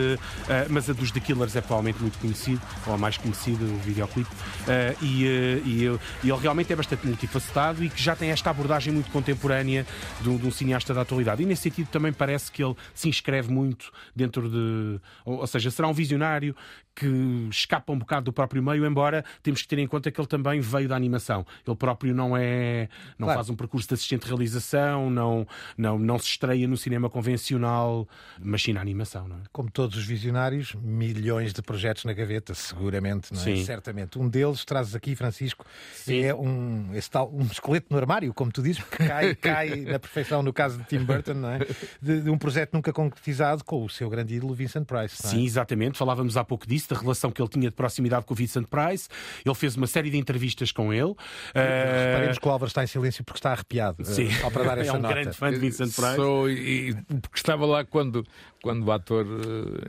eh, 0.49 0.67
mas 0.71 0.89
a 0.91 0.93
dos 0.93 1.11
The 1.11 1.21
Killers 1.21 1.55
é 1.57 1.61
provavelmente 1.61 2.01
muito 2.01 2.19
conhecido, 2.19 2.61
ou 2.87 2.95
a 2.95 2.99
mais 2.99 3.17
conhecido, 3.17 3.65
o 3.65 3.79
videoclipe. 3.79 4.31
Eh, 4.69 4.97
e, 5.03 5.27
eh, 5.27 5.46
e, 5.65 5.85
e 6.25 6.31
ele 6.31 6.41
realmente 6.41 6.73
é 6.73 6.77
bastante 6.77 7.07
multifacetado 7.07 7.85
e 7.85 7.89
que 7.89 8.03
já 8.03 8.15
tem 8.15 8.31
esta 8.31 8.51
abordagem 8.51 8.93
muito 8.93 9.11
contemporânea 9.11 9.87
de 10.21 10.29
um, 10.29 10.37
de 10.37 10.47
um 10.47 10.51
cineasta 10.51 10.93
da 10.93 11.03
atualidade. 11.03 11.43
E 11.43 11.47
nesse 11.47 11.63
sentido 11.63 11.89
também 11.89 12.13
parece 12.13 12.51
que 12.51 12.63
ele 12.63 12.75
se 12.95 13.09
inscreve 13.09 13.51
muito 13.51 13.93
dentro 14.15 14.49
de. 14.49 15.01
Ou, 15.25 15.39
ou 15.39 15.47
seja, 15.47 15.71
será 15.71 15.89
um 15.89 15.93
visionário 15.93 16.55
que 16.97 17.49
escapa 17.51 17.93
um 17.93 17.99
bocado 17.99 18.25
do 18.25 18.33
próprio 18.33 18.63
meio, 18.63 18.87
embora 18.87 19.25
temos 19.43 19.61
que 19.63 19.69
ter 19.69 19.79
em 19.79 19.87
conta 19.87 20.11
que 20.11 20.19
ele 20.19 20.27
também 20.27 20.61
veio 20.61 20.89
da 20.89 20.97
animação. 20.97 21.47
Ele 21.67 21.77
próprio 21.77 22.15
não 22.15 22.35
é. 22.37 22.89
não 23.19 23.27
Claro. 23.27 23.39
faz 23.39 23.51
um 23.51 23.55
percurso 23.55 23.87
de 23.87 23.95
assistente 23.95 24.23
de 24.23 24.29
realização, 24.29 25.11
não, 25.11 25.47
não, 25.77 25.99
não 25.99 26.19
se 26.19 26.27
estreia 26.27 26.67
no 26.67 26.77
cinema 26.77 27.11
convencional, 27.11 28.09
mas 28.41 28.63
sim 28.63 28.73
na 28.73 28.81
animação, 28.81 29.29
não 29.29 29.37
é? 29.37 29.41
Como 29.53 29.71
todos 29.71 29.97
os 29.99 30.05
visionários, 30.07 30.75
milhões 30.75 31.53
de 31.53 31.61
projetos 31.63 32.05
na 32.05 32.13
gaveta, 32.15 32.55
seguramente, 32.55 33.33
não 33.33 33.41
é? 33.41 33.45
Sim. 33.45 33.65
Certamente. 33.65 34.19
Um 34.19 34.29
deles, 34.29 34.65
trazes 34.65 34.95
aqui, 34.95 35.15
Francisco, 35.15 35.65
é 36.09 36.35
um, 36.35 36.91
esse 36.95 37.11
tal, 37.11 37.31
um 37.33 37.43
esqueleto 37.43 37.87
no 37.91 37.99
armário, 37.99 38.33
como 38.33 38.51
tu 38.51 38.63
dizes, 38.63 38.83
que 38.83 39.07
cai, 39.07 39.35
cai 39.37 39.77
na 39.83 39.99
perfeição 39.99 40.43
no 40.43 40.53
caso 40.53 40.79
de 40.79 40.85
Tim 40.85 41.05
Burton, 41.05 41.35
não 41.35 41.51
é? 41.51 41.59
De, 42.01 42.23
de 42.23 42.31
um 42.31 42.39
projeto 42.39 42.73
nunca 42.75 42.93
concretizado 42.93 43.63
com 43.65 43.85
o 43.85 43.89
seu 43.91 44.09
grande 44.09 44.35
ídolo 44.35 44.55
Vincent 44.55 44.87
Price. 44.87 45.17
é? 45.25 45.29
Sim, 45.29 45.45
exatamente. 45.45 45.99
Falávamos 45.99 46.37
há 46.37 46.45
pouco 46.45 46.67
disso, 46.67 46.86
da 46.89 46.99
relação 47.01 47.30
que 47.30 47.41
ele 47.41 47.49
tinha 47.49 47.68
de 47.70 47.74
proximidade 47.76 48.24
com 48.26 48.34
o 48.34 48.37
Vincent 48.37 48.66
Price. 48.66 49.09
Ele 49.45 49.55
fez 49.55 49.76
uma 49.76 49.87
série 49.87 50.11
de 50.11 50.16
entrevistas 50.18 50.72
com 50.72 50.93
ele. 50.93 51.14
Eh, 51.55 52.07
Reparemos 52.12 52.39
que 52.39 52.49
o 52.49 52.51
Álvaro 52.51 52.68
está 52.68 52.84
em 52.84 52.87
silêncio 52.87 53.24
porque 53.24 53.39
está 53.39 53.53
arrepiado. 53.53 54.05
Sim. 54.05 54.26
eh, 54.28 54.41
Só 54.41 54.51
para 54.51 54.64
dar 54.64 54.78
É 54.78 54.82
essa 54.82 54.93
um 54.97 55.01
nota. 55.01 55.14
grande 55.14 55.37
fã 55.37 55.51
de 55.51 55.59
Vincent 55.59 55.93
Price. 55.95 56.16
Sou, 56.16 56.51
e, 56.51 56.95
porque 57.22 57.37
estava 57.39 57.64
lá 57.66 57.84
quando, 57.84 58.24
quando 58.62 58.84
o 58.84 58.93
ator, 58.93 59.26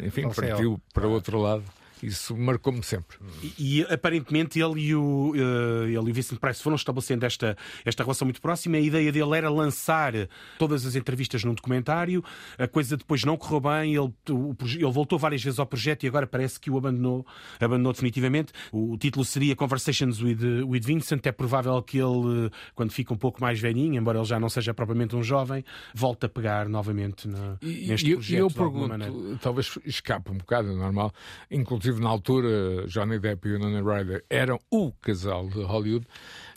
eh, 0.02 0.06
enfim, 0.08 0.30
partiu 0.30 0.80
para 0.94 1.08
outro 1.08 1.40
lado. 1.40 1.64
Isso 2.02 2.36
marcou-me 2.38 2.84
sempre. 2.84 3.18
E, 3.58 3.80
e, 3.80 3.84
aparentemente 3.84 4.60
ele 4.60 4.80
e, 4.82 4.96
o, 4.96 5.34
eh, 5.36 5.86
ele 5.88 6.08
e 6.08 6.12
o 6.12 6.14
Vincent 6.14 6.40
Price 6.40 6.62
foram 6.62 6.76
estabelecendo 6.76 7.26
esta, 7.26 7.58
esta 7.84 8.04
relação 8.04 8.26
muito 8.26 8.42
próxima. 8.42 8.78
A 8.78 8.80
ideia 8.80 9.12
dele 9.12 9.36
era 9.38 9.50
lançar 9.50 10.14
todas 10.60 10.86
as 10.86 10.96
entrevistas 10.96 11.44
num 11.44 11.54
documentário. 11.54 12.24
A 12.58 12.68
coisa 12.68 12.96
depois 12.98 13.24
não 13.24 13.36
correu 13.38 13.60
bem. 13.62 13.96
Ele, 13.96 14.14
o 14.30 14.56
ele 14.76 14.92
voltou 14.92 15.18
várias 15.18 15.44
vezes 15.44 15.60
ao 15.60 15.66
projeto 15.66 16.04
e 16.04 16.08
agora 16.08 16.28
parece 16.28 16.60
que 16.60 16.70
o 16.70 16.78
abandonou, 16.78 17.26
abandonou 17.60 17.92
definitivamente. 17.94 18.52
O, 18.72 18.94
o 18.94 18.98
título 18.98 19.26
seria 19.26 19.56
Conversations 19.56 20.22
with, 20.22 20.64
with 20.66 20.82
Vincent. 20.82 21.26
É 21.26 21.32
provável 21.32 21.82
que 21.82 21.98
ele, 21.98 22.52
quando 22.76 22.92
fica 22.92 23.14
um 23.14 23.18
pouco 23.18 23.42
mais 23.42 23.60
velhinho, 23.60 23.96
embora 23.96 24.20
ele 24.20 24.26
já 24.28 24.40
não 24.40 24.50
seja 24.50 24.74
propriamente 24.74 25.16
um 25.16 25.24
jovem, 25.24 25.64
volte 25.94 26.26
a 26.26 26.30
pegar 26.30 26.70
novamente 26.70 27.28
na, 27.28 27.58
E, 27.62 27.88
neste 27.88 28.12
e 28.12 28.14
projeto. 28.14 28.32
e 28.34 28.40
eu 28.40 28.88
maneira. 28.88 29.12
pergunto, 29.14 29.40
talvez 29.42 29.78
escape 29.86 30.32
um 30.32 30.38
bocado, 30.38 30.70
é 30.70 30.76
normal. 30.76 31.12
Inclusive, 31.50 31.87
na 31.96 32.10
altura, 32.10 32.86
Johnny 32.88 33.20
Depp 33.20 33.48
e 33.48 33.56
o 33.56 33.60
Nana 33.60 33.82
Ryder 33.82 34.24
eram 34.30 34.60
o 34.70 34.92
casal 34.92 35.48
de 35.50 35.62
Hollywood. 35.64 36.08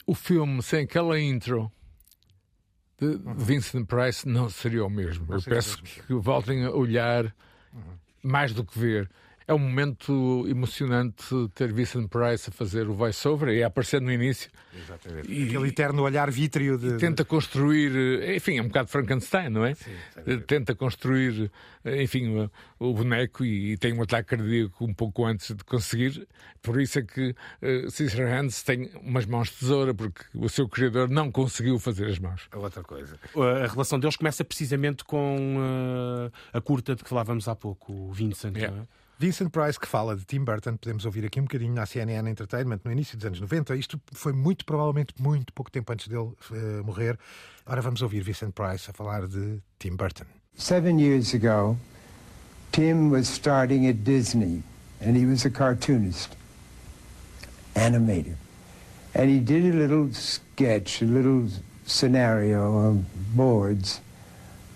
O 0.07 0.14
filme, 0.14 0.62
sem 0.62 0.85
aquela 0.85 1.18
intro 1.18 1.70
de 2.99 3.18
Vincent 3.37 3.87
Price, 3.87 4.28
não 4.28 4.51
seria 4.51 4.85
o 4.85 4.91
mesmo. 4.91 5.26
Eu 5.33 5.43
peço 5.43 5.83
que 5.83 6.12
voltem 6.14 6.64
a 6.64 6.70
olhar 6.70 7.35
mais 8.22 8.53
do 8.53 8.64
que 8.64 8.78
ver. 8.78 9.11
É 9.51 9.53
um 9.53 9.59
momento 9.59 10.47
emocionante 10.49 11.25
ter 11.57 11.73
Vincent 11.73 12.09
Price 12.09 12.49
a 12.49 12.53
fazer 12.53 12.89
o 12.89 12.95
voice-over 12.95 13.49
e 13.49 13.65
a 13.65 13.67
aparecer 13.67 14.01
no 14.01 14.13
início. 14.13 14.49
Exatamente. 14.73 15.27
Aquele 15.27 15.69
eterno 15.69 16.05
olhar 16.05 16.31
vítreo 16.31 16.79
de. 16.79 16.99
Tenta 16.99 17.25
construir, 17.25 17.91
eh, 18.23 18.37
enfim, 18.37 18.59
é 18.59 18.63
um 18.63 18.69
bocado 18.69 18.89
Frankenstein, 18.89 19.49
não 19.49 19.65
é? 19.65 19.75
Eh, 20.25 20.37
Tenta 20.47 20.73
construir, 20.77 21.51
eh, 21.85 22.01
enfim, 22.01 22.49
o, 22.79 22.95
boneco 22.95 23.45
e, 23.45 23.73
e 23.73 23.77
tem 23.77 23.93
um 23.93 24.01
ataque 24.01 24.37
cardíaco 24.37 24.85
um 24.85 24.95
pouco 24.95 25.27
antes 25.27 25.53
de 25.53 25.65
conseguir. 25.65 26.29
Por 26.63 26.81
isso 26.81 26.99
é 26.99 27.03
que 27.03 27.31
uh, 27.31 27.91
Cesar 27.91 28.29
Hands 28.29 28.63
tem 28.63 28.91
umas 29.03 29.25
mãos 29.27 29.49
de 29.49 29.57
tesoura, 29.57 29.95
porque 29.95 30.23
o 30.35 30.49
seu 30.49 30.69
criador 30.69 31.09
não 31.09 31.33
conseguiu 31.33 31.79
fazer 31.79 32.07
as 32.07 32.19
mãos. 32.19 32.49
É 32.53 32.57
outra 32.57 32.83
coisa. 32.83 33.19
A 33.35 33.67
relação 33.67 33.99
deles 33.99 34.17
começa 34.17 34.45
precisamente 34.45 35.03
com 35.03 35.57
eh, 35.59 36.59
a 36.59 36.61
curta 36.61 36.95
de 36.95 37.03
que 37.03 37.09
falávamos 37.09 37.49
há 37.49 37.57
pouco, 37.57 37.93
o 37.93 38.13
Vincent. 38.13 38.55
Yeah. 38.57 38.77
não 38.77 38.83
é? 38.85 39.00
Vincent 39.21 39.51
Price, 39.51 39.79
que 39.79 39.87
fala 39.87 40.16
de 40.16 40.25
Tim 40.25 40.43
Burton, 40.45 40.79
podemos 40.79 41.05
ouvir 41.05 41.27
aqui 41.27 41.39
um 41.39 41.43
bocadinho 41.43 41.75
na 41.75 41.85
CNN 41.85 42.27
Entertainment 42.31 42.81
no 42.85 42.91
início 42.91 43.18
dos 43.18 43.27
anos 43.27 43.39
90. 43.39 43.77
Isto 43.77 44.01
foi 44.14 44.33
muito 44.33 44.64
provavelmente 44.64 45.12
muito 45.18 45.53
pouco 45.53 45.71
tempo 45.71 45.93
antes 45.93 46.09
dele 46.09 46.33
eh, 46.51 46.83
morrer. 46.83 47.18
Ora, 47.66 47.83
vamos 47.83 48.01
ouvir 48.01 48.23
Vincent 48.23 48.55
Price 48.55 48.89
a 48.89 48.95
falar 48.95 49.27
de 49.27 49.61
Tim 49.79 49.95
Burton. 49.95 50.25
Seven 50.57 50.99
years 50.99 51.35
ago, 51.35 51.77
Tim 52.73 53.11
was 53.11 53.29
starting 53.29 53.87
at 53.89 54.05
Disney, 54.05 54.62
and 55.03 55.18
he 55.18 55.27
was 55.27 55.45
a 55.45 55.51
cartoonist, 55.51 56.35
animator. 57.75 58.37
And 59.14 59.29
he 59.29 59.39
did 59.39 59.66
a 59.66 59.77
little 59.77 60.11
sketch, 60.14 61.03
a 61.03 61.05
little 61.05 61.47
scenario 61.85 62.89
of 62.89 63.05
boards 63.37 64.01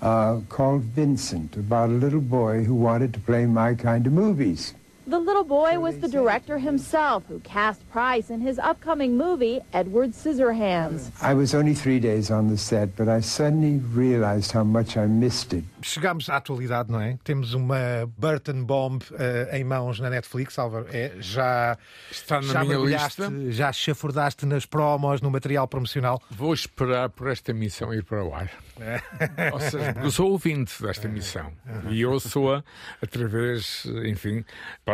uh, 0.03 0.41
called 0.49 0.83
Vincent 0.83 1.57
about 1.57 1.89
a 1.89 1.93
little 1.93 2.21
boy 2.21 2.65
who 2.65 2.75
wanted 2.75 3.13
to 3.15 3.21
play 3.21 3.47
my 3.47 3.75
kind 3.75 4.07
of 4.07 4.13
movies. 4.13 4.75
The 5.07 5.19
little 5.19 5.45
boy 5.45 5.79
was 5.79 5.99
the 5.99 6.09
director 6.09 6.57
himself 6.59 7.25
who 7.29 7.39
cast 7.41 7.87
Price 7.91 8.31
in 8.31 8.41
his 8.41 8.59
upcoming 8.59 9.19
movie, 9.19 9.61
Edward 9.75 10.13
Scissorhands. 10.15 11.11
I 11.21 11.35
was 11.35 11.55
only 11.55 11.75
three 11.75 12.01
days 12.01 12.31
on 12.31 12.49
the 12.49 12.57
set, 12.57 12.97
but 12.97 13.07
I 13.07 13.21
suddenly 13.21 13.81
realized 13.95 14.53
how 14.53 14.65
much 14.65 14.97
I 14.97 15.07
missed 15.07 15.53
it. 15.53 15.65
Chegamos 15.83 16.31
à 16.31 16.37
atualidade, 16.37 16.91
não 16.91 16.99
é? 16.99 17.19
Temos 17.23 17.53
uma 17.53 18.11
Burton 18.17 18.65
Bomb 18.65 19.03
uh, 19.11 19.55
em 19.55 19.63
mãos 19.63 20.01
na 20.01 20.09
Netflix, 20.09 20.59
Álvaro. 20.59 20.87
É, 20.91 21.13
já 21.21 21.77
está 22.11 22.41
na 22.41 22.53
já 22.55 22.65
minha 22.65 22.79
lista. 22.79 23.31
Já 23.51 23.71
chafurdaste 23.73 24.47
nas 24.47 24.65
promos, 24.65 25.21
no 25.21 25.31
material 25.31 25.69
promocional. 25.69 26.23
Vou 26.31 26.55
esperar 26.55 27.11
por 27.11 27.29
esta 27.29 27.53
missão 27.53 27.93
ir 27.93 28.05
para 28.05 28.25
o 28.25 28.35
ar. 28.35 28.51
É. 28.81 29.51
Ou 29.53 29.61
seja, 29.61 29.95
eu 30.03 30.11
sou 30.11 30.31
ouvinte 30.31 30.83
desta 30.83 31.07
missão 31.09 31.53
e 31.91 32.01
eu 32.01 32.19
sou 32.19 32.63
através, 33.01 33.85
enfim, 34.05 34.45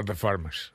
plataformas. 0.05 0.73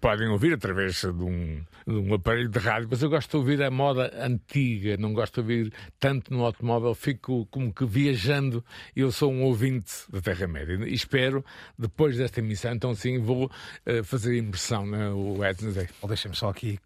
Podem 0.00 0.28
ouvir 0.28 0.54
através 0.54 1.00
de 1.00 1.06
um, 1.08 1.64
de 1.86 1.94
um, 1.94 2.14
aparelho 2.14 2.48
de 2.48 2.58
rádio, 2.58 2.88
mas 2.90 3.02
eu 3.02 3.10
gosto 3.10 3.30
de 3.30 3.36
ouvir 3.36 3.62
a 3.62 3.70
moda 3.70 4.12
antiga, 4.24 4.96
não 4.96 5.12
gosto 5.12 5.34
de 5.34 5.40
ouvir 5.40 5.72
tanto 5.98 6.32
no 6.32 6.44
automóvel, 6.44 6.94
fico 6.94 7.46
como 7.46 7.72
que 7.72 7.84
viajando. 7.84 8.64
Eu 8.94 9.10
sou 9.12 9.32
um 9.32 9.42
ouvinte 9.42 9.92
da 10.10 10.20
Terra-média 10.20 10.78
e 10.86 10.94
espero, 10.94 11.44
depois 11.78 12.16
desta 12.16 12.40
emissão, 12.40 12.72
então 12.72 12.94
sim, 12.94 13.18
vou 13.18 13.46
uh, 13.46 14.04
fazer 14.04 14.36
imersão 14.36 14.86
no 14.86 15.38
Wednesday. 15.38 15.88
Deixa-me 16.06 16.34
só 16.34 16.50
aqui, 16.50 16.78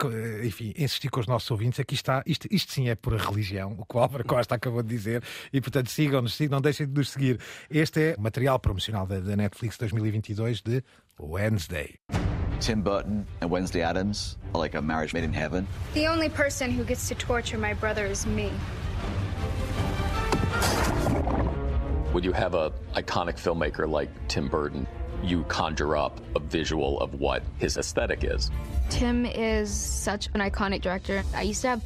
enfim, 0.44 0.72
insistir 0.76 1.08
com 1.08 1.20
os 1.20 1.26
nossos 1.26 1.50
ouvintes. 1.50 1.80
Aqui 1.80 1.94
está, 1.94 2.22
isto, 2.26 2.48
isto 2.50 2.72
sim 2.72 2.88
é 2.88 2.94
pura 2.94 3.18
religião, 3.18 3.76
o 3.78 3.84
que 3.84 3.96
o 3.96 3.98
Álvaro 4.00 4.24
Costa 4.24 4.54
acabou 4.54 4.82
de 4.82 4.88
dizer, 4.88 5.22
e 5.52 5.60
portanto 5.60 5.88
sigam-nos, 5.88 6.38
não 6.40 6.60
deixem 6.60 6.86
de 6.86 6.92
nos 6.92 7.10
seguir. 7.10 7.38
Este 7.70 8.00
é 8.00 8.14
o 8.16 8.20
material 8.20 8.58
promocional 8.58 9.06
da, 9.06 9.20
da 9.20 9.36
Netflix 9.36 9.76
2022 9.78 10.62
de 10.62 10.82
Wednesday. 11.18 11.94
Tim 12.60 12.79
Burton 12.82 13.26
and 13.40 13.50
Wednesday 13.50 13.82
Adams 13.82 14.36
are 14.54 14.58
like 14.58 14.74
a 14.74 14.82
marriage 14.82 15.14
made 15.14 15.24
in 15.24 15.32
heaven. 15.32 15.66
The 15.94 16.06
only 16.06 16.28
person 16.28 16.70
who 16.70 16.84
gets 16.84 17.08
to 17.08 17.14
torture 17.14 17.58
my 17.58 17.74
brother 17.74 18.06
is 18.06 18.26
me. 18.26 18.48
When 22.12 22.24
you 22.24 22.32
have 22.32 22.54
a 22.54 22.72
iconic 22.94 23.34
filmmaker 23.34 23.88
like 23.88 24.10
Tim 24.28 24.48
Burton, 24.48 24.86
you 25.22 25.44
conjure 25.44 25.96
up 25.96 26.20
a 26.34 26.40
visual 26.40 27.00
of 27.00 27.14
what 27.20 27.42
his 27.58 27.76
aesthetic 27.76 28.24
is. 28.24 28.50
Tim 28.88 29.26
is 29.26 29.72
such 29.72 30.28
an 30.34 30.40
iconic 30.40 30.80
director. 30.80 31.22
I 31.34 31.42
used 31.42 31.62
to 31.62 31.68
have 31.68 31.84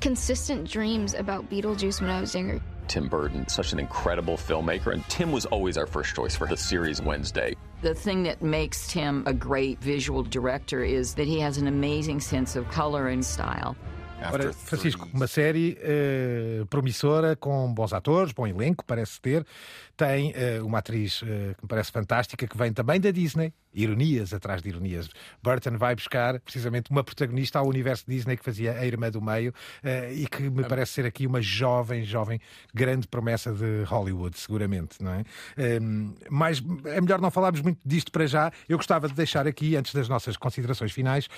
consistent 0.00 0.68
dreams 0.68 1.14
about 1.14 1.48
Beetlejuice 1.48 2.00
when 2.00 2.10
I 2.10 2.20
was 2.20 2.34
younger. 2.34 2.60
Tim 2.88 3.08
Burton, 3.08 3.48
such 3.48 3.72
an 3.72 3.78
incredible 3.78 4.36
filmmaker, 4.36 4.92
and 4.92 5.06
Tim 5.08 5.32
was 5.32 5.46
always 5.46 5.76
our 5.76 5.86
first 5.86 6.14
choice 6.14 6.36
for 6.36 6.46
the 6.46 6.56
series 6.56 7.02
Wednesday. 7.02 7.54
The 7.82 7.94
thing 7.94 8.22
that 8.24 8.42
makes 8.42 8.88
Tim 8.88 9.22
a 9.26 9.34
great 9.34 9.80
visual 9.80 10.22
director 10.22 10.82
is 10.82 11.14
that 11.14 11.26
he 11.26 11.40
has 11.40 11.58
an 11.58 11.66
amazing 11.66 12.20
sense 12.20 12.56
of 12.56 12.68
color 12.70 13.08
and 13.08 13.24
style. 13.24 13.76
Ora, 14.32 14.52
Francisco, 14.52 15.06
uma 15.12 15.26
série 15.26 15.76
uh, 15.82 16.66
promissora, 16.66 17.36
com 17.36 17.72
bons 17.72 17.92
atores, 17.92 18.32
bom 18.32 18.46
elenco, 18.46 18.84
parece 18.84 19.20
ter. 19.20 19.44
Tem 19.96 20.32
uh, 20.32 20.64
uma 20.64 20.78
atriz 20.78 21.20
uh, 21.22 21.26
que 21.26 21.62
me 21.62 21.68
parece 21.68 21.92
fantástica, 21.92 22.46
que 22.46 22.56
vem 22.56 22.72
também 22.72 22.98
da 22.98 23.10
Disney. 23.10 23.52
Ironias 23.76 24.32
atrás 24.32 24.62
de 24.62 24.70
ironias. 24.70 25.08
Burton 25.42 25.76
vai 25.76 25.94
buscar 25.94 26.40
precisamente 26.40 26.90
uma 26.90 27.04
protagonista 27.04 27.58
ao 27.58 27.68
universo 27.68 28.04
Disney 28.08 28.36
que 28.36 28.44
fazia 28.44 28.72
a 28.72 28.86
irmã 28.86 29.10
do 29.10 29.20
meio 29.20 29.52
e 30.12 30.26
que 30.26 30.48
me 30.48 30.64
parece 30.64 30.92
ser 30.92 31.06
aqui 31.06 31.26
uma 31.26 31.42
jovem, 31.42 32.02
jovem, 32.02 32.40
grande 32.74 33.06
promessa 33.06 33.52
de 33.52 33.84
Hollywood, 33.84 34.38
seguramente, 34.38 35.02
não 35.02 35.12
é? 35.12 35.24
mas 36.30 36.62
é 36.86 37.00
melhor 37.00 37.20
não 37.20 37.30
falarmos 37.30 37.60
muito 37.60 37.78
disto 37.84 38.10
para 38.10 38.26
já. 38.26 38.50
Eu 38.66 38.78
gostava 38.78 39.08
de 39.08 39.14
deixar 39.14 39.46
aqui, 39.46 39.76
antes 39.76 39.94
das 39.94 40.08
nossas 40.08 40.36
considerações 40.36 40.92
finais, 40.92 41.28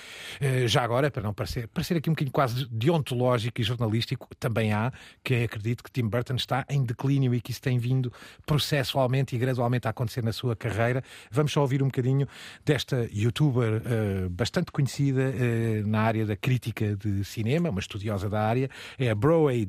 já 0.65 0.81
agora, 0.81 1.11
para 1.11 1.23
não 1.23 1.33
parecer, 1.33 1.67
parecer 1.67 1.97
aqui 1.97 2.09
um 2.09 2.13
bocadinho 2.13 2.31
quase 2.31 2.65
deontológico 2.71 3.59
e 3.59 3.63
jornalístico, 3.63 4.29
também 4.39 4.71
há, 4.71 4.93
que 5.23 5.43
acredito 5.43 5.83
que 5.83 5.91
Tim 5.91 6.07
Burton 6.07 6.35
está 6.35 6.65
em 6.69 6.83
declínio 6.83 7.35
e 7.35 7.41
que 7.41 7.51
isso 7.51 7.61
tem 7.61 7.77
vindo 7.77 8.13
processualmente 8.45 9.35
e 9.35 9.39
gradualmente 9.39 9.87
a 9.87 9.91
acontecer 9.91 10.23
na 10.23 10.31
sua 10.31 10.55
carreira. 10.55 11.03
Vamos 11.29 11.51
só 11.51 11.61
ouvir 11.61 11.83
um 11.83 11.87
bocadinho 11.87 12.28
desta 12.65 13.07
youtuber 13.11 13.81
uh, 13.81 14.29
bastante 14.29 14.71
conhecida 14.71 15.21
uh, 15.21 15.87
na 15.87 16.01
área 16.01 16.25
da 16.25 16.35
crítica 16.35 16.95
de 16.95 17.23
cinema, 17.23 17.69
uma 17.69 17.79
estudiosa 17.79 18.29
da 18.29 18.41
área, 18.41 18.69
é 18.97 19.09
a 19.09 19.15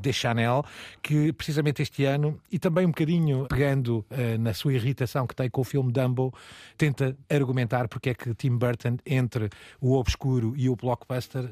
de 0.01 0.13
Chanel, 0.13 0.65
que 1.03 1.33
precisamente 1.33 1.83
este 1.83 2.05
ano, 2.05 2.41
e 2.51 2.59
também 2.59 2.85
um 2.85 2.91
bocadinho 2.91 3.47
pegando 3.49 4.05
uh, 4.11 4.39
na 4.39 4.55
sua 4.55 4.73
irritação 4.73 5.27
que 5.27 5.35
tem 5.35 5.49
com 5.49 5.61
o 5.61 5.65
filme 5.65 5.93
Dumbo, 5.93 6.33
tenta 6.77 7.17
argumentar 7.29 7.89
porque 7.89 8.11
é 8.11 8.15
que 8.15 8.35
Tim 8.35 8.57
Burton, 8.57 8.99
entre 9.07 9.51
o 9.81 9.95
obscuro 9.95 10.55
e 10.57 10.69
o 10.69 10.77
blockbuster, 10.77 11.51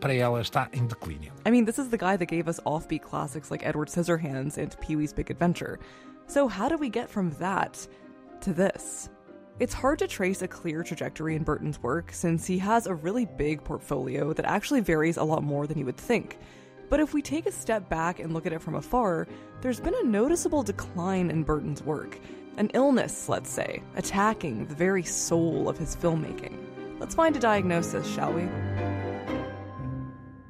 para 0.00 0.14
ela 0.14 0.40
está 0.40 0.68
em 0.72 0.86
declínio. 0.86 1.32
I 1.46 1.50
mean, 1.50 1.64
this 1.64 1.78
is 1.78 1.88
the 1.88 1.96
guy 1.96 2.16
that 2.16 2.26
gave 2.26 2.48
us 2.48 2.60
offbeat 2.64 3.02
classics 3.02 3.50
like 3.50 3.64
Edward 3.64 3.90
Scissorhands 3.90 4.58
and 4.58 4.78
Pee-wee's 4.80 5.12
Big 5.12 5.30
Adventure. 5.30 5.78
So 6.26 6.46
how 6.48 6.68
do 6.68 6.76
we 6.76 6.88
get 6.88 7.10
from 7.10 7.30
that 7.40 7.88
to 8.42 8.52
this? 8.52 9.10
It's 9.60 9.74
hard 9.74 9.98
to 9.98 10.06
trace 10.06 10.40
a 10.40 10.48
clear 10.48 10.82
trajectory 10.82 11.36
in 11.36 11.42
Burton's 11.42 11.82
work 11.82 12.12
since 12.12 12.46
he 12.46 12.56
has 12.60 12.86
a 12.86 12.94
really 12.94 13.26
big 13.26 13.62
portfolio 13.62 14.32
that 14.32 14.46
actually 14.46 14.80
varies 14.80 15.18
a 15.18 15.22
lot 15.22 15.42
more 15.42 15.66
than 15.66 15.76
you 15.76 15.84
would 15.84 15.98
think. 15.98 16.38
But 16.88 16.98
if 16.98 17.12
we 17.12 17.20
take 17.20 17.44
a 17.44 17.52
step 17.52 17.86
back 17.90 18.20
and 18.20 18.32
look 18.32 18.46
at 18.46 18.54
it 18.54 18.62
from 18.62 18.76
afar, 18.76 19.28
there's 19.60 19.78
been 19.78 19.94
a 20.00 20.04
noticeable 20.04 20.62
decline 20.62 21.28
in 21.28 21.42
Burton's 21.42 21.82
work. 21.82 22.18
An 22.56 22.70
illness, 22.72 23.28
let's 23.28 23.50
say, 23.50 23.82
attacking 23.96 24.64
the 24.64 24.74
very 24.74 25.02
soul 25.02 25.68
of 25.68 25.76
his 25.76 25.94
filmmaking. 25.94 26.56
Let's 26.98 27.14
find 27.14 27.36
a 27.36 27.38
diagnosis, 27.38 28.10
shall 28.10 28.32
we? 28.32 28.48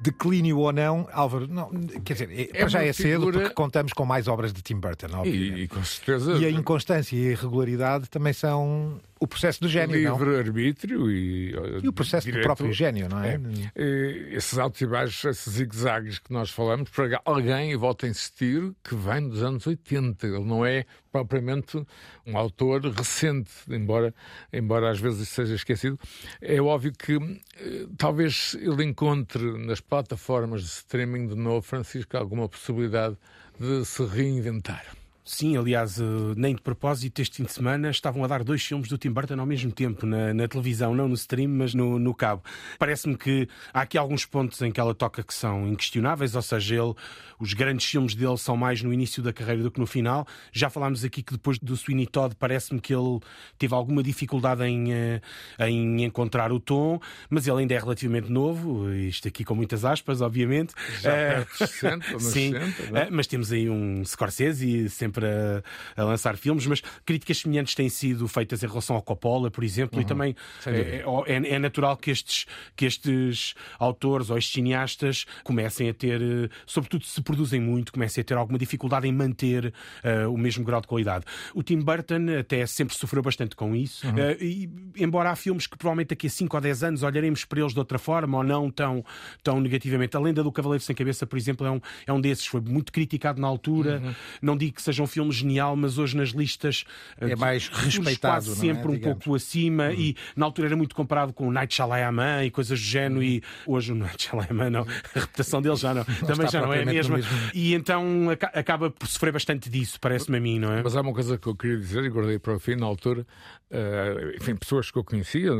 Declínio 0.01 0.57
ou 0.57 0.71
não, 0.71 1.07
Álvaro, 1.13 1.47
não, 1.47 1.69
quer 2.03 2.13
dizer, 2.13 2.29
é, 2.31 2.45
para 2.59 2.67
já 2.67 2.83
é 2.83 2.91
cedo 2.91 3.19
figura... 3.27 3.39
porque 3.39 3.53
contamos 3.53 3.93
com 3.93 4.03
mais 4.03 4.27
obras 4.27 4.51
de 4.51 4.61
Tim 4.61 4.75
Burton, 4.75 5.25
e, 5.25 5.63
e, 5.63 5.67
com 5.67 5.83
certeza. 5.83 6.33
E 6.33 6.45
a 6.45 6.49
inconstância 6.49 7.15
e 7.15 7.27
a 7.27 7.31
irregularidade 7.31 8.09
também 8.09 8.33
são 8.33 8.99
o 9.21 9.27
processo 9.27 9.61
do 9.61 9.69
gênio, 9.69 9.95
Livre-arbítrio 9.95 11.11
e... 11.11 11.51
E 11.83 11.87
o 11.87 11.93
processo 11.93 12.25
direto, 12.25 12.41
do 12.41 12.45
próprio 12.45 12.73
gênio, 12.73 13.07
não 13.07 13.23
é? 13.23 13.39
é. 13.75 14.35
Esses 14.35 14.57
altos 14.57 14.81
e 14.81 14.87
baixos, 14.87 15.23
esses 15.23 15.53
zigue-zagues 15.53 16.17
que 16.17 16.33
nós 16.33 16.49
falamos, 16.49 16.89
para 16.89 17.21
alguém, 17.23 17.71
e 17.71 17.75
volto 17.75 18.07
a 18.07 18.09
insistir, 18.09 18.73
que 18.83 18.95
vem 18.95 19.29
dos 19.29 19.43
anos 19.43 19.67
80. 19.67 20.25
Ele 20.25 20.43
não 20.43 20.65
é 20.65 20.85
propriamente 21.11 21.85
um 22.25 22.35
autor 22.35 22.81
recente, 22.81 23.51
embora, 23.69 24.11
embora 24.51 24.89
às 24.89 24.99
vezes 24.99 25.29
seja 25.29 25.53
esquecido. 25.53 25.99
É 26.41 26.59
óbvio 26.59 26.91
que 26.91 27.13
eh, 27.13 27.85
talvez 27.99 28.57
ele 28.59 28.83
encontre 28.83 29.43
nas 29.67 29.79
plataformas 29.79 30.63
de 30.63 30.69
streaming 30.69 31.27
de 31.27 31.35
novo, 31.35 31.61
Francisco, 31.61 32.17
alguma 32.17 32.49
possibilidade 32.49 33.15
de 33.59 33.85
se 33.85 34.03
reinventar. 34.03 34.83
Sim, 35.23 35.55
aliás, 35.55 35.99
eh, 35.99 36.03
nem 36.35 36.55
de 36.55 36.61
propósito, 36.61 37.21
este 37.21 37.37
fim 37.37 37.43
de 37.43 37.51
semana 37.51 37.91
estavam 37.91 38.23
a 38.23 38.27
dar 38.27 38.43
dois 38.43 38.63
filmes 38.63 38.89
do 38.89 38.97
Tim 38.97 39.11
Burton 39.11 39.39
ao 39.39 39.45
mesmo 39.45 39.71
tempo, 39.71 40.05
na, 40.05 40.33
na 40.33 40.47
televisão, 40.47 40.95
não 40.95 41.07
no 41.07 41.13
stream, 41.13 41.49
mas 41.49 41.75
no, 41.75 41.99
no 41.99 42.13
cabo. 42.13 42.41
Parece-me 42.79 43.15
que 43.15 43.47
há 43.71 43.81
aqui 43.81 43.99
alguns 43.99 44.25
pontos 44.25 44.59
em 44.63 44.71
que 44.71 44.79
ela 44.79 44.95
toca 44.95 45.21
que 45.21 45.33
são 45.33 45.67
inquestionáveis, 45.67 46.35
ou 46.35 46.41
seja, 46.41 46.75
ele, 46.75 46.95
os 47.39 47.53
grandes 47.53 47.85
filmes 47.85 48.15
dele 48.15 48.37
são 48.37 48.57
mais 48.57 48.81
no 48.81 48.91
início 48.91 49.21
da 49.21 49.31
carreira 49.31 49.61
do 49.61 49.69
que 49.69 49.79
no 49.79 49.85
final. 49.85 50.25
Já 50.51 50.71
falámos 50.71 51.03
aqui 51.03 51.21
que 51.21 51.33
depois 51.33 51.59
do 51.59 51.77
Sweeney 51.77 52.07
Todd 52.07 52.35
parece-me 52.35 52.81
que 52.81 52.93
ele 52.93 53.19
teve 53.59 53.75
alguma 53.75 54.01
dificuldade 54.01 54.63
em, 54.63 54.91
eh, 54.91 55.21
em 55.59 56.03
encontrar 56.03 56.51
o 56.51 56.59
tom, 56.59 56.99
mas 57.29 57.47
ele 57.47 57.59
ainda 57.59 57.75
é 57.75 57.79
relativamente 57.79 58.31
novo, 58.31 58.91
isto 58.91 59.27
aqui 59.27 59.43
com 59.43 59.53
muitas 59.53 59.85
aspas, 59.85 60.19
obviamente. 60.19 60.73
Já 60.99 61.11
perto 61.11 61.51
de 61.51 61.57
60, 61.57 62.05
Sim, 62.19 62.53
60, 62.53 62.99
é? 62.99 63.09
mas 63.11 63.27
temos 63.27 63.51
aí 63.51 63.69
um 63.69 64.03
Scorsese 64.03 64.89
sempre 64.89 65.10
sempre 65.11 65.25
a, 65.25 66.01
a, 66.01 66.03
lançar 66.05 66.37
filmes, 66.37 66.65
mas 66.65 66.81
críticas 67.05 67.39
semelhantes 67.39 67.75
têm 67.75 67.89
sido 67.89 68.27
feitas 68.27 68.63
em 68.63 68.67
relação 68.67 68.95
ao 68.95 69.01
Coppola, 69.01 69.51
por 69.51 69.63
exemplo, 69.63 69.97
uhum. 69.97 70.03
e 70.03 70.05
também 70.05 70.35
é, 70.65 71.03
é, 71.27 71.55
é, 71.55 71.59
natural 71.59 71.97
que 71.97 72.09
estes, 72.09 72.45
que 72.75 72.85
estes 72.85 73.53
autores 73.77 74.29
ou 74.29 74.37
estes 74.37 74.53
cineastas 74.53 75.25
comecem 75.43 75.89
a 75.89 75.93
ter, 75.93 76.49
sobretudo 76.65 77.05
se 77.05 77.21
produzem 77.21 77.59
muito, 77.59 77.91
comecem 77.91 78.21
a 78.21 78.23
ter 78.23 78.35
alguma 78.35 78.57
dificuldade 78.57 79.07
em 79.07 79.11
manter 79.11 79.73
uh, 80.03 80.31
o 80.31 80.37
mesmo 80.37 80.63
grau 80.63 80.79
de 80.79 80.87
qualidade. 80.87 81.25
O 81.53 81.61
Tim 81.61 81.79
Burton 81.79 82.39
até 82.39 82.65
sempre 82.65 82.95
sofreu 82.95 83.21
bastante 83.21 83.55
com 83.55 83.75
isso, 83.75 84.07
uhum. 84.07 84.13
uh, 84.13 84.43
e 84.43 84.69
embora 84.97 85.31
há 85.31 85.35
filmes 85.35 85.67
que 85.67 85.77
provavelmente 85.77 86.09
daqui 86.09 86.27
a 86.27 86.29
5 86.29 86.55
ou 86.55 86.61
10 86.61 86.83
anos 86.83 87.03
olharemos 87.03 87.43
para 87.43 87.59
eles 87.59 87.73
de 87.73 87.79
outra 87.79 87.99
forma 87.99 88.37
ou 88.37 88.43
não 88.43 88.69
tão, 88.69 89.03
tão 89.43 89.59
negativamente. 89.59 90.15
A 90.15 90.19
Lenda 90.19 90.43
do 90.43 90.51
Cavaleiro 90.51 90.83
Sem 90.83 90.95
Cabeça, 90.95 91.25
por 91.25 91.37
exemplo, 91.37 91.67
é 91.67 91.71
um, 91.71 91.81
é 92.07 92.13
um 92.13 92.21
desses, 92.21 92.45
foi 92.45 92.61
muito 92.61 92.91
criticado 92.91 93.41
na 93.41 93.47
altura. 93.47 94.01
Uhum. 94.03 94.15
Não 94.41 94.57
digo 94.57 94.75
que 94.75 94.81
seja 94.81 95.00
seja 95.01 95.03
um 95.03 95.07
filme 95.07 95.31
genial, 95.31 95.75
mas 95.75 95.97
hoje 95.97 96.15
nas 96.15 96.29
listas 96.29 96.83
é 97.17 97.35
mais 97.35 97.67
respeitado, 97.67 98.45
quase 98.45 98.55
sempre 98.55 98.83
é? 98.83 98.89
um 98.89 98.93
Digamos. 98.93 99.23
pouco 99.23 99.35
acima 99.35 99.89
hum. 99.89 99.93
e 99.93 100.15
na 100.35 100.45
altura 100.45 100.67
era 100.69 100.75
muito 100.75 100.95
comparado 100.95 101.33
com 101.33 101.47
o 101.47 101.51
Night 101.51 101.73
Shyamalan 101.73 102.45
e 102.45 102.51
coisas 102.51 102.79
do 102.79 102.85
género 102.85 103.23
e 103.23 103.43
hoje 103.65 103.91
o 103.91 103.95
Night 103.95 104.23
Shyamalan 104.23 104.69
não, 104.69 104.81
a 105.15 105.19
reputação 105.19 105.61
dele 105.61 105.75
já 105.75 105.93
não, 105.93 106.05
não 106.21 106.27
também 106.27 106.49
já 106.49 106.61
não 106.61 106.73
é 106.73 106.83
a 106.83 106.85
mesma. 106.85 107.19
E 107.53 107.73
então 107.73 108.29
acaba 108.53 108.91
por 108.91 109.07
sofrer 109.07 109.31
bastante 109.31 109.69
disso, 109.69 109.99
parece-me 109.99 110.37
a 110.37 110.41
mim, 110.41 110.59
não 110.59 110.71
é? 110.71 110.83
Mas 110.83 110.95
há 110.95 111.01
uma 111.01 111.13
coisa 111.13 111.37
que 111.37 111.47
eu 111.47 111.55
queria 111.55 111.77
dizer 111.77 112.03
e 112.03 112.09
guardei 112.09 112.39
para 112.39 112.55
o 112.55 112.59
fim, 112.59 112.75
na 112.75 112.85
altura, 112.85 113.25
uh, 113.71 114.35
enfim, 114.35 114.55
pessoas 114.55 114.91
que 114.91 114.97
eu 114.97 115.03
conhecia 115.03 115.51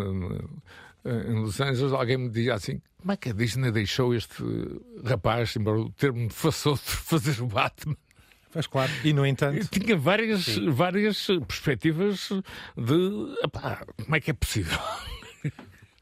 em 1.04 1.42
Los 1.42 1.60
Angeles, 1.60 1.94
alguém 1.94 2.18
me 2.18 2.30
dizia 2.30 2.54
assim: 2.54 2.82
como 3.00 3.14
é 3.14 3.18
que 3.18 3.30
a 3.30 3.34
Disney 3.34 3.72
deixou 3.72 4.14
este 4.14 4.44
rapaz, 5.04 5.56
embora 5.56 5.80
o 5.80 5.90
termo 5.90 6.30
façou 6.30 6.76
de 6.76 6.82
fazer 7.02 7.42
o 7.42 7.48
Batman? 7.48 7.98
Pois 8.52 8.68
claro, 8.68 8.92
e 9.04 9.14
no 9.14 9.26
entanto. 9.26 9.68
Tinha 9.72 9.96
várias, 9.96 10.58
várias 10.58 11.28
perspectivas 11.48 12.30
de 12.76 13.36
epá, 13.44 13.86
como 14.04 14.16
é 14.16 14.20
que 14.20 14.32
é 14.32 14.34
possível. 14.34 14.80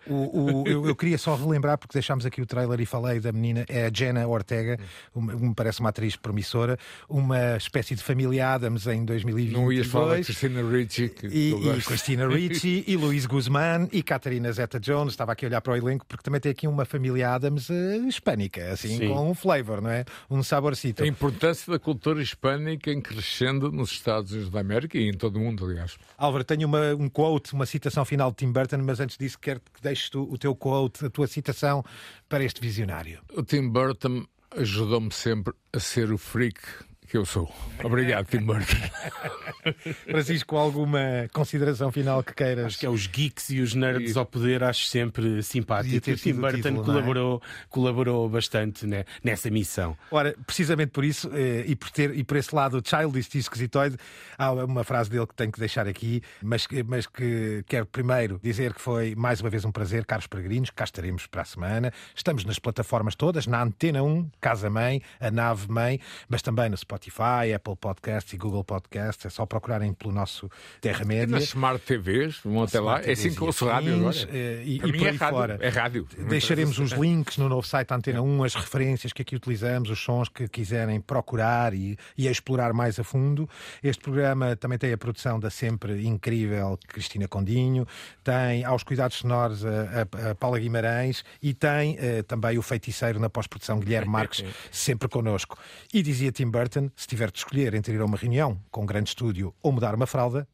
O, 0.09 0.63
o, 0.63 0.67
eu, 0.67 0.87
eu, 0.87 0.95
queria 0.95 1.17
só 1.17 1.35
relembrar, 1.35 1.77
porque 1.77 1.93
deixámos 1.93 2.25
aqui 2.25 2.41
o 2.41 2.45
trailer 2.45 2.79
e 2.81 2.85
falei 2.85 3.19
da 3.19 3.31
menina, 3.31 3.63
é 3.69 3.85
a 3.85 3.91
Jenna 3.93 4.27
Ortega, 4.27 4.79
uma, 5.13 5.33
me 5.33 5.53
parece 5.53 5.79
uma 5.79 5.89
atriz 5.89 6.15
promissora, 6.15 6.77
uma 7.07 7.55
espécie 7.55 7.95
de 7.95 8.03
família 8.03 8.49
Adams 8.53 8.87
em 8.87 9.05
2022. 9.05 9.63
Não 9.63 9.71
ias 9.71 9.87
falar 9.87 10.19
de 10.19 10.25
Christina 10.25 10.67
Ricci. 10.67 11.11
E, 11.23 11.53
e 11.53 11.81
Christina 11.81 12.27
Ricci, 12.27 12.83
e 12.87 12.97
Luís 12.97 13.25
Guzmán, 13.25 13.87
e 13.91 14.01
Catarina 14.01 14.51
Zeta-Jones. 14.51 15.13
Estava 15.13 15.33
aqui 15.33 15.45
a 15.45 15.49
olhar 15.49 15.61
para 15.61 15.73
o 15.73 15.75
elenco, 15.75 16.05
porque 16.07 16.23
também 16.23 16.41
tem 16.41 16.51
aqui 16.51 16.67
uma 16.67 16.85
família 16.85 17.31
Adams 17.31 17.69
uh, 17.69 18.07
hispânica, 18.07 18.71
assim, 18.71 18.97
Sim. 18.97 19.09
com 19.09 19.29
um 19.29 19.35
flavor, 19.35 19.81
não 19.81 19.91
é? 19.91 20.05
Um 20.29 20.41
saborcito. 20.41 21.03
A 21.03 21.07
importância 21.07 21.71
da 21.71 21.77
cultura 21.77 22.21
hispânica 22.21 22.91
em 22.91 22.99
crescendo 22.99 23.71
nos 23.71 23.91
Estados 23.91 24.31
Unidos 24.31 24.49
da 24.49 24.59
América 24.59 24.97
e 24.97 25.07
em 25.07 25.13
todo 25.13 25.35
o 25.35 25.39
mundo, 25.39 25.65
aliás. 25.65 25.97
Álvaro, 26.17 26.43
tenho 26.43 26.67
uma, 26.67 26.95
um 26.95 27.09
quote, 27.09 27.53
uma 27.53 27.65
citação 27.65 28.03
final 28.03 28.31
de 28.31 28.37
Tim 28.37 28.51
Burton, 28.51 28.79
mas 28.79 28.99
antes 28.99 29.17
disso 29.17 29.37
quero 29.39 29.59
que 29.59 29.81
deixes 29.81 29.98
tu, 30.07 30.23
o 30.31 30.37
teu 30.37 30.55
quote, 30.55 31.05
a 31.05 31.09
tua 31.09 31.27
citação 31.27 31.83
para 32.27 32.43
este 32.43 32.61
visionário. 32.61 33.19
O 33.33 33.43
Tim 33.43 33.69
Burton 33.69 34.25
ajudou-me 34.55 35.11
sempre 35.11 35.53
a 35.73 35.79
ser 35.79 36.11
o 36.11 36.17
freak 36.17 36.59
que 37.07 37.17
eu 37.17 37.25
sou. 37.25 37.51
Obrigado, 37.83 38.27
Tim 38.27 38.45
Burton. 38.45 38.77
Francisco, 40.09 40.55
alguma 40.55 41.27
consideração 41.33 41.91
final 41.91 42.23
que 42.23 42.33
queiras? 42.33 42.65
Acho 42.65 42.79
que 42.79 42.85
é 42.85 42.89
os 42.89 43.07
geeks 43.07 43.49
e 43.49 43.61
os 43.61 43.73
nerds 43.73 44.15
e... 44.15 44.17
ao 44.17 44.25
poder, 44.25 44.63
acho 44.63 44.87
sempre 44.87 45.41
simpático. 45.43 46.11
O 46.11 46.15
Tim 46.15 46.33
Burton 46.33 46.57
título, 46.57 46.83
colaborou, 46.83 47.41
é? 47.43 47.65
colaborou 47.69 48.29
bastante 48.29 48.85
né, 48.85 49.05
nessa 49.23 49.49
missão. 49.49 49.97
Ora, 50.11 50.35
precisamente 50.45 50.91
por 50.91 51.03
isso, 51.03 51.29
eh, 51.33 51.63
e 51.67 51.75
por, 51.75 51.89
ter, 51.89 52.15
e 52.17 52.23
por 52.23 52.37
esse 52.37 52.53
lado 52.53 52.81
childish 52.83 53.33
e 53.35 53.39
esquisitoide, 53.39 53.97
há 54.37 54.51
uma 54.51 54.83
frase 54.83 55.09
dele 55.09 55.27
que 55.27 55.35
tenho 55.35 55.51
que 55.51 55.59
deixar 55.59 55.87
aqui, 55.87 56.21
mas, 56.41 56.67
mas 56.85 57.07
que 57.07 57.63
quero 57.67 57.85
primeiro 57.85 58.39
dizer 58.41 58.73
que 58.73 58.81
foi 58.81 59.15
mais 59.15 59.41
uma 59.41 59.49
vez 59.49 59.65
um 59.65 59.71
prazer, 59.71 60.05
caros 60.05 60.27
peregrinos, 60.27 60.69
cá 60.69 60.83
estaremos 60.83 61.27
para 61.27 61.41
a 61.41 61.45
semana. 61.45 61.93
Estamos 62.15 62.45
nas 62.45 62.59
plataformas 62.59 63.15
todas, 63.15 63.47
na 63.47 63.61
Antena 63.61 64.03
1, 64.03 64.29
Casa 64.39 64.69
Mãe, 64.69 65.01
a 65.19 65.31
Nave 65.31 65.69
Mãe, 65.69 65.99
mas 66.27 66.41
também 66.41 66.69
no 66.69 66.77
Spotify 66.77 67.53
Apple 67.55 67.75
Podcasts 67.75 68.33
e 68.33 68.37
Google 68.37 68.63
Podcasts. 68.63 69.25
É 69.25 69.29
só 69.29 69.45
procurarem 69.59 69.93
pelo 69.93 70.13
nosso 70.13 70.49
Terra 70.79 71.05
Média. 71.05 71.27
Nas 71.27 71.43
Smart 71.43 71.83
TVs, 71.85 72.39
vão 72.43 72.63
até 72.63 72.79
lá. 72.79 73.01
É 73.01 73.11
assim 73.11 73.33
que 73.33 73.43
ouço 73.43 73.67
rádio 73.67 73.95
agora. 73.95 74.17
Eh, 74.31 74.63
e, 74.65 74.75
e 74.75 74.79
por 74.79 74.95
é 74.95 75.09
aí 75.09 75.17
rádio, 75.17 75.37
fora. 75.37 75.57
É 75.61 75.69
rádio. 75.69 76.07
Deixaremos 76.29 76.79
os 76.79 76.91
links 76.91 77.37
no 77.37 77.49
novo 77.49 77.67
site 77.67 77.91
Antena 77.91 78.21
1, 78.21 78.43
as 78.43 78.55
referências 78.55 79.11
que 79.13 79.21
aqui 79.21 79.35
utilizamos, 79.35 79.89
os 79.89 79.99
sons 79.99 80.29
que 80.29 80.47
quiserem 80.47 81.01
procurar 81.01 81.73
e, 81.73 81.97
e 82.17 82.27
explorar 82.27 82.73
mais 82.73 82.99
a 82.99 83.03
fundo. 83.03 83.47
Este 83.83 84.01
programa 84.01 84.55
também 84.55 84.77
tem 84.77 84.93
a 84.93 84.97
produção 84.97 85.39
da 85.39 85.49
sempre 85.49 86.05
incrível 86.07 86.79
Cristina 86.87 87.27
Condinho, 87.27 87.85
tem 88.23 88.63
aos 88.63 88.83
cuidados 88.83 89.17
sonoros 89.17 89.65
a, 89.65 89.69
a, 89.69 90.31
a 90.31 90.35
Paula 90.35 90.59
Guimarães 90.59 91.23
e 91.41 91.53
tem 91.53 91.95
uh, 91.95 92.23
também 92.23 92.57
o 92.57 92.61
feiticeiro 92.61 93.19
na 93.19 93.29
pós-produção 93.29 93.79
Guilherme 93.79 94.11
Marques, 94.11 94.43
sempre 94.71 95.09
connosco. 95.09 95.57
E 95.93 96.01
dizia 96.01 96.31
Tim 96.31 96.49
Burton: 96.49 96.89
se 96.95 97.07
tiver 97.07 97.29
de 97.31 97.39
escolher 97.39 97.73
entre 97.73 97.93
ir 97.93 98.01
a 98.01 98.05
uma 98.05 98.17
reunião 98.17 98.59
com 98.71 98.83
um 98.83 98.85
grande 98.85 99.09
estúdio 99.09 99.48
ou 99.61 99.71
mudar 99.71 99.95
uma 99.95 100.05
fralda, 100.05 100.47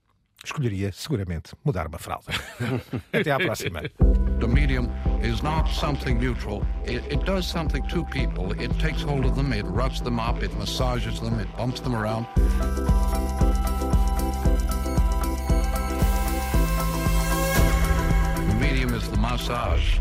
escolheria 0.43 0.91
seguramente 0.91 1.55
mudar 1.63 1.87
uma 1.87 1.97
fralda. 1.97 2.31
Até 3.11 3.31
à 3.31 3.37
próxima. 3.37 3.81
The 4.39 4.47
medium 4.47 4.89
is 5.23 5.41
not 5.41 5.69
something 5.69 6.19
neutral. 6.19 6.61
It, 6.85 7.03
it 7.11 7.23
does 7.25 7.45
something 7.45 7.81
to 7.87 8.05
people. 8.05 8.51
It 8.61 8.71
takes 8.79 9.01
hold 9.01 9.25
of 9.25 9.35
them, 9.35 9.53
it 9.53 9.65
rubs 9.65 10.01
them 10.01 10.19
up, 10.19 10.43
it 10.43 10.53
massages 10.57 11.19
them, 11.19 11.39
it 11.39 11.47
bumps 11.57 11.79
them 11.81 11.95
around. 11.95 12.27
The 18.47 18.55
medium 18.59 18.93
is 18.93 19.09
the 19.09 19.17
massage. 19.17 19.99